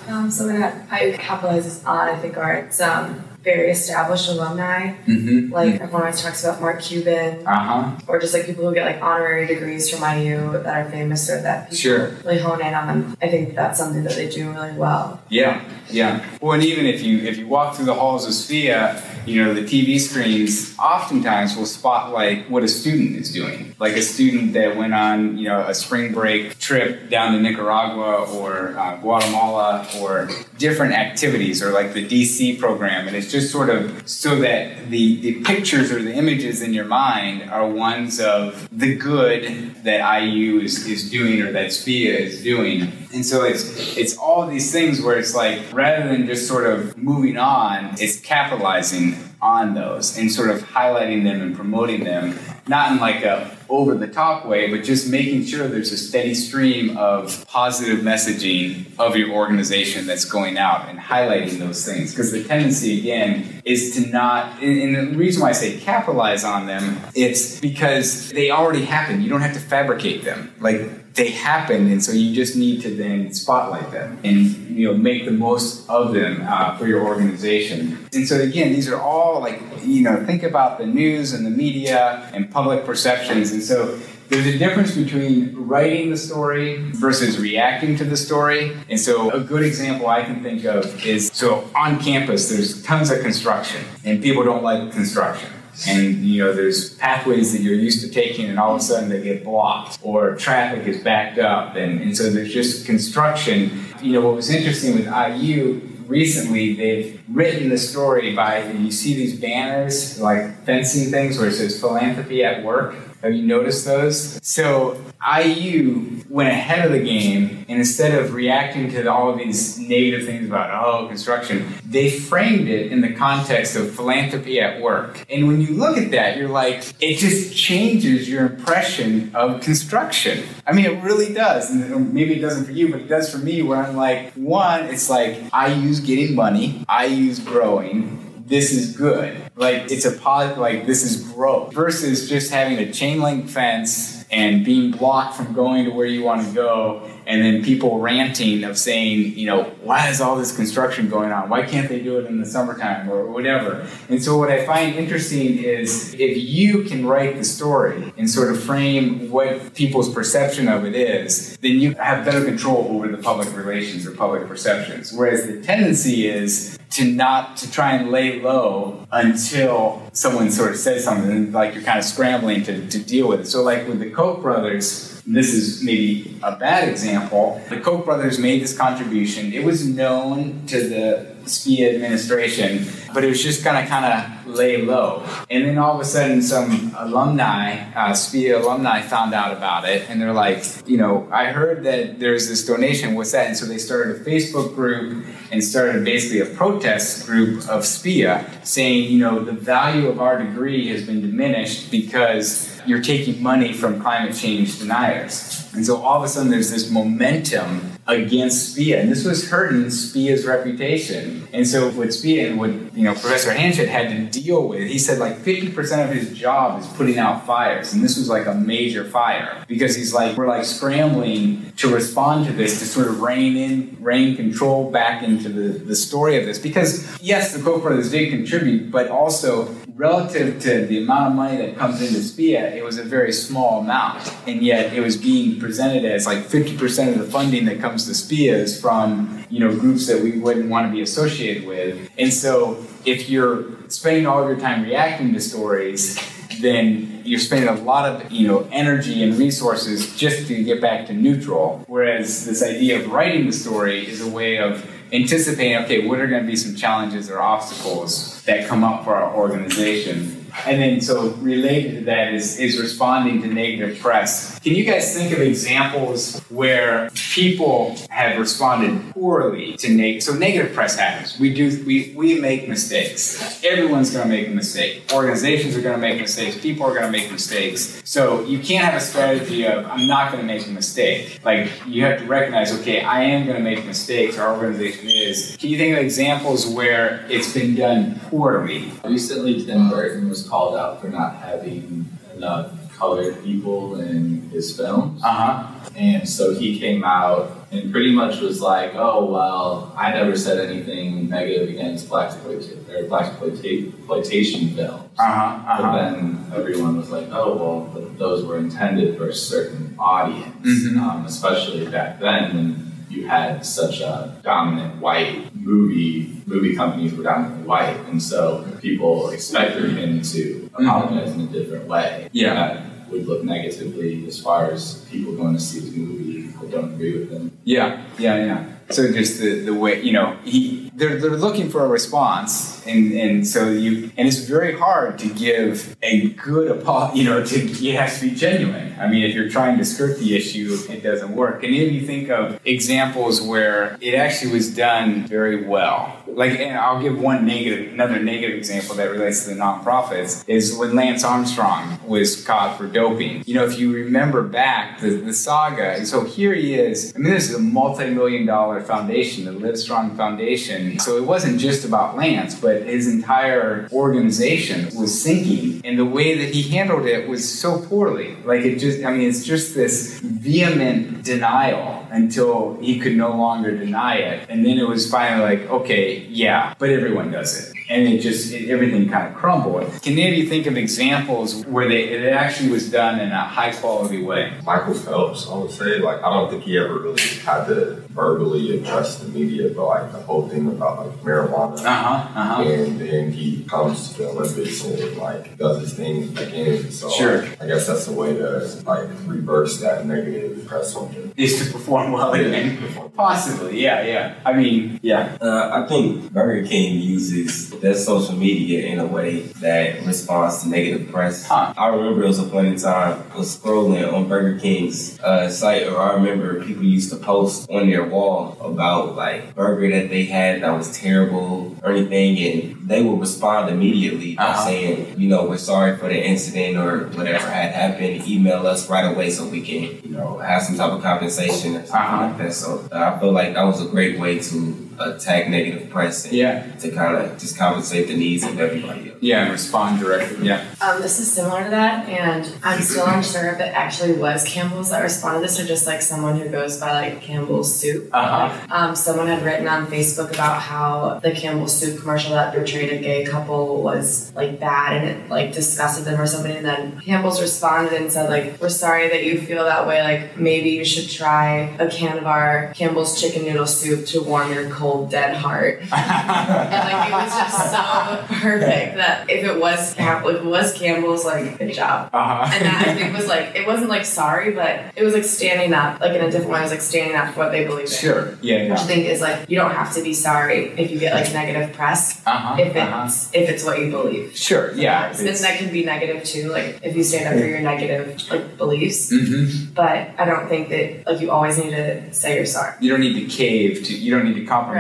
Um, 0.07 0.29
something 0.29 0.59
that 0.59 0.87
I 0.91 1.13
capitalizes 1.13 1.85
on, 1.85 2.09
I 2.09 2.17
think, 2.17 2.37
are 2.37 2.53
it's 2.53 2.81
um, 2.81 3.23
very 3.43 3.71
established 3.71 4.29
alumni. 4.29 4.93
Mm-hmm. 5.07 5.51
Like 5.51 5.75
everyone 5.81 6.01
always 6.03 6.21
talks 6.21 6.43
about 6.43 6.61
Mark 6.61 6.81
Cuban, 6.81 7.45
Uh 7.47 7.59
huh. 7.59 7.91
or 8.07 8.19
just 8.19 8.33
like 8.33 8.45
people 8.45 8.67
who 8.67 8.73
get 8.73 8.85
like 8.85 9.01
honorary 9.01 9.47
degrees 9.47 9.89
from 9.89 9.99
IU 10.03 10.51
that 10.63 10.67
are 10.67 10.89
famous 10.91 11.29
or 11.29 11.41
that 11.41 11.65
people 11.65 11.77
Sure. 11.77 12.09
really 12.23 12.39
hone 12.39 12.61
in 12.61 12.73
on. 12.73 12.87
Them. 12.87 13.17
I 13.21 13.27
think 13.29 13.55
that's 13.55 13.77
something 13.79 14.03
that 14.03 14.13
they 14.15 14.29
do 14.29 14.51
really 14.51 14.73
well. 14.73 15.21
Yeah, 15.29 15.63
yeah. 15.89 16.23
Well, 16.41 16.53
and 16.53 16.63
even 16.63 16.85
if 16.85 17.01
you 17.01 17.19
if 17.19 17.37
you 17.37 17.47
walk 17.47 17.75
through 17.75 17.85
the 17.85 17.93
halls 17.95 18.25
of 18.27 18.33
SPEA, 18.33 19.01
you 19.25 19.43
know 19.43 19.53
the 19.53 19.61
TV 19.63 19.99
screens 19.99 20.75
oftentimes 20.77 21.55
will 21.55 21.65
spotlight 21.65 22.49
what 22.49 22.63
a 22.63 22.67
student 22.67 23.15
is 23.15 23.31
doing, 23.31 23.73
like 23.79 23.95
a 23.95 24.01
student 24.01 24.53
that 24.53 24.75
went 24.77 24.93
on 24.93 25.37
you 25.37 25.47
know 25.47 25.61
a 25.61 25.73
spring 25.73 26.13
break 26.13 26.57
trip 26.59 27.09
down 27.09 27.33
to 27.33 27.39
Nicaragua 27.39 28.25
or 28.37 28.77
uh, 28.77 28.95
Guatemala 28.97 29.87
or 29.99 30.29
different 30.57 30.93
activities, 30.93 31.63
or 31.63 31.71
like 31.71 31.93
the 31.93 32.05
DC 32.07 32.59
program, 32.59 33.07
and 33.07 33.15
it's 33.15 33.30
just 33.31 33.51
sort 33.51 33.69
of 33.69 34.07
so 34.07 34.39
that 34.39 34.89
the 34.89 35.21
the 35.21 35.43
pictures 35.43 35.91
or 35.91 36.01
the 36.01 36.13
images 36.13 36.61
in 36.61 36.73
your 36.73 36.85
mind 36.85 37.49
are 37.49 37.67
ones 37.67 38.19
of 38.19 38.67
the 38.71 38.95
good 38.95 39.75
that 39.83 40.21
IU 40.21 40.59
is, 40.59 40.87
is 40.87 41.09
doing 41.09 41.41
or 41.41 41.51
that 41.51 41.71
SPEA 41.71 42.19
is 42.19 42.43
doing. 42.43 42.91
And 43.13 43.25
so 43.25 43.43
it's 43.43 43.97
it's 43.97 44.17
all 44.17 44.47
these 44.47 44.71
things 44.71 45.01
where 45.01 45.17
it's 45.17 45.35
like 45.35 45.59
rather 45.73 46.07
than 46.07 46.27
just 46.27 46.47
sort 46.47 46.67
of 46.67 46.97
moving 46.97 47.37
on, 47.37 47.95
it's 47.99 48.19
capitalizing 48.19 49.15
on 49.41 49.73
those 49.73 50.17
and 50.17 50.31
sort 50.31 50.49
of 50.51 50.61
highlighting 50.61 51.23
them 51.23 51.41
and 51.41 51.55
promoting 51.55 52.03
them, 52.03 52.37
not 52.67 52.91
in 52.91 52.99
like 52.99 53.23
a 53.23 53.57
over 53.71 53.95
the 53.95 54.07
top 54.07 54.45
way, 54.45 54.69
but 54.69 54.83
just 54.83 55.09
making 55.09 55.45
sure 55.45 55.67
there's 55.67 55.91
a 55.91 55.97
steady 55.97 56.33
stream 56.33 56.97
of 56.97 57.47
positive 57.47 57.99
messaging 57.99 58.85
of 58.99 59.15
your 59.15 59.31
organization 59.31 60.05
that's 60.05 60.25
going 60.25 60.57
out 60.57 60.89
and 60.89 60.99
highlighting 60.99 61.57
those 61.57 61.85
things. 61.85 62.11
Because 62.11 62.31
the 62.31 62.43
tendency 62.43 62.99
again 62.99 63.61
is 63.63 63.95
to 63.95 64.11
not 64.11 64.61
and 64.61 65.13
the 65.13 65.17
reason 65.17 65.41
why 65.41 65.49
I 65.49 65.53
say 65.53 65.79
capitalize 65.79 66.43
on 66.43 66.67
them, 66.67 66.99
it's 67.15 67.59
because 67.59 68.29
they 68.29 68.51
already 68.51 68.83
happen. 68.83 69.21
You 69.21 69.29
don't 69.29 69.41
have 69.41 69.53
to 69.53 69.59
fabricate 69.59 70.25
them. 70.25 70.53
Like 70.59 70.89
they 71.13 71.31
happen, 71.31 71.91
and 71.91 72.03
so 72.03 72.11
you 72.11 72.33
just 72.33 72.55
need 72.55 72.81
to 72.81 72.95
then 72.95 73.33
spotlight 73.33 73.91
them 73.91 74.17
and 74.23 74.37
you 74.69 74.87
know 74.87 74.97
make 74.97 75.25
the 75.25 75.31
most 75.31 75.89
of 75.89 76.13
them 76.13 76.45
uh, 76.47 76.77
for 76.77 76.87
your 76.87 77.05
organization. 77.05 78.07
And 78.13 78.27
so 78.27 78.39
again, 78.39 78.71
these 78.71 78.89
are 78.89 78.99
all 78.99 79.41
like 79.41 79.61
you 79.83 80.03
know 80.03 80.23
think 80.25 80.43
about 80.43 80.77
the 80.77 80.85
news 80.85 81.33
and 81.33 81.45
the 81.45 81.49
media 81.49 82.29
and 82.33 82.49
public 82.49 82.85
perceptions, 82.85 83.51
and 83.51 83.63
so. 83.63 83.99
There's 84.31 84.47
a 84.47 84.57
difference 84.57 84.95
between 84.95 85.53
writing 85.57 86.09
the 86.09 86.15
story 86.15 86.77
versus 86.91 87.37
reacting 87.37 87.97
to 87.97 88.05
the 88.05 88.15
story. 88.15 88.71
And 88.89 88.97
so, 88.97 89.29
a 89.31 89.41
good 89.41 89.61
example 89.61 90.07
I 90.07 90.23
can 90.23 90.41
think 90.41 90.63
of 90.63 91.05
is 91.05 91.29
so 91.33 91.69
on 91.75 91.99
campus, 91.99 92.47
there's 92.47 92.81
tons 92.81 93.11
of 93.11 93.19
construction, 93.19 93.83
and 94.05 94.23
people 94.23 94.45
don't 94.45 94.63
like 94.63 94.93
construction 94.93 95.49
and 95.87 96.25
you 96.25 96.43
know 96.43 96.53
there's 96.53 96.93
pathways 96.95 97.53
that 97.53 97.61
you're 97.61 97.75
used 97.75 98.01
to 98.01 98.09
taking 98.09 98.49
and 98.49 98.59
all 98.59 98.75
of 98.75 98.81
a 98.81 98.83
sudden 98.83 99.09
they 99.09 99.21
get 99.21 99.43
blocked 99.43 99.99
or 100.01 100.35
traffic 100.35 100.85
is 100.87 101.03
backed 101.03 101.39
up. 101.39 101.75
And, 101.75 102.01
and 102.01 102.15
so 102.15 102.29
there's 102.29 102.53
just 102.53 102.85
construction. 102.85 103.85
You 104.01 104.13
know 104.13 104.21
what 104.21 104.35
was 104.35 104.49
interesting 104.49 104.95
with 104.95 105.07
iu 105.07 105.87
recently 106.07 106.75
they've 106.75 107.21
written 107.29 107.69
the 107.69 107.77
story 107.77 108.35
by 108.35 108.69
you 108.73 108.91
see 108.91 109.13
these 109.13 109.39
banners 109.39 110.19
like 110.19 110.53
fencing 110.65 111.09
things 111.09 111.37
where 111.37 111.47
it 111.47 111.53
says 111.53 111.79
philanthropy 111.79 112.43
at 112.43 112.63
work 112.63 112.95
have 113.21 113.33
you 113.33 113.43
noticed 113.43 113.85
those? 113.85 114.39
So 114.41 114.99
iu 115.37 116.23
went 116.29 116.49
ahead 116.49 116.85
of 116.85 116.91
the 116.91 117.03
game 117.03 117.65
and 117.69 117.77
instead 117.77 118.17
of 118.19 118.33
reacting 118.33 118.89
to 118.91 119.11
all 119.11 119.29
of 119.29 119.37
these 119.37 119.77
negative 119.77 120.25
things 120.25 120.47
about 120.47 120.71
oh 120.83 121.07
construction 121.07 121.67
they 121.85 122.09
framed 122.09 122.67
it 122.67 122.91
in 122.91 123.01
the 123.01 123.13
context 123.13 123.75
of 123.75 123.93
philanthropy 123.93 124.59
at 124.59 124.81
work. 124.81 125.23
And 125.29 125.47
when 125.47 125.61
you 125.61 125.75
look 125.75 125.97
at 125.97 126.11
that 126.11 126.37
you're 126.37 126.49
like 126.49 126.83
it 126.99 127.17
just 127.17 127.55
changes 127.55 128.27
your 128.27 128.45
impression 128.47 129.35
of 129.35 129.61
construction. 129.61 130.43
I 130.65 130.71
mean 130.71 130.85
it 130.85 131.03
really 131.03 131.33
does. 131.33 131.69
And 131.69 132.13
maybe 132.13 132.33
it 132.33 132.39
doesn't 132.39 132.65
for 132.65 132.71
you 132.71 132.91
but 132.91 133.01
it 133.01 133.07
does 133.07 133.31
for 133.31 133.37
me 133.37 133.61
where 133.61 133.83
i'm 133.83 133.95
like 133.95 134.33
one 134.33 134.85
it's 134.85 135.09
like 135.09 135.35
iu's 135.51 135.99
getting 135.99 136.35
money 136.35 136.83
iu's 136.89 137.39
growing 137.39 138.30
this 138.51 138.73
is 138.73 138.97
good. 138.97 139.41
Like 139.55 139.89
it's 139.89 140.03
a 140.03 140.11
positive, 140.11 140.57
like 140.57 140.85
this 140.85 141.03
is 141.03 141.23
growth 141.31 141.73
versus 141.73 142.27
just 142.29 142.51
having 142.51 142.77
a 142.79 142.91
chain 142.91 143.21
link 143.21 143.49
fence 143.49 144.25
and 144.29 144.65
being 144.65 144.91
blocked 144.91 145.37
from 145.37 145.53
going 145.53 145.85
to 145.85 145.91
where 145.91 146.05
you 146.05 146.21
want 146.21 146.45
to 146.45 146.53
go 146.53 147.10
and 147.25 147.43
then 147.43 147.63
people 147.63 147.99
ranting 147.99 148.63
of 148.63 148.77
saying, 148.77 149.37
you 149.37 149.45
know, 149.45 149.63
why 149.81 150.09
is 150.09 150.21
all 150.21 150.35
this 150.35 150.55
construction 150.55 151.09
going 151.09 151.31
on? 151.31 151.49
Why 151.49 151.63
can't 151.63 151.87
they 151.89 151.99
do 151.99 152.19
it 152.19 152.25
in 152.25 152.39
the 152.39 152.45
summertime 152.45 153.09
or 153.09 153.27
whatever? 153.27 153.87
And 154.09 154.23
so 154.23 154.37
what 154.37 154.49
I 154.49 154.65
find 154.65 154.95
interesting 154.95 155.57
is 155.57 156.13
if 156.15 156.37
you 156.37 156.83
can 156.83 157.05
write 157.05 157.37
the 157.37 157.43
story 157.43 158.13
and 158.17 158.29
sort 158.29 158.51
of 158.51 158.61
frame 158.63 159.29
what 159.29 159.73
people's 159.73 160.13
perception 160.13 160.67
of 160.67 160.85
it 160.85 160.95
is, 160.95 161.57
then 161.57 161.79
you 161.79 161.93
have 161.95 162.25
better 162.25 162.43
control 162.43 162.87
over 162.89 163.07
the 163.07 163.21
public 163.21 163.55
relations 163.55 164.05
or 164.05 164.11
public 164.11 164.47
perceptions. 164.47 165.13
Whereas 165.13 165.47
the 165.47 165.61
tendency 165.61 166.27
is 166.27 166.77
to 166.91 167.05
not 167.05 167.55
to 167.57 167.71
try 167.71 167.93
and 167.93 168.11
lay 168.11 168.41
low 168.41 169.07
until 169.11 170.01
someone 170.11 170.51
sort 170.51 170.71
of 170.71 170.77
says 170.77 171.03
something 171.03 171.51
like 171.51 171.73
you're 171.73 171.83
kind 171.83 171.97
of 171.97 172.05
scrambling 172.05 172.63
to, 172.63 172.87
to 172.87 172.99
deal 172.99 173.27
with 173.27 173.41
it. 173.41 173.47
So 173.47 173.63
like 173.63 173.87
with 173.87 173.99
the 173.99 174.09
Koch 174.09 174.41
brothers, 174.41 175.10
this 175.25 175.53
is 175.53 175.83
maybe 175.83 176.37
a 176.43 176.55
bad 176.55 176.89
example. 176.89 177.61
The 177.69 177.79
Koch 177.79 178.05
brothers 178.05 178.39
made 178.39 178.61
this 178.61 178.77
contribution. 178.77 179.53
It 179.53 179.63
was 179.63 179.87
known 179.87 180.65
to 180.67 180.87
the 180.87 181.31
SPEA 181.45 181.95
administration, 181.95 182.85
but 183.13 183.23
it 183.23 183.27
was 183.27 183.41
just 183.41 183.63
gonna 183.63 183.85
kind 183.87 184.05
of 184.05 184.41
lay 184.55 184.81
low. 184.81 185.23
And 185.49 185.65
then 185.65 185.77
all 185.77 185.95
of 185.95 186.01
a 186.01 186.05
sudden, 186.05 186.41
some 186.41 186.93
alumni, 186.97 187.91
uh, 187.93 188.13
SPEA 188.13 188.61
alumni, 188.61 189.01
found 189.01 189.33
out 189.33 189.55
about 189.55 189.87
it, 189.87 190.09
and 190.09 190.21
they're 190.21 190.33
like, 190.33 190.63
you 190.85 190.97
know, 190.97 191.27
I 191.31 191.45
heard 191.47 191.83
that 191.83 192.19
there's 192.19 192.47
this 192.47 192.65
donation. 192.65 193.15
What's 193.15 193.31
that? 193.31 193.47
And 193.47 193.57
so 193.57 193.65
they 193.65 193.77
started 193.77 194.21
a 194.21 194.23
Facebook 194.23 194.75
group 194.75 195.25
and 195.51 195.63
started 195.63 196.03
basically 196.05 196.39
a 196.39 196.45
protest 196.45 197.25
group 197.25 197.67
of 197.69 197.83
SPEA 197.85 198.65
saying, 198.65 199.11
you 199.11 199.19
know, 199.19 199.43
the 199.43 199.51
value 199.51 200.07
of 200.07 200.21
our 200.21 200.37
degree 200.37 200.87
has 200.89 201.05
been 201.05 201.21
diminished 201.21 201.91
because 201.91 202.70
you're 202.85 203.01
taking 203.01 203.41
money 203.41 203.73
from 203.73 204.01
climate 204.01 204.35
change 204.35 204.79
deniers. 204.79 205.69
And 205.73 205.85
so 205.85 206.01
all 206.01 206.17
of 206.17 206.23
a 206.23 206.27
sudden 206.27 206.51
there's 206.51 206.71
this 206.71 206.89
momentum 206.89 207.90
against 208.07 208.75
SPEA. 208.75 208.99
And 208.99 209.11
this 209.11 209.25
was 209.25 209.49
hurting 209.49 209.85
SPEA's 209.85 210.45
reputation. 210.45 211.47
And 211.53 211.67
so 211.67 211.89
what 211.91 212.09
SPEA 212.09 212.49
and 212.49 212.59
what 212.59 212.71
you 212.95 213.03
know 213.03 213.13
Professor 213.13 213.51
Hanchett 213.51 213.87
had 213.87 214.09
to 214.09 214.41
deal 214.41 214.67
with, 214.67 214.87
he 214.87 214.97
said 214.97 215.19
like 215.19 215.37
50% 215.37 216.05
of 216.05 216.09
his 216.11 216.37
job 216.37 216.81
is 216.81 216.87
putting 216.87 217.17
out 217.17 217.45
fires. 217.45 217.93
And 217.93 218.03
this 218.03 218.17
was 218.17 218.29
like 218.29 218.47
a 218.47 218.53
major 218.53 219.05
fire. 219.05 219.63
Because 219.67 219.95
he's 219.95 220.13
like, 220.13 220.37
we're 220.37 220.47
like 220.47 220.65
scrambling 220.65 221.71
to 221.77 221.93
respond 221.93 222.45
to 222.47 222.53
this 222.53 222.79
to 222.79 222.85
sort 222.85 223.07
of 223.07 223.21
rein 223.21 223.55
in, 223.55 223.97
rein 223.99 224.35
control 224.35 224.91
back 224.91 225.23
into 225.23 225.49
the, 225.49 225.79
the 225.79 225.95
story 225.95 226.37
of 226.37 226.45
this. 226.45 226.59
Because 226.59 227.19
yes, 227.21 227.53
the 227.53 227.61
Koch 227.61 227.81
brothers 227.81 228.11
did 228.11 228.29
contribute, 228.29 228.91
but 228.91 229.09
also 229.09 229.73
relative 229.95 230.59
to 230.59 230.85
the 230.87 231.03
amount 231.03 231.27
of 231.27 231.35
money 231.35 231.57
that 231.57 231.77
comes 231.77 232.01
into 232.01 232.19
SPEA, 232.19 232.75
it 232.75 232.83
was 232.83 232.97
a 232.97 233.03
very 233.03 233.31
small 233.31 233.81
amount. 233.81 234.33
And 234.47 234.63
yet 234.63 234.93
it 234.93 235.01
was 235.01 235.15
being 235.15 235.59
presented 235.59 236.05
as 236.05 236.25
like 236.25 236.39
50% 236.39 237.09
of 237.09 237.19
the 237.19 237.25
funding 237.25 237.65
that 237.65 237.79
comes 237.79 237.90
to 237.97 238.11
SPEA 238.11 238.53
is 238.53 238.79
from, 238.79 239.45
you 239.49 239.59
know, 239.59 239.75
groups 239.75 240.07
that 240.07 240.21
we 240.21 240.39
wouldn't 240.39 240.69
want 240.69 240.87
to 240.87 240.91
be 240.91 241.01
associated 241.01 241.67
with. 241.67 242.09
And 242.17 242.33
so 242.33 242.85
if 243.05 243.29
you're 243.29 243.65
spending 243.89 244.25
all 244.25 244.41
of 244.43 244.49
your 244.49 244.59
time 244.59 244.83
reacting 244.83 245.33
to 245.33 245.41
stories, 245.41 246.19
then 246.61 247.21
you're 247.23 247.39
spending 247.39 247.69
a 247.69 247.81
lot 247.81 248.05
of 248.05 248.31
you 248.31 248.47
know 248.47 248.67
energy 248.71 249.23
and 249.23 249.37
resources 249.37 250.15
just 250.15 250.47
to 250.47 250.63
get 250.63 250.81
back 250.81 251.07
to 251.07 251.13
neutral. 251.13 251.83
Whereas 251.87 252.45
this 252.45 252.63
idea 252.63 252.99
of 252.99 253.11
writing 253.11 253.45
the 253.45 253.53
story 253.53 254.07
is 254.07 254.21
a 254.21 254.29
way 254.29 254.57
of 254.57 254.89
anticipating, 255.13 255.77
okay, 255.83 256.07
what 256.07 256.19
are 256.19 256.27
going 256.27 256.41
to 256.41 256.47
be 256.47 256.55
some 256.55 256.75
challenges 256.75 257.29
or 257.29 257.41
obstacles 257.41 258.41
that 258.43 258.67
come 258.67 258.83
up 258.83 259.03
for 259.03 259.15
our 259.15 259.35
organization? 259.35 260.37
And 260.65 260.81
then, 260.81 261.01
so 261.01 261.29
related 261.35 261.95
to 261.95 262.01
that 262.05 262.33
is, 262.33 262.59
is 262.59 262.79
responding 262.79 263.41
to 263.41 263.47
negative 263.47 263.99
press. 263.99 264.59
Can 264.63 264.75
you 264.75 264.85
guys 264.85 265.11
think 265.15 265.33
of 265.33 265.39
examples 265.39 266.39
where 266.49 267.09
people 267.15 267.95
have 268.11 268.37
responded 268.37 269.11
poorly 269.11 269.75
to 269.77 269.89
negative? 269.89 270.21
So 270.21 270.33
negative 270.33 270.75
press 270.75 270.95
happens. 270.95 271.39
We 271.39 271.51
do. 271.51 271.83
We 271.83 272.13
we 272.15 272.39
make 272.39 272.69
mistakes. 272.69 273.63
Everyone's 273.63 274.11
going 274.11 274.21
to 274.21 274.29
make 274.29 274.49
a 274.49 274.51
mistake. 274.51 275.11
Organizations 275.11 275.75
are 275.75 275.81
going 275.81 275.95
to 275.95 276.01
make 276.01 276.21
mistakes. 276.21 276.59
People 276.59 276.85
are 276.85 276.91
going 276.91 277.05
to 277.05 277.11
make 277.11 277.31
mistakes. 277.31 278.03
So 278.05 278.43
you 278.45 278.59
can't 278.59 278.85
have 278.85 278.93
a 278.93 279.03
strategy 279.03 279.65
of 279.65 279.83
I'm 279.87 280.05
not 280.05 280.31
going 280.31 280.45
to 280.45 280.53
make 280.53 280.67
a 280.67 280.69
mistake. 280.69 281.39
Like 281.43 281.71
you 281.87 282.03
have 282.05 282.19
to 282.19 282.25
recognize, 282.25 282.71
okay, 282.81 283.01
I 283.01 283.23
am 283.23 283.47
going 283.47 283.57
to 283.57 283.63
make 283.63 283.83
mistakes. 283.83 284.37
Our 284.37 284.53
organization 284.53 285.09
is. 285.09 285.57
Can 285.59 285.69
you 285.71 285.77
think 285.79 285.97
of 285.97 286.03
examples 286.03 286.67
where 286.67 287.25
it's 287.29 287.51
been 287.51 287.73
done 287.73 288.19
poorly? 288.29 288.91
Recently, 289.03 289.65
Tim 289.65 289.89
Burton 289.89 290.29
was 290.29 290.47
called 290.47 290.75
out 290.75 291.01
for 291.01 291.07
not 291.07 291.37
having 291.37 292.05
enough 292.35 292.80
colored 293.01 293.43
people 293.43 293.99
in 293.99 294.47
his 294.53 294.77
films. 294.77 295.21
Uh 295.23 295.27
huh. 295.41 295.67
And 295.95 296.29
so 296.29 296.53
he 296.53 296.79
came 296.79 297.03
out 297.03 297.51
and 297.71 297.91
pretty 297.91 298.13
much 298.21 298.39
was 298.39 298.61
like, 298.61 298.91
"Oh 298.95 299.25
well, 299.25 299.91
I 299.97 300.11
never 300.13 300.35
said 300.37 300.57
anything 300.69 301.27
negative 301.29 301.69
against 301.69 302.07
black 302.09 302.29
or 302.45 303.03
black 303.11 303.27
exploitation 303.33 304.69
films." 304.77 305.09
Uh 305.17 305.23
huh. 305.37 305.51
But 305.77 305.85
Uh-huh. 305.85 305.97
then 305.97 306.45
everyone 306.55 306.93
was 307.01 307.09
like, 307.09 307.27
"Oh 307.31 307.49
well, 307.59 307.77
those 308.23 308.45
were 308.45 308.57
intended 308.59 309.17
for 309.17 309.27
a 309.29 309.33
certain 309.33 309.95
audience, 309.97 310.67
Mhm. 310.67 310.97
um, 311.01 311.25
especially 311.25 311.85
back 311.87 312.19
then 312.19 312.43
when 312.55 312.67
you 313.09 313.27
had 313.27 313.65
such 313.65 313.99
a 313.99 314.13
dominant 314.43 315.01
white 315.01 315.35
movie 315.55 316.37
movie 316.45 316.75
companies 316.75 317.11
were 317.15 317.23
dominantly 317.23 317.65
white, 317.73 317.97
and 318.09 318.21
so 318.21 318.63
people 318.81 319.29
expected 319.31 319.85
him 319.97 320.21
to 320.33 320.69
apologize 320.75 321.31
in 321.35 321.41
a 321.41 321.51
different 321.57 321.85
way. 321.87 322.29
Yeah. 322.31 322.81
Would 323.11 323.27
look 323.27 323.43
negatively 323.43 324.25
as 324.25 324.39
far 324.41 324.71
as 324.71 325.05
people 325.11 325.35
going 325.35 325.53
to 325.53 325.59
see 325.59 325.81
the 325.81 325.97
movie 325.97 326.43
who 326.43 326.67
don't 326.69 326.93
agree 326.93 327.17
with 327.19 327.29
them. 327.29 327.51
Yeah, 327.65 328.05
yeah, 328.17 328.37
yeah. 328.37 328.65
So 328.89 329.11
just 329.11 329.41
the, 329.41 329.59
the 329.65 329.73
way 329.73 330.01
you 330.01 330.13
know 330.13 330.37
he 330.45 330.89
they're, 330.95 331.19
they're 331.19 331.31
looking 331.31 331.69
for 331.69 331.83
a 331.83 331.87
response, 331.87 332.70
and 332.85 333.11
and 333.13 333.47
so 333.47 333.69
you 333.69 334.11
and 334.17 334.27
it's 334.27 334.39
very 334.39 334.77
hard 334.77 335.19
to 335.19 335.27
give 335.29 335.95
a 336.01 336.29
good 336.29 336.71
apology. 336.71 337.19
you 337.19 337.25
know 337.25 337.43
to 337.45 337.59
you 337.59 337.97
have 337.97 338.13
to 338.19 338.29
be 338.29 338.35
genuine. 338.35 338.95
I 339.01 339.07
mean, 339.07 339.23
if 339.23 339.33
you're 339.33 339.49
trying 339.49 339.79
to 339.79 339.85
skirt 339.85 340.19
the 340.19 340.35
issue, 340.35 340.77
it 340.87 341.01
doesn't 341.01 341.35
work. 341.35 341.63
And 341.63 341.73
of 341.73 341.91
you 341.91 342.05
think 342.05 342.29
of 342.29 342.59
examples 342.65 343.41
where 343.41 343.97
it 343.99 344.13
actually 344.13 344.51
was 344.51 344.75
done 344.75 345.25
very 345.25 345.65
well? 345.65 346.21
Like, 346.27 346.59
and 346.59 346.77
I'll 346.77 347.01
give 347.01 347.19
one 347.19 347.45
negative, 347.45 347.91
another 347.91 348.19
negative 348.19 348.57
example 348.57 348.95
that 348.95 349.09
relates 349.09 349.43
to 349.43 349.49
the 349.49 349.55
nonprofits 349.55 350.47
is 350.47 350.75
when 350.77 350.95
Lance 350.95 351.23
Armstrong 351.23 351.99
was 352.07 352.45
caught 352.45 352.77
for 352.77 352.87
doping. 352.87 353.43
You 353.47 353.55
know, 353.55 353.65
if 353.65 353.79
you 353.79 353.91
remember 353.93 354.43
back 354.43 354.99
the, 354.99 355.09
the 355.09 355.33
saga, 355.33 355.93
and 355.93 356.07
so 356.07 356.23
here 356.23 356.53
he 356.53 356.75
is. 356.75 357.13
I 357.15 357.19
mean, 357.19 357.33
this 357.33 357.49
is 357.49 357.55
a 357.55 357.59
multi-million 357.59 358.45
dollar 358.45 358.81
foundation, 358.81 359.45
the 359.45 359.51
Livestrong 359.51 360.15
Foundation. 360.15 360.99
So 360.99 361.17
it 361.17 361.25
wasn't 361.25 361.59
just 361.59 361.85
about 361.85 362.15
Lance, 362.15 362.53
but 362.53 362.70
his 362.83 363.07
entire 363.07 363.87
organization 363.91 364.89
was 364.95 365.11
sinking, 365.21 365.81
and 365.85 365.97
the 365.97 366.05
way 366.05 366.37
that 366.37 366.53
he 366.53 366.63
handled 366.69 367.05
it 367.05 367.27
was 367.27 367.43
so 367.47 367.79
poorly. 367.87 368.35
Like 368.45 368.61
it 368.61 368.79
just, 368.79 369.03
I 369.03 369.11
mean, 369.11 369.27
it's 369.27 369.43
just 369.43 369.75
this 369.75 370.19
vehement 370.19 371.23
denial 371.23 372.07
until 372.11 372.77
he 372.81 372.99
could 372.99 373.15
no 373.15 373.35
longer 373.35 373.71
deny 373.77 374.15
it, 374.15 374.49
and 374.49 374.65
then 374.65 374.77
it 374.77 374.87
was 374.87 375.09
finally 375.09 375.41
like, 375.43 375.69
okay, 375.69 376.19
yeah, 376.27 376.73
but 376.79 376.89
everyone 376.89 377.31
does 377.31 377.69
it, 377.69 377.75
and 377.91 378.07
it 378.07 378.21
just 378.21 378.53
it, 378.53 378.69
everything 378.69 379.09
kind 379.09 379.27
of 379.27 379.35
crumbled. 379.35 379.83
Can 380.01 380.13
any 380.13 380.31
of 380.31 380.37
you 380.37 380.47
think 380.47 380.65
of 380.65 380.77
examples 380.77 381.65
where 381.65 381.87
they 381.87 382.03
it 382.03 382.33
actually 382.33 382.69
was 382.69 382.89
done 382.89 383.19
in 383.19 383.31
a 383.31 383.43
high 383.43 383.71
quality 383.71 384.23
way? 384.23 384.53
Michael 384.65 384.93
Phelps, 384.93 385.47
I 385.47 385.57
would 385.57 385.71
say, 385.71 385.99
like, 385.99 386.23
I 386.23 386.29
don't 386.29 386.49
think 386.49 386.63
he 386.63 386.77
ever 386.77 386.97
really 386.99 387.21
had 387.43 387.65
to 387.65 387.95
verbally 388.11 388.77
address 388.77 389.19
the 389.19 389.27
media, 389.29 389.69
but 389.75 389.85
like 389.85 390.11
the 390.11 390.19
whole 390.19 390.47
thing 390.47 390.67
about 390.67 391.05
like 391.05 391.17
marijuana. 391.21 391.77
Uh 391.79 392.03
huh. 392.03 392.39
Uh 392.39 392.43
huh. 392.55 392.61
And 392.63 392.99
then 392.99 393.31
he 393.31 393.63
comes 393.65 394.13
to 394.13 394.19
the 394.19 394.29
Olympics 394.29 394.83
and 394.85 395.17
like 395.17 395.57
does 395.57 395.81
his 395.81 395.93
thing 395.93 396.37
again. 396.37 396.91
So 396.91 397.09
Sure. 397.09 397.43
I 397.59 397.67
guess 397.67 397.87
that's 397.87 398.07
a 398.07 398.13
way 398.13 398.33
to 398.37 398.81
like 398.85 399.09
reverse 399.25 399.81
that 399.81 400.05
negative 400.05 400.65
press 400.65 400.95
on 400.95 401.09
him. 401.09 401.33
Is 401.35 401.65
to 401.65 401.71
perform 401.71 402.13
well 402.13 402.31
again. 402.33 403.11
Possibly, 403.15 403.81
yeah, 403.81 404.05
yeah. 404.05 404.35
I 404.45 404.53
mean, 404.53 404.99
yeah. 405.03 405.37
Uh, 405.41 405.83
I 405.83 405.87
think 405.87 406.31
Burger 406.31 406.67
King 406.67 406.99
uses 406.99 407.73
their 407.81 407.95
social 407.95 408.35
media 408.35 408.85
in 408.85 408.99
a 408.99 409.05
way 409.05 409.39
that 409.59 410.05
responds 410.05 410.61
to 410.63 410.69
negative 410.69 411.09
press. 411.11 411.45
Huh. 411.47 411.73
I 411.77 411.87
remember 411.87 412.23
it 412.23 412.27
was 412.27 412.39
a 412.39 412.43
point 412.43 412.67
in 412.67 412.77
time 412.77 413.23
I 413.33 413.37
was 413.37 413.57
scrolling 413.57 414.11
on 414.13 414.27
Burger 414.29 414.59
King's 414.59 415.19
uh, 415.21 415.49
site, 415.49 415.87
or 415.87 415.97
I 415.99 416.13
remember 416.13 416.63
people 416.63 416.83
used 416.83 417.09
to 417.11 417.17
post 417.17 417.69
on 417.69 417.89
their 417.89 418.05
wall 418.05 418.57
about 418.61 419.15
like 419.15 419.55
burger 419.55 419.89
that 419.99 420.09
they 420.09 420.25
had 420.25 420.61
that 420.61 420.71
was 420.77 420.95
terrible 420.97 421.75
or 421.83 421.91
anything, 421.91 422.37
and 422.37 422.87
they 422.87 423.01
would 423.03 423.19
respond 423.19 423.69
immediately 423.69 424.35
by 424.35 424.43
Uh-huh. 424.51 424.65
saying, 424.65 425.15
you 425.19 425.27
know, 425.27 425.45
we're 425.45 425.57
sorry 425.57 425.97
for 425.97 426.07
the 426.07 426.21
incident 426.23 426.77
or 426.77 427.07
whatever 427.17 427.49
had 427.49 427.71
happened. 427.71 428.27
Email 428.27 428.67
us 428.67 428.89
right 428.89 429.05
away 429.11 429.29
so 429.31 429.47
we 429.47 429.61
can, 429.61 429.83
you 430.03 430.09
know, 430.15 430.37
have 430.37 430.61
some 430.61 430.75
type 430.77 430.91
of 430.91 431.01
compensation 431.01 431.75
or 431.77 431.85
something 431.85 431.95
Uh-huh. 431.95 432.25
like 432.27 432.37
that. 432.37 432.53
So 432.53 432.87
uh, 432.91 433.13
I 433.15 433.19
feel 433.19 433.31
like 433.31 433.53
that 433.55 433.63
was 433.63 433.81
a 433.81 433.89
great 433.89 434.19
way 434.19 434.37
to 434.39 434.89
attack 435.05 435.49
negative 435.49 435.89
press 435.89 436.31
Yeah. 436.31 436.63
to 436.81 436.89
kind 436.91 437.15
of 437.17 437.37
just 437.37 437.57
compensate 437.57 438.07
the 438.07 438.15
needs 438.15 438.43
of 438.43 438.59
everybody 438.59 439.09
else. 439.09 439.17
Yeah, 439.21 439.43
and 439.43 439.51
respond 439.51 439.99
directly. 439.99 440.47
Yeah. 440.47 440.63
Um, 440.81 441.01
this 441.01 441.19
is 441.19 441.31
similar 441.31 441.63
to 441.63 441.69
that, 441.69 442.09
and 442.09 442.49
I'm 442.63 442.81
still 442.81 443.05
unsure 443.05 443.47
if 443.51 443.59
it 443.59 443.71
actually 443.73 444.13
was 444.13 444.43
Campbell's 444.43 444.89
that 444.89 445.01
responded 445.03 445.43
this 445.43 445.59
or 445.59 445.65
just 445.65 445.85
like 445.85 446.01
someone 446.01 446.39
who 446.39 446.49
goes 446.49 446.79
by 446.79 446.91
like 446.93 447.21
Campbell's 447.21 447.73
Soup. 447.79 448.09
Uh-huh. 448.11 448.67
Um, 448.71 448.95
someone 448.95 449.27
had 449.27 449.43
written 449.43 449.67
on 449.67 449.85
Facebook 449.87 450.33
about 450.33 450.59
how 450.61 451.19
the 451.23 451.31
Campbell's 451.31 451.75
Soup 451.79 451.99
commercial 451.99 452.31
that 452.33 452.53
portrayed 452.53 452.91
a 452.91 452.97
gay 452.97 453.23
couple 453.23 453.81
was 453.83 454.33
like 454.35 454.59
bad 454.59 454.97
and 454.97 455.07
it 455.07 455.29
like 455.29 455.53
disgusted 455.53 456.05
them 456.05 456.19
or 456.19 456.25
something. 456.25 456.55
And 456.55 456.65
then 456.65 456.99
Campbell's 457.01 457.39
responded 457.41 457.93
and 457.93 458.11
said 458.11 458.29
like, 458.29 458.59
"We're 458.59 458.69
sorry 458.69 459.07
that 459.09 459.23
you 459.23 459.39
feel 459.39 459.63
that 459.65 459.87
way. 459.87 460.01
Like 460.01 460.37
maybe 460.37 460.71
you 460.71 460.83
should 460.83 461.09
try 461.09 461.75
a 461.79 461.87
can 461.89 462.17
of 462.17 462.25
our 462.25 462.73
Campbell's 462.75 463.21
chicken 463.21 463.45
noodle 463.45 463.67
soup 463.67 464.05
to 464.07 464.21
warm 464.23 464.51
your 464.51 464.67
cold 464.71 464.90
cold, 464.91 465.09
dead 465.11 465.35
heart. 465.35 465.79
and 465.81 465.89
like 465.91 467.09
it 467.09 467.13
was 467.13 467.33
just 467.33 467.71
so 467.71 468.35
perfect 468.39 468.95
that 468.97 469.29
if 469.29 469.43
it 469.43 469.59
was 469.59 469.95
if 469.97 470.25
it 470.25 470.45
was 470.45 470.73
Campbell's, 470.73 471.25
like 471.25 471.57
good 471.57 471.73
job. 471.73 472.09
Uh-huh. 472.13 472.49
And 472.53 472.65
that 472.65 472.87
I 472.87 472.95
think 472.95 473.15
was 473.15 473.27
like 473.27 473.55
it 473.55 473.65
wasn't 473.67 473.89
like 473.89 474.05
sorry, 474.05 474.51
but 474.51 474.85
it 474.95 475.03
was 475.03 475.13
like 475.13 475.23
standing 475.23 475.73
up, 475.73 475.99
like 476.01 476.15
in 476.15 476.21
a 476.21 476.31
different 476.31 476.51
way. 476.51 476.59
It 476.59 476.63
was 476.63 476.71
like 476.71 476.81
standing 476.81 477.15
up 477.15 477.33
for 477.33 477.41
what 477.41 477.51
they 477.51 477.65
believe 477.65 477.85
in. 477.85 477.91
Sure. 477.91 478.37
Yeah, 478.41 478.69
Which 478.69 478.79
I 478.79 478.83
think 478.85 479.05
is 479.07 479.21
like 479.21 479.49
you 479.49 479.57
don't 479.57 479.71
have 479.71 479.93
to 479.95 480.03
be 480.03 480.13
sorry 480.13 480.67
if 480.77 480.91
you 480.91 480.99
get 480.99 481.13
like 481.13 481.31
negative 481.33 481.73
press 481.75 482.21
Uh-huh. 482.25 482.61
if 482.61 482.75
it's 482.75 482.77
uh-huh. 482.77 483.31
if 483.33 483.49
it's 483.49 483.63
what 483.63 483.79
you 483.79 483.91
believe. 483.91 484.35
Sure, 484.35 484.73
yeah. 484.73 485.07
And 485.17 485.27
that 485.27 485.57
can 485.57 485.71
be 485.71 485.83
negative 485.85 486.23
too, 486.23 486.49
like 486.49 486.79
if 486.83 486.95
you 486.95 487.03
stand 487.03 487.27
up 487.27 487.39
for 487.39 487.45
your 487.47 487.61
negative 487.61 488.21
like 488.29 488.57
beliefs. 488.57 489.09
hmm 489.09 489.71
But 489.73 490.11
I 490.17 490.25
don't 490.25 490.47
think 490.47 490.69
that 490.69 491.07
like 491.07 491.21
you 491.21 491.31
always 491.31 491.57
need 491.57 491.71
to 491.71 492.13
say 492.13 492.35
you're 492.35 492.45
sorry. 492.45 492.75
You 492.79 492.91
don't 492.91 493.01
need 493.01 493.19
to 493.19 493.25
cave 493.25 493.83
to. 493.85 493.97
You 493.97 494.11
don't 494.15 494.25
need 494.25 494.35
to 494.35 494.45
compromise 494.45 494.70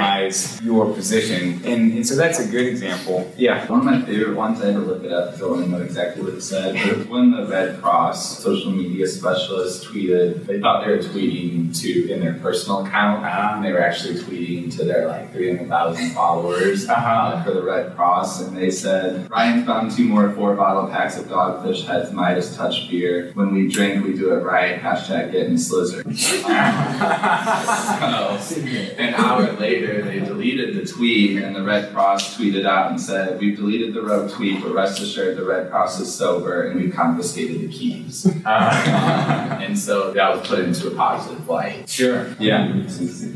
your 0.61 0.93
position, 0.93 1.61
and, 1.65 1.93
and 1.93 2.07
so 2.07 2.15
that's 2.15 2.39
a 2.39 2.47
good 2.47 2.67
example. 2.67 3.31
Yeah. 3.37 3.65
One 3.67 3.79
of 3.79 3.85
my 3.85 4.01
favorite 4.01 4.35
ones, 4.35 4.61
I 4.61 4.67
had 4.67 4.75
to 4.75 4.81
look 4.81 5.03
it 5.03 5.11
up 5.11 5.31
because 5.31 5.41
I 5.41 5.45
want 5.51 5.65
to 5.65 5.71
know 5.71 5.81
exactly 5.81 6.23
what 6.23 6.33
it 6.33 6.41
said. 6.41 6.75
But 6.75 7.07
when 7.07 7.31
the 7.31 7.45
Red 7.45 7.81
Cross 7.81 8.39
social 8.39 8.71
media 8.71 9.07
specialist 9.07 9.85
tweeted, 9.85 10.45
they 10.45 10.59
thought 10.59 10.85
they 10.85 10.91
were 10.91 10.99
tweeting 10.99 11.77
to 11.81 12.11
in 12.11 12.19
their 12.19 12.33
personal 12.35 12.85
account, 12.85 13.25
and 13.25 13.63
they 13.63 13.71
were 13.71 13.81
actually 13.81 14.19
tweeting 14.19 14.75
to 14.77 14.85
their 14.85 15.07
like 15.07 15.31
300,000 15.33 16.11
followers 16.11 16.87
uh, 16.89 17.41
for 17.43 17.53
the 17.53 17.63
Red 17.63 17.95
Cross. 17.95 18.41
And 18.41 18.55
they 18.55 18.71
said, 18.71 19.29
Ryan 19.29 19.65
found 19.65 19.91
two 19.91 20.05
more 20.05 20.31
four 20.31 20.55
bottle 20.55 20.87
packs 20.89 21.17
of 21.17 21.25
Dogfish 21.25 21.85
Heads 21.85 22.11
Midas 22.11 22.55
Touch 22.55 22.89
beer. 22.89 23.31
When 23.33 23.53
we 23.53 23.67
drink, 23.67 24.05
we 24.05 24.13
do 24.13 24.33
it 24.33 24.43
right. 24.43 24.79
Hashtag 24.79 25.31
getting 25.31 25.55
slizzard. 25.55 26.05
So, 28.41 28.59
an 28.97 29.13
hour 29.15 29.51
later, 29.53 29.80
they 29.81 30.19
deleted 30.19 30.75
the 30.75 30.85
tweet, 30.85 31.37
and 31.41 31.55
the 31.55 31.63
Red 31.63 31.93
Cross 31.93 32.37
tweeted 32.37 32.65
out 32.65 32.91
and 32.91 32.99
said, 32.99 33.39
"We've 33.39 33.55
deleted 33.55 33.93
the 33.93 34.01
rogue 34.01 34.31
tweet, 34.31 34.61
but 34.61 34.73
rest 34.73 35.01
assured, 35.01 35.37
the 35.37 35.45
Red 35.45 35.69
Cross 35.69 35.99
is 35.99 36.13
sober, 36.13 36.67
and 36.67 36.79
we've 36.79 36.93
confiscated 36.93 37.61
the 37.61 37.67
keys." 37.67 38.25
Uh-huh. 38.25 39.57
and 39.61 39.77
so 39.77 40.11
that 40.11 40.37
was 40.37 40.47
put 40.47 40.59
into 40.59 40.87
a 40.87 40.95
positive 40.95 41.47
light. 41.47 41.89
Sure. 41.89 42.35
Yeah. 42.39 42.87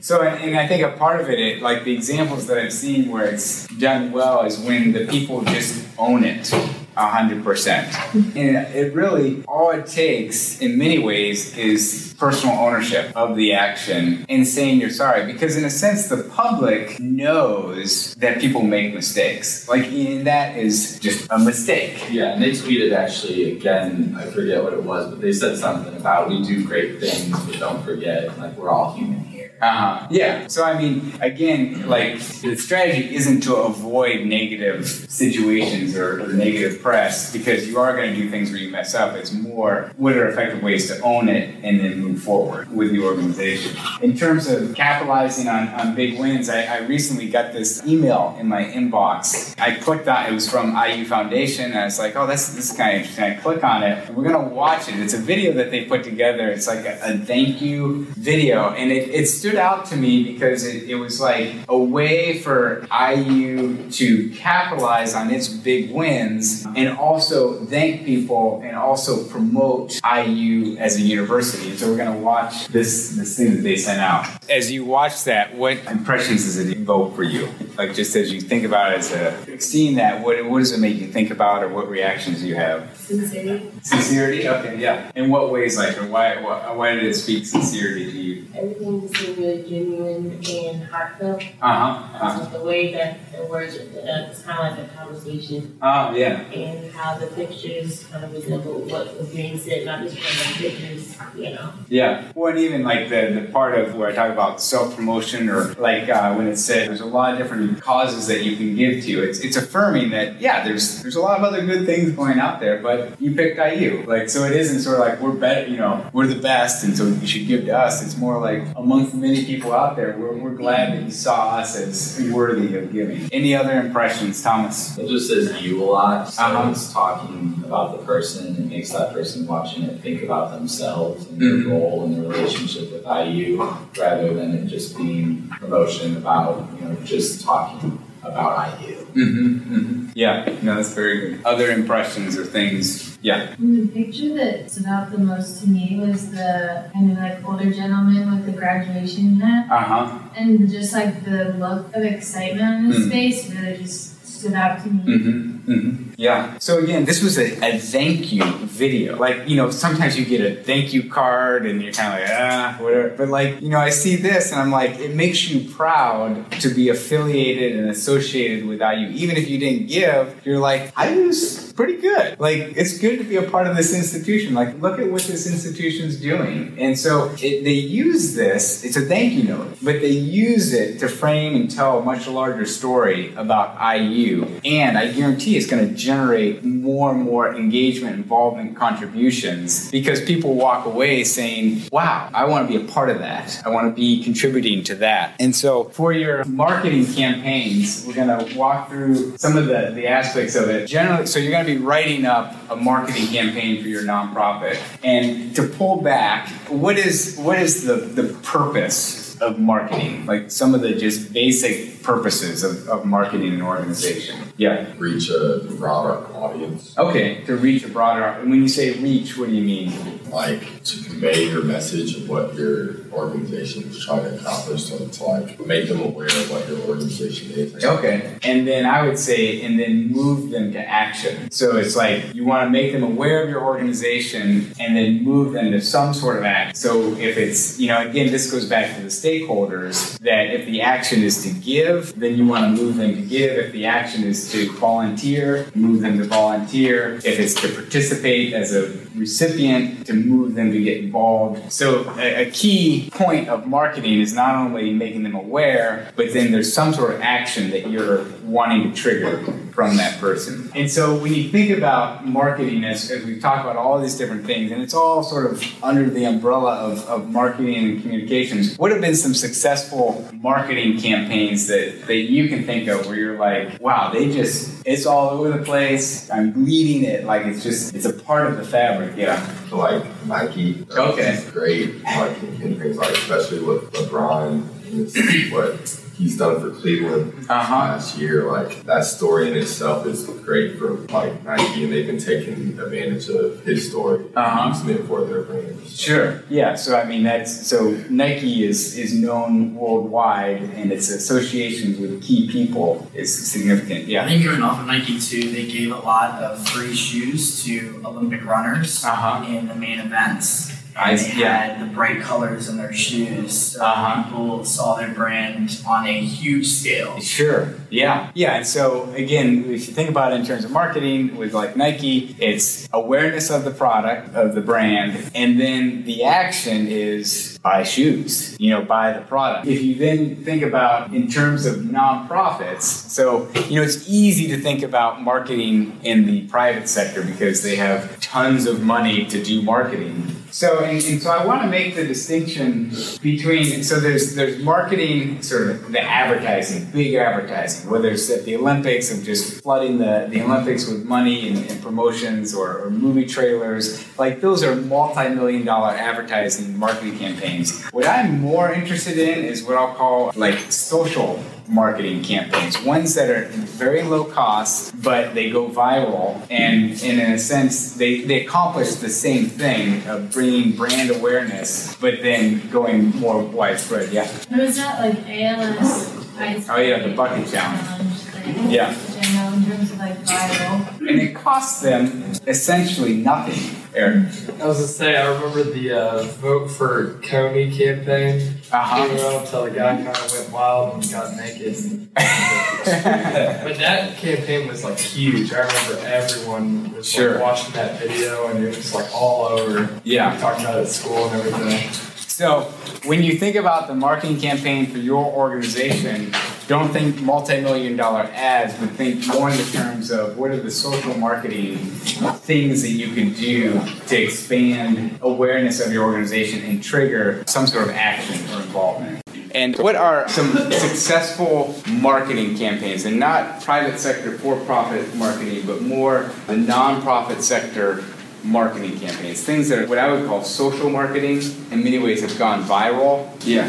So, 0.02 0.22
and, 0.22 0.44
and 0.44 0.58
I 0.58 0.68
think 0.68 0.84
a 0.84 0.92
part 0.92 1.22
of 1.22 1.30
it, 1.30 1.40
it, 1.40 1.62
like 1.62 1.84
the 1.84 1.94
examples 1.94 2.48
that 2.48 2.58
I've 2.58 2.74
seen 2.74 3.10
where 3.10 3.26
it's 3.26 3.68
done 3.68 4.12
well, 4.12 4.44
is 4.46 4.60
when 4.60 4.92
the 4.92 5.06
people 5.08 5.44
just 5.44 5.86
own 5.98 6.24
it. 6.24 6.54
A 6.98 7.08
hundred 7.08 7.44
percent. 7.44 7.94
And 8.14 8.56
it 8.76 8.94
really, 8.94 9.44
all 9.48 9.72
it 9.72 9.86
takes 9.86 10.62
in 10.62 10.78
many 10.78 11.00
ways 11.00 11.58
is 11.58 12.16
personal 12.18 12.56
ownership 12.56 13.12
of 13.16 13.36
the 13.36 13.52
action 13.54 14.26
and 14.30 14.48
saying 14.48 14.80
you're 14.80 14.90
sorry. 14.90 15.26
Because 15.26 15.58
in 15.58 15.66
a 15.66 15.70
sense, 15.70 16.08
the 16.08 16.24
public 16.24 16.98
knows 17.00 18.16
that 18.16 18.40
people 18.40 18.62
make 18.62 18.94
mistakes. 18.94 19.68
Like, 19.68 19.90
that 20.24 20.58
is 20.58 21.00
just 21.00 21.28
a 21.30 21.38
mistake. 21.38 22.06
Yeah, 22.10 22.34
and 22.34 22.42
they 22.42 22.52
tweeted 22.52 22.94
actually 22.94 23.52
again. 23.52 24.16
I 24.18 24.26
forget 24.28 24.64
what 24.64 24.74
it 24.74 24.84
was, 24.84 25.10
but 25.10 25.20
they 25.20 25.34
said 25.34 25.58
something 25.58 25.96
about 25.96 26.30
we 26.30 26.44
do 26.44 26.66
great 26.66 27.00
things, 27.02 27.38
but 27.46 27.60
don't 27.60 27.84
forget, 27.84 28.38
like 28.40 28.58
we're 28.58 28.70
all 28.70 28.94
human. 28.94 29.25
Uh-huh. 29.62 30.08
Yeah. 30.12 30.48
So 30.48 30.64
I 30.64 30.78
mean, 30.78 31.14
again, 31.22 31.88
like 31.88 32.20
the 32.42 32.56
strategy 32.56 33.16
isn't 33.16 33.42
to 33.42 33.56
avoid 33.56 34.26
negative 34.26 34.88
situations 34.88 35.96
or, 35.96 36.24
or 36.24 36.34
negative 36.34 36.82
press 36.82 37.32
because 37.32 37.68
you 37.68 37.80
are 37.80 37.96
going 37.96 38.14
to 38.14 38.22
do 38.22 38.30
things 38.30 38.52
where 38.52 38.60
you 38.60 38.70
mess 38.70 38.94
up. 38.96 39.16
It's 39.16 39.32
more 39.32 39.92
what 39.98 40.16
are 40.18 40.28
effective 40.28 40.62
ways 40.62 40.88
to 40.88 41.00
own 41.02 41.30
it 41.30 41.56
and 41.64 41.80
then 41.80 42.00
move 42.00 42.22
forward 42.22 42.72
with 42.72 42.92
the 42.92 43.04
organization. 43.04 43.78
In 44.02 44.18
terms 44.18 44.48
of 44.48 44.76
capitalizing 44.76 45.48
on, 45.48 45.70
on 45.70 45.96
big 45.96 46.20
wins, 46.20 46.50
I, 46.50 46.64
I 46.64 46.78
recently 46.80 47.30
got 47.30 47.54
this 47.54 47.86
email 47.86 48.36
in 48.40 48.48
my 48.48 48.64
inbox. 48.64 49.60
I 49.60 49.76
clicked 49.76 50.08
on 50.08 50.26
it 50.26 50.34
was 50.34 50.50
from 50.50 50.76
IU 50.76 51.06
Foundation 51.06 51.72
and 51.72 51.80
I 51.80 51.86
was 51.86 52.00
like, 52.00 52.16
oh, 52.16 52.28
this, 52.28 52.50
this 52.50 52.72
is 52.72 52.78
kind 52.78 52.92
of 52.92 53.02
interesting. 53.02 53.24
I 53.24 53.34
click 53.36 53.64
on 53.64 53.84
it 53.84 53.96
we're 54.16 54.24
going 54.30 54.50
to 54.50 54.56
watch 54.56 54.88
it. 54.88 55.00
It's 55.00 55.14
a 55.14 55.20
video 55.20 55.54
that 55.54 55.72
they 55.72 55.86
put 55.86 56.04
together. 56.04 56.50
It's 56.50 56.68
like 56.68 56.86
a, 56.86 57.00
a 57.04 57.18
thank 57.18 57.62
you 57.62 58.06
video 58.12 58.70
and 58.72 58.92
it, 58.92 59.10
it 59.10 59.28
stood 59.46 59.58
out 59.58 59.86
to 59.86 59.96
me 59.96 60.24
because 60.24 60.66
it, 60.66 60.90
it 60.90 60.96
was 60.96 61.22
like 61.22 61.54
a 61.70 61.78
way 61.78 62.40
for 62.40 62.88
IU 62.92 63.88
to 63.92 64.30
capitalize 64.32 65.14
on 65.14 65.30
its 65.30 65.48
big 65.48 65.92
wins 65.92 66.66
and 66.76 66.90
also 66.98 67.64
thank 67.66 68.06
people 68.06 68.60
and 68.64 68.76
also 68.76 69.24
promote 69.26 70.00
IU 70.04 70.76
as 70.78 70.98
a 70.98 71.02
university. 71.02 71.70
And 71.70 71.78
so 71.78 71.92
we're 71.92 71.98
going 71.98 72.12
to 72.12 72.18
watch 72.18 72.70
this 72.70 73.10
this 73.10 73.38
thing 73.38 73.58
that 73.58 73.62
they 73.62 73.76
sent 73.76 74.02
out. 74.02 74.26
As 74.50 74.72
you 74.72 74.84
watch 74.84 75.26
that, 75.26 75.56
what 75.56 75.78
impressions 75.86 76.46
does 76.46 76.58
it 76.58 76.75
evoke 76.86 77.16
for 77.16 77.24
you? 77.24 77.50
Like 77.78 77.94
just 77.96 78.16
as 78.16 78.32
you 78.32 78.40
think 78.40 78.64
about 78.64 78.94
it 78.94 79.00
as 79.00 79.12
a 79.12 79.60
seeing 79.60 79.96
that, 79.96 80.24
what 80.24 80.46
what 80.46 80.60
does 80.60 80.72
it 80.72 80.80
make 80.80 80.98
you 80.98 81.08
think 81.08 81.32
about, 81.32 81.64
or 81.64 81.70
what 81.70 81.90
reactions 81.90 82.42
do 82.42 82.48
you 82.48 82.56
have? 82.56 82.96
Sincerity. 82.96 83.72
Sincerity. 83.82 84.48
Okay, 84.48 84.80
yeah. 84.80 85.12
In 85.16 85.30
what 85.30 85.52
ways, 85.52 85.78
like, 85.78 85.98
or 85.98 86.06
why 86.08 86.40
why, 86.42 86.72
why 86.72 86.94
did 86.94 87.04
it 87.04 87.16
speak 87.16 87.46
sincerity 87.46 88.12
to 88.12 88.18
you? 88.18 88.46
Everything 88.56 89.02
just 89.02 89.18
seemed 89.18 89.38
really 89.38 89.64
genuine 89.64 90.42
and 90.48 90.84
heartfelt. 90.84 91.44
Uh 91.62 91.94
huh. 91.94 92.26
Um, 92.26 92.54
the 92.54 92.64
way 92.64 92.94
that 92.94 93.32
the 93.34 93.46
words 93.46 93.76
up, 93.76 93.82
it's 93.94 94.42
kind 94.44 94.60
of 94.60 94.78
like 94.78 94.92
a 94.92 94.96
conversation. 94.96 95.78
Oh 95.82 96.16
yeah. 96.16 96.42
And 96.52 96.92
how 96.92 97.18
the 97.18 97.28
pictures 97.28 98.06
kind 98.06 98.24
of 98.24 98.32
resemble 98.32 98.80
what 98.82 99.18
was 99.18 99.30
being 99.30 99.58
said, 99.58 99.86
not 99.86 100.04
just 100.04 100.18
from 100.20 100.64
the 100.64 100.70
pictures, 100.70 101.18
you 101.36 101.50
know. 101.56 101.74
Yeah. 101.90 102.32
Well, 102.36 102.52
and 102.52 102.60
even 102.60 102.84
like 102.84 103.10
the, 103.10 103.42
the 103.42 103.52
part 103.52 103.78
of 103.78 103.96
where 103.96 104.10
I 104.10 104.14
talk 104.14 104.32
about 104.32 104.62
self 104.62 104.96
promotion 104.96 105.50
or 105.50 105.74
like 105.74 106.10
uh, 106.10 106.34
when 106.36 106.48
it 106.48 106.58
said 106.76 106.90
there's 106.90 107.02
a 107.02 107.06
lot 107.06 107.34
of 107.34 107.38
different 107.38 107.82
causes 107.82 108.28
that 108.28 108.44
you 108.44 108.56
can 108.58 108.76
give 108.76 109.04
to. 109.06 109.24
It's 109.24 109.40
it's 109.40 109.58
affirming 109.58 110.10
that 110.12 110.40
yeah, 110.42 110.64
there's 110.64 111.02
there's 111.02 111.16
a 111.16 111.22
lot 111.22 111.38
of 111.40 111.44
other 111.44 111.66
good 111.66 111.86
things 111.86 112.12
going 112.12 112.40
out 112.40 112.60
there, 112.60 112.82
but 112.82 113.20
you 113.22 113.34
picked 113.36 113.58
IU. 113.60 114.04
Like 114.08 114.30
so, 114.30 114.44
it 114.44 114.54
isn't 114.54 114.80
sort 114.82 115.00
of 115.00 115.08
like 115.08 115.20
we're 115.22 115.32
better, 115.34 115.68
you 115.68 115.78
know, 115.78 116.10
we're 116.14 116.28
the 116.28 116.42
best, 116.42 116.84
and 116.84 116.96
so 116.98 117.06
you 117.06 117.28
should 117.28 117.48
give 117.48 117.66
to 117.66 117.78
us. 117.78 118.04
It's 118.04 118.18
more 118.18 118.40
like 118.40 118.64
amongst 118.76 119.12
the 119.12 119.18
many 119.18 119.46
people 119.46 119.74
out 119.74 119.96
there, 119.96 120.18
we're, 120.18 120.34
we're 120.38 120.52
glad 120.56 120.94
that 120.94 121.04
you 121.04 121.12
saw 121.12 121.58
us 121.58 121.76
as 121.76 122.22
worthy 122.32 122.78
of 122.78 122.92
giving. 122.92 123.28
Any 123.32 123.56
other 123.56 123.74
impressions, 123.80 124.42
Thomas? 124.42 124.98
It 124.98 125.08
just 125.08 125.28
says 125.30 125.62
you 125.62 125.84
a 125.84 125.86
lot, 125.86 126.30
so 126.30 126.44
Uh-huh. 126.44 126.72
it's 126.72 126.92
talking 126.94 127.62
about 127.66 127.98
the 127.98 128.06
person. 128.06 128.56
It 128.56 128.66
makes 128.70 128.92
that 128.92 129.14
person 129.14 129.46
watching 129.48 129.84
it 129.84 130.00
think 130.02 130.24
about 130.24 130.52
themselves 130.52 131.28
and 131.28 131.42
their 131.42 131.72
role 131.72 132.04
in 132.06 132.22
the 132.22 132.28
relationship 132.28 132.92
with 132.92 133.06
IU, 133.06 133.62
rather 133.98 134.34
than 134.34 134.56
it 134.56 134.68
just 134.68 134.96
being 134.98 135.48
promotion 135.60 136.18
about 136.18 136.65
you 136.74 136.82
know 136.86 136.96
just 137.04 137.42
talking 137.44 138.02
about 138.24 138.82
IU. 138.82 138.96
Mm-hmm, 139.16 139.76
mm-hmm. 139.76 140.10
Yeah. 140.16 140.46
No, 140.62 140.76
that's 140.76 140.94
very 140.94 141.20
good. 141.20 141.46
Other 141.46 141.72
impressions 141.72 142.38
or 142.38 142.44
things? 142.44 143.18
Yeah. 143.22 143.56
The 143.60 143.88
picture 143.88 144.34
that 144.36 144.72
stood 144.72 144.86
out 144.88 145.12
the 145.12 145.20
most 145.20 145.62
to 145.62 145.70
me 145.70 145.98
was 146.00 146.32
the 146.32 146.90
kind 146.94 147.12
of 147.12 147.18
like 147.20 147.44
older 147.48 147.72
gentleman 147.72 148.32
with 148.32 148.46
the 148.46 148.52
graduation 148.54 149.40
hat. 149.40 149.70
Uh 149.72 149.84
huh. 149.84 150.20
And 150.36 150.70
just 150.70 150.94
like 150.94 151.24
the 151.24 151.54
look 151.60 151.96
of 151.96 152.04
excitement 152.04 152.64
on 152.64 152.86
his 152.86 153.06
Mm. 153.08 153.12
face 153.12 153.50
really 153.52 153.78
just 153.78 154.26
stood 154.26 154.54
out 154.54 154.82
to 154.84 154.90
me. 154.90 156.05
Yeah. 156.18 156.58
So 156.60 156.80
again, 156.80 157.06
this 157.06 157.22
was 157.24 157.38
a, 157.38 157.58
a 157.66 157.78
thank 157.78 158.32
you 158.32 158.44
video. 158.66 159.18
Like, 159.18 159.48
you 159.48 159.56
know, 159.56 159.70
sometimes 159.70 160.18
you 160.18 160.26
get 160.26 160.42
a 160.42 160.62
thank 160.64 160.94
you 160.94 161.10
card 161.10 161.66
and 161.66 161.82
you're 161.82 161.94
kind 161.94 162.14
of 162.14 162.30
like, 162.30 162.40
ah, 162.40 162.78
whatever. 162.80 163.10
But 163.10 163.30
like, 163.30 163.62
you 163.62 163.70
know, 163.70 163.80
I 163.80 163.90
see 163.90 164.16
this 164.16 164.52
and 164.52 164.62
I'm 164.62 164.72
like, 164.72 165.00
it 165.00 165.16
makes 165.16 165.48
you 165.48 165.70
proud 165.74 166.52
to 166.54 166.70
be 166.74 166.90
affiliated 166.90 167.78
and 167.78 167.90
associated 167.90 168.66
with 168.66 168.80
IU. 168.82 169.10
Even 169.10 169.38
if 169.38 169.50
you 169.50 169.58
didn't 169.58 169.88
give, 169.88 170.40
you're 170.46 170.60
like, 170.60 170.94
IU's 170.98 171.65
pretty 171.76 171.98
good. 171.98 172.40
Like, 172.40 172.76
it's 172.76 172.98
good 172.98 173.18
to 173.20 173.24
be 173.24 173.36
a 173.36 173.50
part 173.50 173.68
of 173.68 173.76
this 173.76 173.94
institution. 173.94 174.54
Like, 174.54 174.80
look 174.82 175.00
at 175.00 175.12
what 175.12 175.22
this 175.24 175.46
institution's 175.46 176.18
doing. 176.18 176.76
And 176.80 176.98
so 176.98 177.36
it, 177.42 177.64
they 177.64 177.74
use 177.74 178.36
this, 178.36 178.84
it's 178.84 178.96
a 178.96 179.02
thank 179.02 179.34
you 179.34 179.44
note, 179.44 179.78
but 179.82 180.00
they 180.02 180.12
use 180.12 180.74
it 180.74 181.00
to 181.00 181.08
frame 181.08 181.56
and 181.56 181.70
tell 181.70 182.00
a 182.00 182.04
much 182.04 182.28
larger 182.28 182.66
story 182.66 183.34
about 183.36 183.76
IU. 183.98 184.48
And 184.64 184.98
I 184.98 185.12
guarantee 185.12 185.58
it's 185.58 185.68
going 185.68 185.88
to 185.88 185.94
generate 185.94 186.64
more 186.64 187.12
and 187.12 187.22
more 187.22 187.54
engagement, 187.54 188.16
involvement, 188.16 188.76
contributions 188.76 189.92
because 189.92 190.22
people 190.24 190.56
walk 190.56 190.86
away 190.86 191.24
saying, 191.24 191.82
wow, 191.92 192.30
I 192.34 192.46
want 192.46 192.70
to 192.70 192.78
be 192.78 192.84
a 192.84 192.88
part 192.88 193.10
of 193.10 193.20
that. 193.20 193.62
I 193.66 193.70
want 193.70 193.90
to 193.90 193.96
be 193.96 194.24
contributing 194.24 194.84
to 194.86 194.96
that. 194.96 195.36
And 195.40 195.56
so 195.56 195.86
for 195.86 196.14
your 196.14 196.46
marketing 196.46 197.06
campaigns, 197.06 198.06
we're 198.08 198.14
going 198.14 198.28
to 198.28 198.58
walk 198.58 198.90
through 198.90 199.38
some 199.38 199.58
of 199.58 199.66
the, 199.66 199.92
the 199.94 200.08
aspects 200.08 200.56
of 200.56 200.70
it. 200.70 200.88
Generally, 200.88 201.28
so 201.28 201.40
you're 201.40 201.52
going 201.52 201.65
to 201.65 201.65
be 201.66 201.78
writing 201.78 202.26
up 202.26 202.56
a 202.70 202.76
marketing 202.76 203.28
campaign 203.28 203.82
for 203.82 203.88
your 203.88 204.04
nonprofit. 204.04 204.80
And 205.04 205.56
to 205.56 205.68
pull 205.68 206.02
back, 206.02 206.50
what 206.70 206.98
is 206.98 207.38
what 207.38 207.60
is 207.60 207.86
the, 207.86 207.96
the 207.96 208.34
purpose 208.44 209.40
of 209.42 209.60
marketing? 209.60 210.26
Like 210.26 210.52
some 210.52 210.74
of 210.74 210.82
the 210.82 210.96
just 210.96 211.34
basic 211.34 211.95
purposes 212.06 212.64
of, 212.64 212.88
of 212.88 213.06
marketing 213.06 213.56
an 213.56 213.62
organization. 213.62 214.40
Yeah. 214.58 214.94
Reach 214.98 215.30
a 215.30 215.66
broader 215.78 216.26
audience. 216.34 216.98
Okay, 216.98 217.44
to 217.46 217.58
reach 217.58 217.84
a 217.84 217.90
broader. 217.90 218.24
And 218.24 218.50
when 218.50 218.62
you 218.62 218.70
say 218.70 218.94
reach, 219.00 219.38
what 219.38 219.50
do 219.50 219.56
you 219.56 219.66
mean? 219.66 219.92
Like 220.30 220.84
to 220.84 221.04
convey 221.04 221.50
your 221.50 221.64
message 221.64 222.16
of 222.18 222.30
what 222.30 222.56
your 222.56 222.96
organization 223.12 223.84
is 223.84 224.06
trying 224.06 224.24
to 224.24 224.36
accomplish, 224.36 224.86
so 224.86 225.08
to 225.08 225.24
like 225.24 225.66
make 225.66 225.88
them 225.88 226.02
aware 226.02 226.28
of 226.28 226.52
what 226.52 226.68
your 226.68 226.80
organization 226.82 227.52
is. 227.52 227.84
Okay, 227.84 228.38
and 228.44 228.68
then 228.68 228.86
I 228.86 229.06
would 229.06 229.18
say, 229.18 229.62
and 229.62 229.80
then 229.80 230.12
move 230.12 230.52
them 230.52 230.74
to 230.74 230.80
action. 230.80 231.50
So 231.52 231.78
it's 231.78 231.96
like 231.96 232.36
you 232.36 232.46
want 232.46 232.68
to 232.68 232.70
make 232.70 232.92
them 232.92 233.04
aware 233.04 233.44
of 233.44 233.50
your 233.50 233.64
organization, 233.64 234.74
and 234.80 234.96
then 234.98 235.24
move 235.24 235.54
them 235.54 235.72
to 235.72 235.82
some 235.82 236.14
sort 236.14 236.38
of 236.38 236.44
act. 236.44 236.78
So 236.78 237.14
if 237.14 237.38
it's, 237.38 237.80
you 237.80 237.88
know, 237.88 238.00
again, 238.08 238.32
this 238.32 238.52
goes 238.52 238.68
back 238.68 238.96
to 238.96 239.02
the 239.02 239.14
stakeholders. 239.24 240.20
That 240.20 240.54
if 240.54 240.66
the 240.66 240.82
action 240.82 241.24
is 241.24 241.44
to 241.44 241.50
give, 241.52 241.95
then 242.02 242.38
you 242.38 242.46
want 242.46 242.76
to 242.76 242.84
move 242.84 242.98
them 242.98 243.16
to 243.16 243.22
give. 243.22 243.58
If 243.58 243.72
the 243.72 243.86
action 243.86 244.24
is 244.24 244.52
to 244.52 244.72
volunteer, 244.74 245.68
move 245.76 246.02
them 246.02 246.18
to 246.18 246.26
volunteer. 246.26 247.16
If 247.16 247.40
it's 247.40 247.54
to 247.62 247.70
participate 247.70 248.54
as 248.54 248.74
a 248.74 248.98
recipient, 249.16 250.06
to 250.08 250.14
move 250.14 250.56
them 250.56 250.72
to 250.72 250.84
get 250.84 251.04
involved. 251.04 251.72
So 251.72 252.10
a, 252.18 252.48
a 252.48 252.52
key 252.52 253.10
point 253.12 253.50
of 253.50 253.68
marketing 253.68 254.20
is 254.20 254.34
not 254.34 254.56
only 254.56 254.94
making 254.94 255.24
them 255.24 255.36
aware, 255.36 256.12
but 256.16 256.34
then 256.34 256.52
there's 256.52 256.72
some 256.74 256.94
sort 256.94 257.14
of 257.14 257.22
action 257.22 257.72
that 257.72 257.90
you're 257.90 258.26
wanting 258.44 258.92
to 258.92 258.96
trigger 258.96 259.44
from 259.76 259.98
that 259.98 260.20
person. 260.22 260.72
And 260.74 260.90
so 260.90 261.18
when 261.18 261.34
you 261.34 261.50
think 261.50 261.70
about 261.78 262.26
marketing, 262.26 262.86
as, 262.86 263.12
as 263.12 263.26
we've 263.26 263.42
talked 263.42 263.62
about 263.66 263.76
all 263.76 264.00
these 264.02 264.18
different 264.18 264.46
things, 264.46 264.72
and 264.72 264.82
it's 264.82 264.94
all 264.94 265.22
sort 265.22 265.52
of 265.52 265.62
under 265.84 266.10
the 266.10 266.24
umbrella 266.24 266.76
of, 266.76 267.06
of 267.10 267.30
marketing 267.30 267.76
and 267.76 268.02
communications, 268.02 268.78
what 268.78 268.92
have 268.92 269.02
been 269.02 269.16
some 269.18 269.34
successful 269.34 270.28
marketing 270.34 270.98
campaigns 271.00 271.68
that, 271.68 272.08
that 272.08 272.16
you 272.16 272.48
can 272.48 272.64
think 272.64 272.88
of 272.88 273.06
where 273.06 273.18
you're 273.18 273.38
like, 273.38 273.80
wow, 273.82 274.12
they 274.14 274.32
just, 274.32 274.82
it's 274.86 275.06
all 275.06 275.30
over 275.32 275.58
the 275.58 275.64
place. 275.64 276.30
I'm 276.32 276.52
bleeding 276.52 277.04
it. 277.04 277.26
Like 277.26 277.46
it's 277.46 277.62
just, 277.62 277.94
it's 277.94 278.06
a 278.06 278.14
part 278.14 278.48
of 278.48 278.56
the 278.58 278.64
fabric. 278.64 279.18
Yeah. 279.18 279.46
Like 279.74 280.04
Nike. 280.26 280.86
Uh, 280.90 281.12
okay. 281.12 281.44
Great 281.52 282.02
marketing 282.02 282.58
campaigns, 282.58 282.98
like 282.98 283.12
especially 283.12 283.62
with 283.62 283.92
LeBron. 283.92 284.52
and 284.86 285.08
this- 285.08 285.52
What 285.52 286.05
he's 286.18 286.38
done 286.38 286.60
for 286.62 286.70
Cleveland 286.72 287.34
Uh-huh. 287.50 287.76
last 287.76 288.18
year, 288.18 288.50
like 288.52 288.84
that 288.86 289.06
story 289.06 289.50
in 289.52 289.56
itself 289.58 290.06
is 290.06 290.24
great 290.46 290.78
for 290.78 290.92
like 291.12 291.44
Nike, 291.44 291.84
and 291.84 291.92
they've 291.94 292.08
been 292.08 292.20
taking 292.20 292.78
advantage 292.80 293.30
of 293.30 293.64
his 293.66 293.90
story, 293.90 294.20
and 294.26 294.38
Uh-huh. 294.38 294.70
using 294.70 294.90
it 294.96 295.08
for 295.08 295.26
their 295.26 295.42
brand. 295.44 295.76
Sure. 295.90 296.44
Yeah. 296.50 296.76
So 296.76 296.96
I 296.98 297.06
mean, 297.06 297.24
that's 297.24 297.68
so 297.68 297.96
Nike 298.10 298.64
is 298.66 298.98
is 298.98 299.14
known 299.14 299.76
worldwide, 299.76 300.62
and 300.78 300.92
its 300.92 301.10
associations 301.10 302.00
with 302.00 302.22
key 302.24 302.48
people 302.50 303.08
is 303.14 303.30
significant. 303.54 304.08
Yeah. 304.08 304.24
I 304.24 304.28
think 304.30 304.44
even 304.44 304.62
off 304.62 304.80
of 304.82 304.88
Nike 304.88 305.20
too, 305.20 305.50
they 305.52 305.66
gave 305.66 305.92
a 305.92 306.00
lot 306.00 306.42
of 306.44 306.68
free 306.70 306.94
shoes 306.96 307.64
to 307.66 308.02
Olympic 308.06 308.44
runners 308.46 309.04
Uh-huh. 309.06 309.46
in 309.48 309.68
the 309.68 309.76
main 309.76 310.00
events. 310.00 310.72
I 310.98 311.12
And 311.12 311.20
see, 311.20 311.34
they 311.34 311.42
yeah. 311.42 311.58
had 311.58 311.82
the 311.82 311.94
bright 311.94 312.22
colors 312.22 312.70
in 312.70 312.78
their 312.78 312.94
shoes, 312.94 313.52
so 313.74 313.84
Uh-huh. 313.84 314.24
people 314.24 314.64
saw 314.64 314.96
their 314.96 315.10
brand 315.10 315.82
on 315.88 316.08
a 316.08 316.22
huge 316.22 316.68
scale. 316.68 317.20
Sure. 317.20 317.74
Yeah. 317.90 318.30
Yeah. 318.34 318.54
And 318.56 318.66
so 318.66 319.10
again, 319.16 319.66
if 319.68 319.88
you 319.88 319.94
think 319.94 320.10
about 320.10 320.32
it 320.32 320.40
in 320.40 320.46
terms 320.46 320.64
of 320.64 320.72
marketing 320.72 321.36
with 321.36 321.54
like 321.54 321.76
Nike, 321.76 322.36
it's 322.40 322.88
awareness 322.94 323.50
of 323.50 323.64
the 323.66 323.72
product 323.72 324.34
of 324.36 324.56
the 324.56 324.62
brand, 324.62 325.32
and 325.36 325.60
then 325.60 326.04
the 326.06 326.24
action 326.24 326.88
is 326.88 327.58
buy 327.62 327.84
shoes. 327.84 328.56
You 328.60 328.70
know, 328.72 328.82
buy 328.84 329.12
the 329.14 329.22
product. 329.22 329.68
If 329.68 329.82
you 329.82 329.96
then 329.96 330.44
think 330.44 330.64
about 330.64 331.14
in 331.14 331.28
terms 331.30 331.66
of 331.66 331.78
nonprofits, 331.78 332.84
so 332.84 333.50
you 333.70 333.76
know 333.78 333.84
it's 333.84 334.08
easy 334.08 334.48
to 334.48 334.58
think 334.62 334.82
about 334.84 335.22
marketing 335.22 336.00
in 336.04 336.26
the 336.26 336.42
private 336.48 336.88
sector 336.88 337.22
because 337.24 337.64
they 337.64 337.76
have 337.76 338.20
tons 338.22 338.66
of 338.66 338.82
money 338.82 339.26
to 339.26 339.44
do 339.44 339.62
marketing. 339.62 340.32
So, 340.56 340.80
and, 340.80 341.04
and 341.04 341.22
so 341.22 341.32
I 341.32 341.46
want 341.46 341.64
to 341.64 341.68
make 341.68 341.96
the 341.96 342.08
distinction 342.08 342.94
between, 343.22 343.84
so 343.84 344.00
there's, 344.00 344.36
there's 344.36 344.58
marketing, 344.64 345.42
sort 345.42 345.70
of 345.70 345.92
the 345.92 346.00
advertising, 346.00 346.90
big 346.92 347.16
advertising, 347.16 347.90
whether 347.90 348.08
it's 348.08 348.30
at 348.30 348.46
the 348.46 348.56
Olympics 348.56 349.12
of 349.12 349.26
just 349.26 349.62
flooding 349.62 349.98
the, 349.98 350.28
the 350.30 350.42
Olympics 350.42 350.88
with 350.88 351.04
money 351.04 351.50
and, 351.50 351.70
and 351.70 351.84
promotions 351.84 352.56
or, 352.56 352.86
or 352.86 352.90
movie 352.90 353.26
trailers. 353.26 354.02
Like 354.18 354.40
those 354.40 354.64
are 354.64 354.78
multi-million 354.78 355.66
dollar 355.66 355.90
advertising 355.92 356.80
marketing 356.80 357.18
campaigns. 357.18 357.84
What 357.88 358.08
I'm 358.08 358.40
more 358.40 358.72
interested 358.72 359.18
in 359.18 359.44
is 359.44 359.62
what 359.62 359.76
I'll 359.76 359.94
call 359.94 360.32
like 360.38 360.72
social 360.72 361.44
marketing 361.68 362.24
campaigns, 362.24 362.80
ones 362.82 363.16
that 363.16 363.30
are 363.30 363.46
very 363.46 364.04
low 364.04 364.24
cost, 364.26 364.94
but 365.02 365.34
they 365.34 365.50
go 365.50 365.68
viral, 365.70 366.40
and, 366.50 366.92
and 366.92 367.20
in 367.20 367.32
a 367.32 367.40
sense, 367.40 367.94
they, 367.96 368.22
they 368.22 368.46
accomplish 368.46 368.96
the 368.96 369.10
same 369.10 369.48
thing 369.48 370.06
of 370.08 370.32
bringing 370.32 370.76
brand 370.76 371.10
awareness, 371.12 371.96
but 371.98 372.22
then 372.22 372.68
going 372.70 373.10
more 373.18 373.44
widespread. 373.44 374.12
Yeah. 374.12 374.30
Was 374.56 374.78
that 374.78 375.00
like 375.00 375.28
ALS 375.28 376.26
Oh 376.70 376.78
yeah, 376.78 377.08
the 377.08 377.16
bucket 377.16 377.48
challenge. 377.50 378.14
thing. 378.18 378.70
Yeah. 378.70 378.92
In 378.92 379.66
terms 379.66 379.92
of 379.92 379.98
like 379.98 380.18
viral. 380.26 381.00
And 381.00 381.20
it 381.22 381.34
costs 381.34 381.82
them 381.82 382.24
essentially 382.46 383.16
nothing, 383.16 383.76
Eric. 383.96 384.26
I 384.62 384.66
was 384.68 384.78
gonna 384.78 384.88
say, 384.88 385.16
I 385.18 385.28
remember 385.34 385.64
the 385.64 385.92
uh, 385.92 386.24
vote 386.24 386.68
for 386.68 387.14
Kony 387.24 387.76
campaign. 387.76 388.56
Uh-huh. 388.72 389.02
Out 389.02 389.42
until 389.42 389.66
the 389.66 389.72
guy 389.72 389.96
kind 389.96 390.08
of 390.10 390.32
went 390.32 390.52
wild 390.52 390.94
and 390.96 391.12
got 391.12 391.36
naked. 391.38 392.10
but 392.14 393.78
that 393.78 394.18
campaign 394.18 394.68
was 394.68 394.84
like 394.84 394.98
huge. 395.00 395.54
I 395.54 395.60
remember 395.60 396.06
everyone 396.08 396.94
was 396.94 397.10
Sure. 397.10 397.34
like 397.36 397.42
watching 397.42 397.74
that 397.74 398.00
video, 398.00 398.48
and 398.50 398.64
it 398.64 398.76
was 398.76 398.94
like 398.94 399.08
all 399.14 399.46
over. 399.46 399.90
Yeah. 400.04 400.34
We 400.36 400.42
talked 400.42 400.62
about 400.62 400.78
it 400.80 400.82
at 400.82 400.88
school 400.90 401.26
and 401.28 401.36
everything. 401.42 402.15
So 402.36 402.64
when 403.06 403.24
you 403.24 403.38
think 403.38 403.56
about 403.56 403.88
the 403.88 403.96
marketing 403.96 404.42
campaign 404.42 404.88
for 404.88 404.98
your 404.98 405.24
organization, 405.24 406.34
don't 406.68 406.92
think 406.92 407.22
multi-million 407.22 407.96
dollar 407.96 408.30
ads, 408.34 408.74
but 408.74 408.90
think 408.90 409.26
more 409.28 409.50
in 409.50 409.56
the 409.56 409.64
terms 409.72 410.12
of 410.12 410.38
what 410.38 410.52
are 410.52 410.60
the 410.60 410.70
social 410.70 411.14
marketing 411.14 411.78
things 411.78 412.82
that 412.82 412.90
you 412.90 413.14
can 413.16 413.32
do 413.32 413.80
to 414.08 414.22
expand 414.22 415.18
awareness 415.22 415.80
of 415.80 415.94
your 415.94 416.04
organization 416.04 416.62
and 416.66 416.84
trigger 416.84 417.42
some 417.48 417.68
sort 417.68 417.86
of 417.86 417.92
action 417.92 418.36
or 418.54 418.64
involvement. 418.64 419.22
And 419.54 419.78
what 419.78 419.96
are 419.96 420.28
some 420.28 420.52
successful 420.74 421.74
marketing 421.88 422.58
campaigns, 422.58 423.06
and 423.06 423.18
not 423.18 423.64
private 423.64 423.98
sector 423.98 424.38
for-profit 424.38 425.16
marketing, 425.16 425.66
but 425.66 425.82
more 425.84 426.30
the 426.48 426.56
nonprofit 426.56 427.42
sector 427.42 428.04
marketing 428.46 429.00
campaigns, 429.00 429.44
things 429.44 429.70
that 429.70 429.80
are 429.80 429.88
what 429.88 429.98
I 429.98 430.12
would 430.12 430.26
call 430.28 430.44
social 430.44 430.90
marketing, 430.90 431.42
in 431.72 431.84
many 431.84 431.98
ways 431.98 432.22
have 432.22 432.38
gone 432.38 432.64
viral. 432.64 433.30
Yeah. 433.46 433.68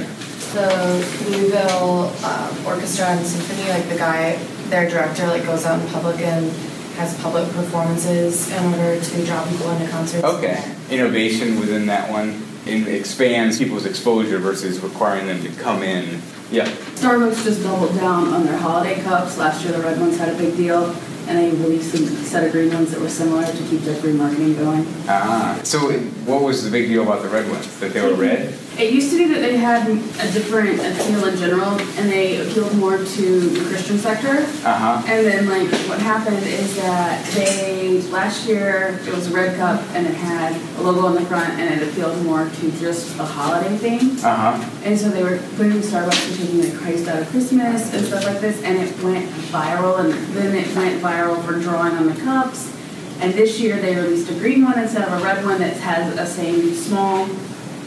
The 0.53 1.31
Louisville 1.31 2.13
um, 2.25 2.67
Orchestra 2.67 3.07
and 3.07 3.27
Symphony, 3.27 3.69
like 3.71 3.89
the 3.89 3.97
guy, 3.97 4.37
their 4.69 4.89
director, 4.89 5.27
like 5.27 5.45
goes 5.45 5.65
out 5.65 5.81
in 5.81 5.89
public 5.89 6.21
and 6.21 6.51
has 6.97 7.19
public 7.21 7.51
performances 7.53 8.51
in 8.53 8.65
order 8.65 9.01
to 9.01 9.27
draw 9.27 9.45
people 9.51 9.71
into 9.71 9.91
concerts. 9.91 10.25
Okay. 10.25 10.75
Innovation 10.91 11.59
within 11.59 11.87
that 11.87 12.11
one 12.11 12.43
and 12.67 12.89
expands 12.89 13.59
people's 13.59 13.87
exposure 13.87 14.39
versus 14.39 14.81
requiring 14.81 15.27
them 15.27 15.43
to 15.43 15.49
come 15.61 15.83
in. 15.83 16.21
Yeah. 16.51 16.67
Starbucks 16.95 17.45
just 17.45 17.63
doubled 17.63 17.95
down 17.97 18.29
on 18.29 18.45
their 18.45 18.57
holiday 18.57 19.03
cups. 19.03 19.37
Last 19.39 19.65
year, 19.65 19.73
the 19.73 19.83
red 19.83 20.01
ones 20.01 20.19
had 20.19 20.29
a 20.29 20.39
big 20.39 20.57
deal, 20.57 20.95
and 21.27 21.39
they 21.39 21.51
released 21.51 21.95
a 21.95 21.99
set 22.25 22.45
of 22.45 22.53
green 22.53 22.73
ones 22.73 22.91
that 22.93 23.01
were 23.01 23.09
similar 23.09 23.45
to 23.45 23.63
keep 23.69 23.81
their 23.81 24.01
green 24.01 24.17
marketing 24.17 24.57
going. 24.57 24.87
Ah. 25.09 25.59
So 25.65 25.91
what 26.25 26.43
was 26.43 26.65
the 26.65 26.71
big 26.71 26.89
deal 26.89 27.03
about 27.03 27.23
the 27.23 27.29
red 27.29 27.49
ones? 27.51 27.79
That 27.81 27.93
they 27.93 28.01
were 28.01 28.15
red? 28.15 28.55
It 28.79 28.93
used 28.93 29.11
to 29.13 29.17
be 29.17 29.25
that 29.33 29.41
they 29.41 29.57
had 29.57 29.89
a 29.89 30.33
different 30.33 30.81
appeal 30.81 31.25
in 31.25 31.37
general, 31.39 31.81
and 31.97 32.13
they 32.13 32.47
appealed 32.47 32.77
more 32.77 32.99
to 32.99 33.41
the 33.41 33.69
Christian 33.71 33.97
sector. 33.97 34.45
Uh-huh. 34.67 35.03
And 35.07 35.27
then, 35.27 35.49
like, 35.49 35.71
what 35.89 35.99
happened 35.99 36.43
is 36.45 36.77
that 36.77 37.25
they, 37.33 38.03
last 38.11 38.47
year, 38.47 39.01
it 39.07 39.15
was 39.15 39.29
a 39.31 39.35
red 39.35 39.57
cup, 39.57 39.81
and 39.95 40.07
it 40.07 40.15
had 40.15 40.61
a 40.79 40.83
logo 40.83 41.07
on 41.07 41.15
the 41.15 41.23
front, 41.23 41.59
and 41.59 41.81
it 41.81 41.89
appealed 41.89 42.23
more 42.23 42.51
to 42.51 42.71
just 42.73 43.17
the 43.17 43.25
holiday 43.25 43.79
thing. 43.79 44.11
Uh-huh. 44.23 44.63
And 44.85 44.99
so 44.99 45.09
they 45.09 45.23
were 45.23 45.39
putting 45.57 45.81
Starbucks 45.81 46.29
and 46.29 46.37
taking 46.37 46.61
the 46.61 46.77
Christ 46.77 47.09
out 47.09 47.23
of 47.23 47.29
Christmas 47.31 47.95
and 47.95 48.05
stuff 48.05 48.25
like 48.27 48.41
this, 48.41 48.63
and 48.63 48.77
it 48.77 49.03
went 49.03 49.27
viral, 49.51 50.01
and 50.01 50.13
then 50.37 50.55
it 50.55 50.77
went 50.77 51.03
viral 51.03 51.43
for 51.47 51.59
drawing 51.59 51.95
on 51.95 52.09
the 52.09 52.21
cups. 52.21 52.73
And 53.21 53.33
this 53.33 53.59
year 53.59 53.81
they 53.81 53.97
released 53.97 54.31
a 54.31 54.35
green 54.35 54.63
one 54.63 54.79
instead 54.79 55.09
of 55.09 55.19
a 55.19 55.25
red 55.25 55.43
one 55.43 55.59
that 55.61 55.79
has 55.79 56.15
a 56.19 56.27
same 56.27 56.75
small 56.75 57.27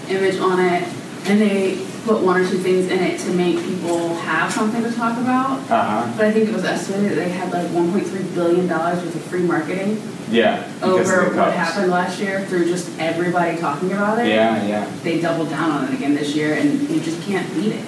image 0.10 0.38
on 0.40 0.60
it, 0.60 0.84
and 1.26 1.40
they 1.42 1.86
put 2.06 2.22
one 2.24 2.40
or 2.40 2.48
two 2.50 2.58
things 2.58 2.88
in 2.88 3.00
it 3.00 3.20
to 3.20 3.32
make 3.34 3.58
people 3.66 4.16
have 4.16 4.52
something 4.52 4.82
to 4.84 4.92
talk 4.92 5.18
about. 5.20 5.60
Uh-huh. 5.70 6.12
But 6.18 6.26
I 6.28 6.32
think 6.32 6.50
it 6.50 6.54
was 6.56 6.64
estimated 6.64 7.12
that 7.12 7.16
they 7.16 7.30
had 7.30 7.52
like 7.52 7.68
1.3 7.68 8.34
billion 8.34 8.68
dollars 8.68 9.04
worth 9.04 9.16
of 9.16 9.22
free 9.24 9.42
marketing 9.44 10.02
Yeah. 10.32 10.66
over 10.82 11.26
what 11.26 11.34
cups. 11.34 11.56
happened 11.58 11.92
last 11.92 12.20
year 12.20 12.46
through 12.46 12.66
just 12.66 12.98
everybody 13.00 13.58
talking 13.58 13.92
about 13.92 14.18
it 14.20 14.28
Yeah, 14.28 14.66
yeah. 14.66 14.92
they 15.04 15.20
doubled 15.20 15.50
down 15.50 15.72
on 15.72 15.86
it 15.90 15.94
again 15.94 16.16
this 16.16 16.34
year, 16.36 16.54
and 16.54 16.90
you 16.90 17.00
just 17.02 17.22
can't 17.24 17.54
beat 17.54 17.74
it. 17.74 17.86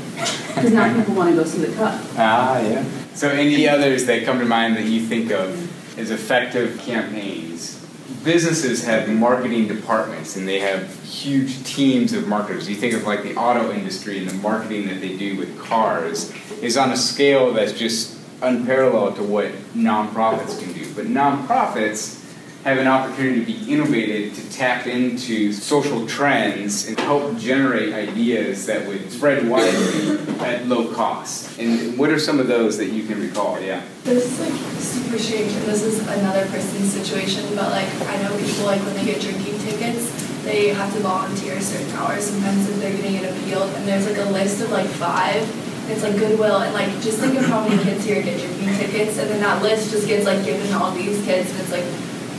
Because 0.47 0.74
now 0.74 0.93
people 0.93 1.15
want 1.15 1.30
to 1.30 1.36
go 1.36 1.45
see 1.45 1.59
the 1.65 1.74
cup. 1.76 1.99
Ah, 2.17 2.59
yeah. 2.59 2.84
So, 3.15 3.30
any 3.30 3.67
others 3.67 4.05
that 4.05 4.24
come 4.26 4.39
to 4.39 4.45
mind 4.45 4.76
that 4.76 4.86
you 4.86 5.01
think 5.01 5.32
of 5.32 5.97
as 5.97 6.11
effective 6.11 6.78
campaigns? 6.80 7.81
Businesses 8.24 8.86
have 8.86 9.09
marketing 9.09 9.68
departments 9.68 10.36
and 10.36 10.47
they 10.47 10.59
have 10.59 10.93
huge 11.03 11.64
teams 11.64 12.14
of 12.14 12.28
marketers. 12.28 12.70
You 12.70 12.76
think 12.76 12.93
of 12.93 13.03
like 13.03 13.24
the 13.24 13.36
auto 13.36 13.72
industry 13.72 14.20
and 14.20 14.30
the 14.30 14.36
marketing 14.36 14.88
that 14.88 15.01
they 15.01 15.18
do 15.18 15.38
with 15.38 15.59
cars 15.59 16.32
is 16.62 16.78
on 16.78 16.91
a 16.91 16.97
scale 16.97 17.51
that's 17.51 17.74
just 17.74 18.18
unparalleled 18.41 19.16
to 19.16 19.24
what 19.24 19.51
nonprofits 19.74 20.59
can 20.62 20.74
do. 20.74 20.93
But 20.93 21.05
nonprofits 21.05 22.20
have 22.64 22.78
an 22.78 22.88
opportunity 22.88 23.39
to 23.39 23.45
be 23.45 23.74
innovative 23.74 24.36
to 24.36 24.51
tap 24.51 24.86
into 24.86 25.51
social 25.51 26.05
trends 26.05 26.88
and 26.88 26.99
help 26.99 27.38
generate 27.38 27.93
ideas 27.93 28.68
that 28.68 28.88
would 28.88 29.12
spread 29.12 29.47
widely 29.49 30.20
at 30.39 30.68
low 30.68 30.93
cost. 30.93 31.57
And 31.59 31.97
what 31.97 32.12
are 32.12 32.20
some 32.20 32.39
of 32.39 32.47
those 32.47 32.78
that 32.78 32.89
you 32.89 33.03
can 33.03 33.20
recall? 33.20 33.59
Yeah. 33.59 33.84
This 34.03 34.26
is 34.26 34.39
like 34.39 34.53
super 34.80 35.18
strange, 35.18 35.51
and 35.53 35.64
this 35.64 35.82
is 35.84 35.99
another 36.07 36.45
person's 36.47 36.93
situation, 36.93 37.45
but 37.55 37.72
like 37.72 37.89
I 38.07 38.22
know 38.22 38.38
people 38.38 38.66
like 38.66 38.82
when 38.82 38.95
they 38.95 39.05
get 39.05 39.22
drinking 39.22 39.57
tickets, 39.59 40.12
they 40.43 40.70
have 40.70 40.93
to 40.93 40.99
volunteer 40.99 41.59
certain 41.62 41.91
hours 41.97 42.26
sometimes 42.26 42.70
if 42.70 42.78
they're 42.78 42.95
getting 42.95 43.16
it 43.16 43.32
appealed, 43.32 43.70
and 43.76 43.88
there's 43.88 44.07
like 44.07 44.18
a 44.18 44.30
list 44.32 44.62
of 44.62 44.72
like 44.72 44.88
five. 44.88 45.41
It's 45.89 46.03
like 46.03 46.16
Goodwill, 46.16 46.57
and 46.57 46.74
like 46.74 46.89
just 47.01 47.20
think 47.20 47.38
of 47.38 47.45
how 47.45 47.68
many 47.68 47.84
kids 47.84 48.05
here 48.05 48.22
get 48.22 48.39
drinking 48.39 48.76
tickets, 48.76 49.18
and 49.18 49.30
then 49.30 49.41
that 49.41 49.62
list 49.64 49.91
just 49.91 50.07
gets 50.07 50.26
like 50.26 50.45
given 50.45 50.68
to 50.68 50.78
all 50.78 50.91
these 50.91 51.24
kids, 51.26 51.49
and 51.51 51.59
it's 51.59 51.72
like 51.72 51.86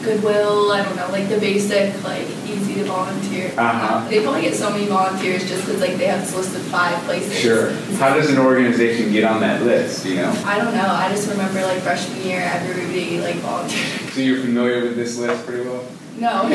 Goodwill, 0.02 0.72
I 0.72 0.82
don't 0.84 0.96
know, 0.96 1.08
like 1.10 1.28
the 1.28 1.38
basic, 1.38 2.02
like 2.02 2.26
easy 2.46 2.74
to 2.74 2.84
volunteer. 2.84 3.52
Uh-huh. 3.56 4.08
They 4.08 4.22
probably 4.22 4.42
get 4.42 4.54
so 4.54 4.70
many 4.70 4.86
volunteers 4.86 5.48
just 5.48 5.64
because 5.64 5.80
like 5.80 5.96
they 5.96 6.06
have 6.06 6.20
this 6.20 6.34
list 6.34 6.56
of 6.56 6.62
five 6.62 7.02
places. 7.04 7.38
Sure. 7.38 7.72
How 7.98 8.14
does 8.14 8.30
an 8.30 8.38
organization 8.38 9.12
get 9.12 9.24
on 9.24 9.40
that 9.40 9.62
list? 9.62 10.04
You 10.04 10.16
know. 10.16 10.42
I 10.44 10.58
don't 10.58 10.74
know. 10.74 10.86
I 10.86 11.08
just 11.10 11.28
remember 11.30 11.62
like 11.62 11.78
freshman 11.80 12.20
year, 12.22 12.40
everybody 12.42 13.20
like 13.20 13.36
volunteered. 13.36 14.10
So 14.10 14.20
you're 14.20 14.40
familiar 14.40 14.82
with 14.82 14.96
this 14.96 15.18
list 15.18 15.46
pretty 15.46 15.68
well. 15.68 15.84
No. 16.18 16.42
I'm 16.42 16.50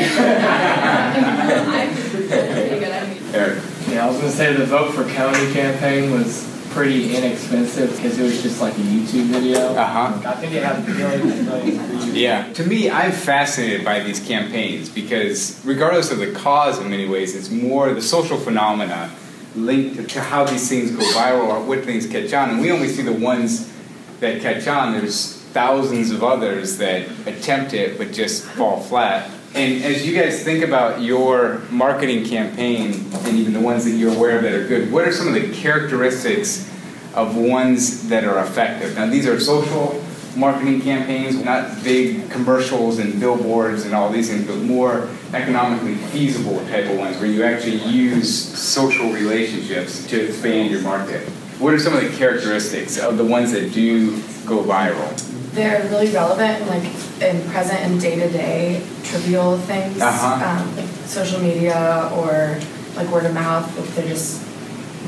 pretty 1.94 2.28
good 2.28 2.82
at 2.84 3.08
it. 3.08 3.22
Eric. 3.34 3.62
Yeah, 3.88 4.06
I 4.06 4.08
was 4.08 4.18
gonna 4.18 4.30
say 4.30 4.52
the 4.54 4.66
vote 4.66 4.92
for 4.92 5.04
Kony 5.04 5.52
campaign 5.52 6.12
was 6.12 6.47
pretty 6.70 7.16
inexpensive 7.16 7.94
because 7.96 8.18
it 8.18 8.22
was 8.22 8.42
just 8.42 8.60
like 8.60 8.74
a 8.74 8.80
YouTube 8.80 9.26
video. 9.26 9.74
Uh 9.74 9.86
huh. 9.86 10.28
I 10.28 10.34
think 10.34 10.52
it 10.52 10.62
had 10.62 10.86
millions 10.86 11.32
and 11.32 11.46
millions. 11.46 12.14
Yeah. 12.14 12.52
To 12.54 12.64
me, 12.64 12.90
I'm 12.90 13.12
fascinated 13.12 13.84
by 13.84 14.00
these 14.00 14.26
campaigns 14.26 14.88
because, 14.88 15.60
regardless 15.64 16.10
of 16.10 16.18
the 16.18 16.32
cause, 16.32 16.78
in 16.78 16.90
many 16.90 17.08
ways, 17.08 17.34
it's 17.34 17.50
more 17.50 17.92
the 17.92 18.02
social 18.02 18.38
phenomena 18.38 19.10
linked 19.54 20.08
to 20.10 20.20
how 20.20 20.44
these 20.44 20.68
things 20.68 20.90
go 20.90 21.02
viral 21.18 21.48
or 21.48 21.64
what 21.64 21.84
things 21.84 22.06
catch 22.06 22.32
on. 22.32 22.50
And 22.50 22.60
we 22.60 22.70
only 22.70 22.88
see 22.88 23.02
the 23.02 23.12
ones 23.12 23.72
that 24.20 24.40
catch 24.40 24.66
on. 24.66 24.92
There's 24.92 25.34
thousands 25.52 26.10
of 26.10 26.22
others 26.22 26.78
that 26.78 27.08
attempt 27.26 27.72
it 27.74 27.98
but 27.98 28.12
just 28.12 28.44
fall 28.44 28.80
flat. 28.80 29.30
And 29.54 29.82
as 29.82 30.06
you 30.06 30.14
guys 30.14 30.44
think 30.44 30.62
about 30.62 31.00
your 31.00 31.60
marketing 31.70 32.24
campaign 32.26 33.06
and 33.12 33.38
even 33.38 33.54
the 33.54 33.60
ones 33.60 33.84
that 33.86 33.92
you're 33.92 34.14
aware 34.14 34.36
of 34.36 34.42
that 34.42 34.52
are 34.52 34.66
good, 34.66 34.92
what 34.92 35.08
are 35.08 35.12
some 35.12 35.28
of 35.28 35.34
the 35.34 35.52
characteristics 35.52 36.70
of 37.14 37.34
ones 37.36 38.08
that 38.08 38.24
are 38.24 38.38
effective? 38.44 38.94
Now, 38.94 39.06
these 39.06 39.26
are 39.26 39.40
social 39.40 40.04
marketing 40.36 40.80
campaigns, 40.80 41.42
not 41.42 41.82
big 41.82 42.30
commercials 42.30 42.98
and 42.98 43.18
billboards 43.18 43.84
and 43.84 43.94
all 43.94 44.10
these 44.10 44.28
things, 44.28 44.46
but 44.46 44.56
more 44.58 45.08
economically 45.32 45.96
feasible 45.96 46.58
type 46.66 46.84
of 46.84 46.98
ones 46.98 47.16
where 47.18 47.26
you 47.26 47.42
actually 47.42 47.78
use 47.90 48.32
social 48.56 49.10
relationships 49.12 50.06
to 50.06 50.28
expand 50.28 50.70
your 50.70 50.82
market. 50.82 51.26
What 51.58 51.74
are 51.74 51.78
some 51.78 51.96
of 51.96 52.02
the 52.02 52.16
characteristics 52.16 52.98
of 52.98 53.16
the 53.16 53.24
ones 53.24 53.50
that 53.52 53.72
do 53.72 54.16
go 54.46 54.62
viral? 54.62 55.27
They're 55.52 55.82
really 55.88 56.10
relevant, 56.10 56.62
and 56.62 56.68
like 56.68 56.84
in 57.22 57.50
present 57.50 57.80
and 57.80 58.00
day 58.00 58.16
to 58.16 58.28
day 58.30 58.82
trivial 59.04 59.56
things, 59.58 60.00
Uh-huh. 60.00 60.44
um, 60.62 60.76
like 60.76 60.86
social 61.06 61.40
media 61.40 62.10
or 62.14 62.58
like 62.96 63.08
word 63.10 63.24
of 63.26 63.34
mouth. 63.34 63.66
Like 63.78 63.88
they're 63.94 64.08
just 64.08 64.40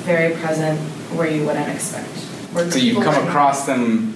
very 0.04 0.34
present 0.36 0.78
where 1.14 1.28
you 1.30 1.44
wouldn't 1.44 1.68
expect. 1.68 2.08
Where 2.52 2.70
So 2.70 2.78
you've 2.78 3.04
come 3.04 3.26
across 3.28 3.66
them 3.66 4.14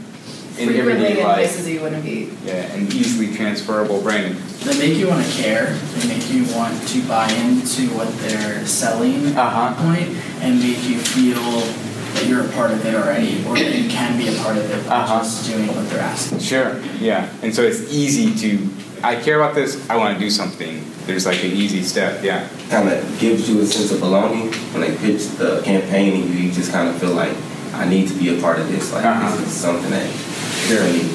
in 0.58 0.68
frequently 0.68 0.80
everyday 0.80 1.20
in 1.20 1.26
life. 1.26 1.34
places 1.36 1.68
you 1.68 1.80
wouldn't 1.82 2.04
be. 2.04 2.30
Yeah, 2.44 2.54
and 2.72 2.92
easily 2.92 3.34
transferable. 3.36 4.00
Brandon. 4.00 4.36
They 4.64 4.78
make 4.78 4.96
you 4.98 5.08
want 5.08 5.24
to 5.26 5.30
care. 5.42 5.66
They 5.98 6.08
make 6.08 6.30
you 6.30 6.46
want 6.54 6.80
to 6.88 7.02
buy 7.06 7.28
into 7.30 7.88
what 7.94 8.08
they're 8.20 8.64
selling 8.66 9.36
Uh-huh. 9.36 9.74
point 9.86 10.16
and 10.40 10.58
make 10.58 10.82
you 10.88 10.98
feel 10.98 11.62
that 12.14 12.26
you're 12.26 12.44
a 12.44 12.48
part 12.50 12.70
of 12.70 12.84
it 12.84 12.94
already 12.94 13.44
or 13.46 13.54
that 13.56 13.74
you 13.74 13.88
can 13.88 14.16
be 14.18 14.28
a 14.28 14.32
part 14.42 14.56
of 14.56 14.70
it 14.70 14.88
by 14.88 14.96
Uh-huh. 14.96 15.18
just 15.18 15.46
doing 15.50 15.66
what 15.68 15.88
they're 15.90 16.00
asking. 16.00 16.38
Sure, 16.38 16.80
yeah. 17.00 17.28
And 17.42 17.54
so 17.54 17.62
it's 17.62 17.92
easy 17.92 18.34
to, 18.42 18.68
I 19.02 19.16
care 19.16 19.36
about 19.40 19.54
this, 19.54 19.88
I 19.90 19.96
want 19.96 20.14
to 20.16 20.20
do 20.24 20.30
something. 20.30 20.84
There's 21.06 21.26
like 21.26 21.42
an 21.44 21.50
easy 21.52 21.82
step, 21.82 22.22
yeah. 22.24 22.48
kind 22.70 22.88
of 22.88 23.18
gives 23.18 23.48
you 23.48 23.60
a 23.60 23.66
sense 23.66 23.90
of 23.92 24.00
belonging 24.00 24.52
when 24.72 24.80
they 24.80 24.96
pitch 24.96 25.26
the 25.36 25.60
campaign 25.62 26.22
and 26.22 26.34
you 26.34 26.50
just 26.50 26.72
kind 26.72 26.88
of 26.88 26.96
feel 26.98 27.12
like 27.12 27.36
I 27.74 27.84
need 27.88 28.08
to 28.08 28.14
be 28.14 28.36
a 28.38 28.40
part 28.40 28.58
of 28.58 28.68
this. 28.70 28.92
Like 28.92 29.04
Uh-huh. 29.04 29.36
this 29.36 29.48
is 29.48 29.52
something 29.52 29.90
that 29.90 30.08
Sure. 30.68 30.80
really 30.80 31.08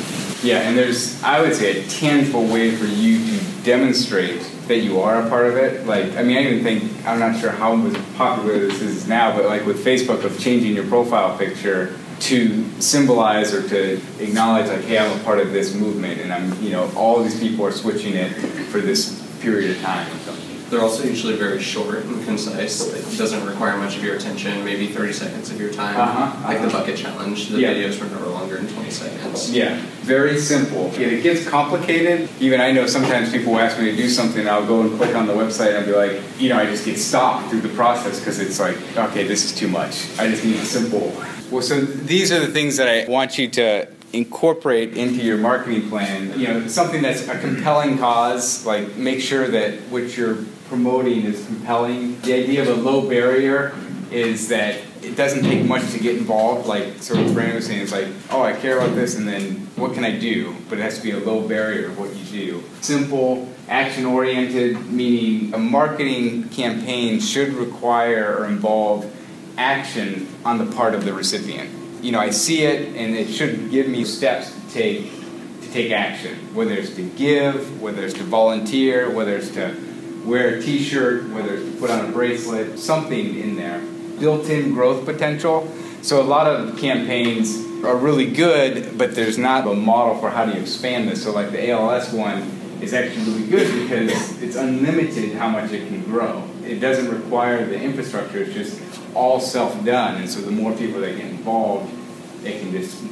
Yeah, 0.43 0.59
and 0.69 0.77
there's, 0.77 1.21
I 1.23 1.41
would 1.41 1.53
say, 1.55 1.79
a 1.83 1.87
tangible 1.87 2.45
way 2.45 2.71
for 2.75 2.85
you 2.85 3.17
to 3.25 3.43
demonstrate 3.63 4.41
that 4.69 4.77
you 4.77 5.01
are 5.01 5.25
a 5.25 5.29
part 5.29 5.47
of 5.47 5.57
it. 5.57 5.85
Like, 5.85 6.15
I 6.15 6.23
mean, 6.23 6.37
I 6.37 6.43
even 6.43 6.63
think, 6.63 7.05
I'm 7.05 7.19
not 7.19 7.39
sure 7.41 7.49
how 7.49 7.75
popular 8.15 8.59
this 8.59 8.81
is 8.81 9.07
now, 9.07 9.35
but 9.35 9.45
like 9.45 9.65
with 9.65 9.83
Facebook, 9.83 10.23
of 10.23 10.39
changing 10.39 10.75
your 10.75 10.85
profile 10.85 11.37
picture 11.37 11.97
to 12.19 12.63
symbolize 12.79 13.53
or 13.53 13.67
to 13.67 13.99
acknowledge, 14.19 14.67
like, 14.67 14.83
hey, 14.83 14.99
I'm 14.99 15.19
a 15.19 15.23
part 15.23 15.39
of 15.39 15.51
this 15.51 15.73
movement, 15.73 16.21
and 16.21 16.31
I'm, 16.31 16.61
you 16.61 16.69
know, 16.69 16.91
all 16.95 17.23
these 17.23 17.39
people 17.39 17.65
are 17.65 17.71
switching 17.71 18.13
it 18.13 18.29
for 18.71 18.79
this 18.79 19.25
period 19.41 19.75
of 19.75 19.81
time. 19.81 20.07
They're 20.69 20.81
also 20.81 21.03
usually 21.03 21.35
very 21.35 21.61
short 21.61 22.05
and 22.05 22.23
concise. 22.25 22.93
It 22.93 23.17
doesn't 23.17 23.43
require 23.45 23.75
much 23.77 23.97
of 23.97 24.03
your 24.03 24.15
attention, 24.15 24.63
maybe 24.63 24.87
30 24.87 25.13
seconds 25.13 25.49
of 25.49 25.59
your 25.59 25.71
time. 25.73 25.99
Uh-huh, 25.99 26.47
Like 26.47 26.59
the 26.61 26.67
uh-huh. 26.67 26.79
bucket 26.79 26.97
challenge, 26.97 27.49
the 27.49 27.59
Yeah. 27.59 27.73
videos 27.73 27.99
were 27.99 28.05
never 28.07 28.27
longer 28.27 28.57
than 28.57 28.67
20 28.67 28.91
seconds. 28.91 29.51
Yeah, 29.51 29.79
very 30.03 30.39
simple. 30.39 30.87
If 30.87 30.99
it 30.99 31.23
gets 31.23 31.47
complicated, 31.47 32.29
even 32.39 32.61
I 32.61 32.71
know 32.71 32.85
sometimes 32.85 33.31
people 33.31 33.57
ask 33.59 33.79
me 33.79 33.85
to 33.91 33.97
do 33.97 34.09
something, 34.09 34.47
I'll 34.47 34.65
go 34.65 34.81
and 34.81 34.95
click 34.97 35.15
on 35.15 35.25
the 35.25 35.33
website 35.33 35.69
and 35.69 35.77
I'll 35.79 35.85
be 35.85 35.93
like, 35.93 36.21
you 36.39 36.49
know, 36.49 36.57
I 36.59 36.65
just 36.65 36.85
get 36.85 36.97
stopped 36.99 37.49
through 37.49 37.61
the 37.61 37.69
process 37.69 38.19
because 38.19 38.39
it's 38.39 38.59
like, 38.59 38.77
okay, 38.95 39.27
this 39.27 39.45
is 39.45 39.55
too 39.57 39.67
much. 39.67 40.05
I 40.19 40.27
just 40.27 40.45
need 40.45 40.55
a 40.57 40.65
simple. 40.65 41.11
Well, 41.49 41.63
so 41.63 41.81
these 41.81 42.31
are 42.31 42.39
the 42.39 42.53
things 42.53 42.77
that 42.77 42.87
I 42.87 43.09
want 43.09 43.39
you 43.39 43.47
to 43.49 43.87
incorporate 44.13 44.97
into 44.97 45.23
your 45.23 45.37
marketing 45.37 45.89
plan. 45.89 46.39
You 46.39 46.47
know, 46.47 46.67
something 46.67 47.01
that's 47.01 47.27
a 47.27 47.39
compelling 47.39 47.97
cause, 47.97 48.65
like 48.65 48.95
make 48.97 49.21
sure 49.21 49.47
that 49.47 49.73
what 49.89 50.15
you're 50.17 50.37
promoting 50.69 51.25
is 51.25 51.45
compelling. 51.45 52.21
The 52.21 52.33
idea 52.33 52.61
of 52.61 52.69
a 52.69 52.81
low 52.81 53.07
barrier 53.09 53.75
is 54.11 54.47
that 54.49 54.75
it 55.01 55.15
doesn't 55.15 55.43
take 55.43 55.65
much 55.65 55.91
to 55.91 55.99
get 55.99 56.17
involved. 56.17 56.67
Like 56.67 57.01
sort 57.01 57.19
of 57.19 57.33
Brandon 57.33 57.55
was 57.55 57.65
saying, 57.65 57.81
it's 57.81 57.91
like, 57.91 58.07
oh, 58.31 58.41
I 58.41 58.53
care 58.53 58.77
about 58.77 58.95
this, 58.95 59.17
and 59.17 59.27
then 59.27 59.67
what 59.75 59.93
can 59.93 60.05
I 60.05 60.17
do? 60.17 60.55
But 60.69 60.77
it 60.77 60.81
has 60.81 60.97
to 60.97 61.03
be 61.03 61.11
a 61.11 61.19
low 61.19 61.45
barrier 61.47 61.87
of 61.87 61.99
what 61.99 62.15
you 62.15 62.25
do. 62.25 62.63
Simple, 62.81 63.49
action 63.67 64.05
oriented, 64.05 64.85
meaning 64.87 65.53
a 65.53 65.57
marketing 65.57 66.49
campaign 66.49 67.19
should 67.19 67.53
require 67.53 68.37
or 68.37 68.45
involve 68.45 69.11
action 69.57 70.27
on 70.45 70.57
the 70.57 70.75
part 70.75 70.93
of 70.93 71.03
the 71.03 71.13
recipient. 71.13 71.69
You 72.01 72.13
know, 72.13 72.19
I 72.19 72.29
see 72.29 72.63
it, 72.63 72.95
and 72.95 73.15
it 73.15 73.27
should 73.27 73.71
give 73.71 73.87
me 73.87 74.05
steps 74.05 74.53
to 74.53 74.73
take 74.73 75.11
to 75.61 75.71
take 75.73 75.91
action, 75.91 76.55
whether 76.55 76.73
it's 76.73 76.95
to 76.95 77.03
give, 77.03 77.81
whether 77.81 78.03
it's 78.03 78.13
to 78.15 78.23
volunteer, 78.23 79.09
whether 79.09 79.35
it's 79.35 79.49
to 79.51 79.75
wear 80.25 80.55
a 80.55 80.61
t-shirt, 80.61 81.29
whether 81.29 81.55
it's 81.55 81.79
put 81.79 81.89
on 81.89 82.05
a 82.05 82.11
bracelet, 82.11 82.79
something 82.79 83.39
in 83.39 83.55
there. 83.55 83.81
Built-in 84.19 84.73
growth 84.73 85.05
potential. 85.05 85.71
So 86.01 86.21
a 86.21 86.23
lot 86.23 86.47
of 86.47 86.77
campaigns 86.77 87.65
are 87.83 87.95
really 87.95 88.31
good, 88.31 88.97
but 88.97 89.15
there's 89.15 89.37
not 89.37 89.67
a 89.67 89.73
model 89.73 90.17
for 90.17 90.29
how 90.29 90.45
do 90.45 90.53
you 90.53 90.61
expand 90.61 91.07
this. 91.07 91.23
So 91.23 91.31
like 91.31 91.51
the 91.51 91.69
ALS 91.71 92.11
one 92.11 92.41
is 92.81 92.93
actually 92.93 93.25
really 93.25 93.47
good 93.47 93.83
because 93.83 94.41
it's 94.41 94.55
unlimited 94.55 95.33
how 95.33 95.49
much 95.49 95.71
it 95.71 95.87
can 95.87 96.03
grow. 96.03 96.43
It 96.65 96.79
doesn't 96.79 97.09
require 97.09 97.65
the 97.65 97.79
infrastructure, 97.79 98.39
it's 98.39 98.53
just 98.53 98.81
all 99.13 99.39
self-done. 99.39 100.21
And 100.21 100.29
so 100.29 100.41
the 100.41 100.51
more 100.51 100.75
people 100.75 101.01
that 101.01 101.17
get 101.17 101.25
involved, 101.25 101.91
it 102.45 102.61
can 102.61 102.71
just 102.71 103.03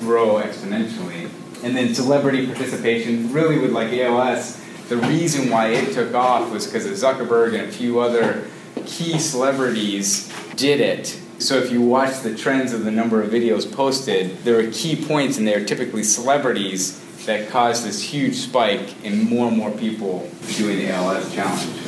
grow 0.00 0.42
exponentially. 0.42 1.30
And 1.62 1.76
then 1.76 1.94
celebrity 1.94 2.46
participation, 2.46 3.32
really 3.32 3.58
with 3.58 3.72
like 3.72 3.92
ALS, 3.92 4.60
the 4.88 4.96
reason 4.98 5.50
why 5.50 5.68
it 5.68 5.92
took 5.94 6.14
off 6.14 6.50
was 6.50 6.66
because 6.66 6.86
Zuckerberg 6.86 7.58
and 7.58 7.68
a 7.68 7.72
few 7.72 8.00
other 8.00 8.46
key 8.86 9.18
celebrities 9.18 10.32
did 10.56 10.80
it. 10.80 11.20
So 11.38 11.56
if 11.56 11.72
you 11.72 11.80
watch 11.80 12.20
the 12.20 12.34
trends 12.34 12.72
of 12.72 12.84
the 12.84 12.90
number 12.90 13.22
of 13.22 13.30
videos 13.30 13.70
posted, 13.70 14.38
there 14.38 14.58
are 14.58 14.70
key 14.70 14.96
points 15.04 15.38
and 15.38 15.46
they're 15.46 15.64
typically 15.64 16.02
celebrities 16.02 17.00
that 17.26 17.48
caused 17.48 17.84
this 17.84 18.02
huge 18.02 18.34
spike 18.36 19.02
in 19.04 19.24
more 19.28 19.48
and 19.48 19.56
more 19.56 19.70
people 19.70 20.30
doing 20.56 20.78
the 20.78 20.90
ALS 20.90 21.34
challenge. 21.34 21.80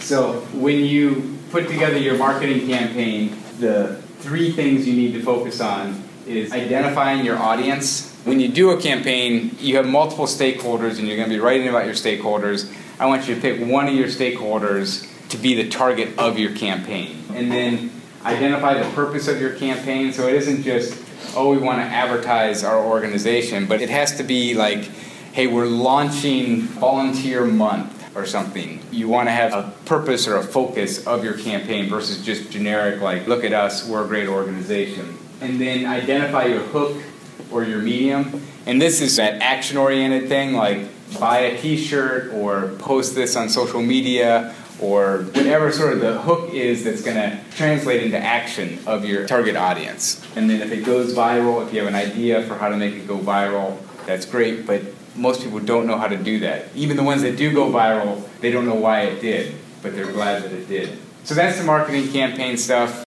So 0.00 0.40
when 0.52 0.84
you 0.84 1.38
put 1.50 1.68
together 1.68 1.96
your 1.96 2.18
marketing 2.18 2.66
campaign, 2.66 3.36
the 3.58 4.02
three 4.18 4.52
things 4.52 4.86
you 4.86 4.94
need 4.94 5.12
to 5.14 5.22
focus 5.22 5.60
on 5.60 6.02
is 6.26 6.52
identifying 6.52 7.24
your 7.24 7.38
audience. 7.38 8.11
When 8.24 8.38
you 8.38 8.48
do 8.48 8.70
a 8.70 8.80
campaign, 8.80 9.56
you 9.58 9.76
have 9.76 9.86
multiple 9.86 10.26
stakeholders 10.26 11.00
and 11.00 11.08
you're 11.08 11.16
going 11.16 11.28
to 11.28 11.34
be 11.34 11.40
writing 11.40 11.66
about 11.66 11.86
your 11.86 11.94
stakeholders. 11.94 12.72
I 13.00 13.06
want 13.06 13.26
you 13.26 13.34
to 13.34 13.40
pick 13.40 13.60
one 13.60 13.88
of 13.88 13.94
your 13.94 14.06
stakeholders 14.06 15.08
to 15.30 15.36
be 15.36 15.54
the 15.54 15.68
target 15.68 16.16
of 16.18 16.38
your 16.38 16.54
campaign. 16.54 17.24
And 17.34 17.50
then 17.50 17.90
identify 18.24 18.80
the 18.80 18.88
purpose 18.94 19.26
of 19.26 19.40
your 19.40 19.54
campaign. 19.54 20.12
So 20.12 20.28
it 20.28 20.36
isn't 20.36 20.62
just, 20.62 21.02
oh, 21.34 21.50
we 21.50 21.58
want 21.58 21.78
to 21.78 21.84
advertise 21.84 22.62
our 22.62 22.78
organization, 22.78 23.66
but 23.66 23.82
it 23.82 23.90
has 23.90 24.16
to 24.18 24.22
be 24.22 24.54
like, 24.54 24.84
hey, 25.32 25.48
we're 25.48 25.66
launching 25.66 26.60
volunteer 26.60 27.44
month 27.44 28.16
or 28.16 28.24
something. 28.24 28.80
You 28.92 29.08
want 29.08 29.28
to 29.28 29.32
have 29.32 29.52
a 29.52 29.72
purpose 29.84 30.28
or 30.28 30.36
a 30.36 30.44
focus 30.44 31.04
of 31.08 31.24
your 31.24 31.36
campaign 31.38 31.88
versus 31.88 32.24
just 32.24 32.52
generic, 32.52 33.00
like, 33.00 33.26
look 33.26 33.42
at 33.42 33.52
us, 33.52 33.88
we're 33.88 34.04
a 34.04 34.06
great 34.06 34.28
organization. 34.28 35.18
And 35.40 35.60
then 35.60 35.86
identify 35.86 36.44
your 36.44 36.60
hook 36.60 37.02
or 37.50 37.64
your 37.64 37.80
medium. 37.80 38.42
And 38.66 38.80
this 38.80 39.00
is 39.00 39.16
that 39.16 39.42
action 39.42 39.76
oriented 39.76 40.28
thing, 40.28 40.54
like 40.54 40.88
buy 41.18 41.38
a 41.40 41.60
t 41.60 41.76
shirt 41.76 42.32
or 42.32 42.68
post 42.78 43.14
this 43.14 43.36
on 43.36 43.48
social 43.48 43.82
media 43.82 44.54
or 44.80 45.18
whatever 45.34 45.70
sort 45.70 45.92
of 45.92 46.00
the 46.00 46.20
hook 46.20 46.52
is 46.52 46.84
that's 46.84 47.02
going 47.02 47.16
to 47.16 47.38
translate 47.56 48.02
into 48.02 48.18
action 48.18 48.78
of 48.86 49.04
your 49.04 49.26
target 49.26 49.54
audience. 49.54 50.24
And 50.34 50.50
then 50.50 50.60
if 50.60 50.72
it 50.72 50.84
goes 50.84 51.14
viral, 51.14 51.64
if 51.64 51.72
you 51.72 51.80
have 51.80 51.88
an 51.88 51.94
idea 51.94 52.42
for 52.42 52.56
how 52.56 52.68
to 52.68 52.76
make 52.76 52.94
it 52.94 53.06
go 53.06 53.18
viral, 53.18 53.78
that's 54.06 54.26
great, 54.26 54.66
but 54.66 54.82
most 55.14 55.42
people 55.42 55.60
don't 55.60 55.86
know 55.86 55.98
how 55.98 56.08
to 56.08 56.16
do 56.16 56.40
that. 56.40 56.66
Even 56.74 56.96
the 56.96 57.02
ones 57.02 57.22
that 57.22 57.36
do 57.36 57.52
go 57.52 57.70
viral, 57.70 58.26
they 58.40 58.50
don't 58.50 58.66
know 58.66 58.74
why 58.74 59.02
it 59.02 59.20
did, 59.20 59.54
but 59.82 59.94
they're 59.94 60.10
glad 60.10 60.42
that 60.42 60.52
it 60.52 60.68
did. 60.68 60.98
So 61.24 61.34
that's 61.34 61.58
the 61.58 61.64
marketing 61.64 62.10
campaign 62.10 62.56
stuff. 62.56 63.00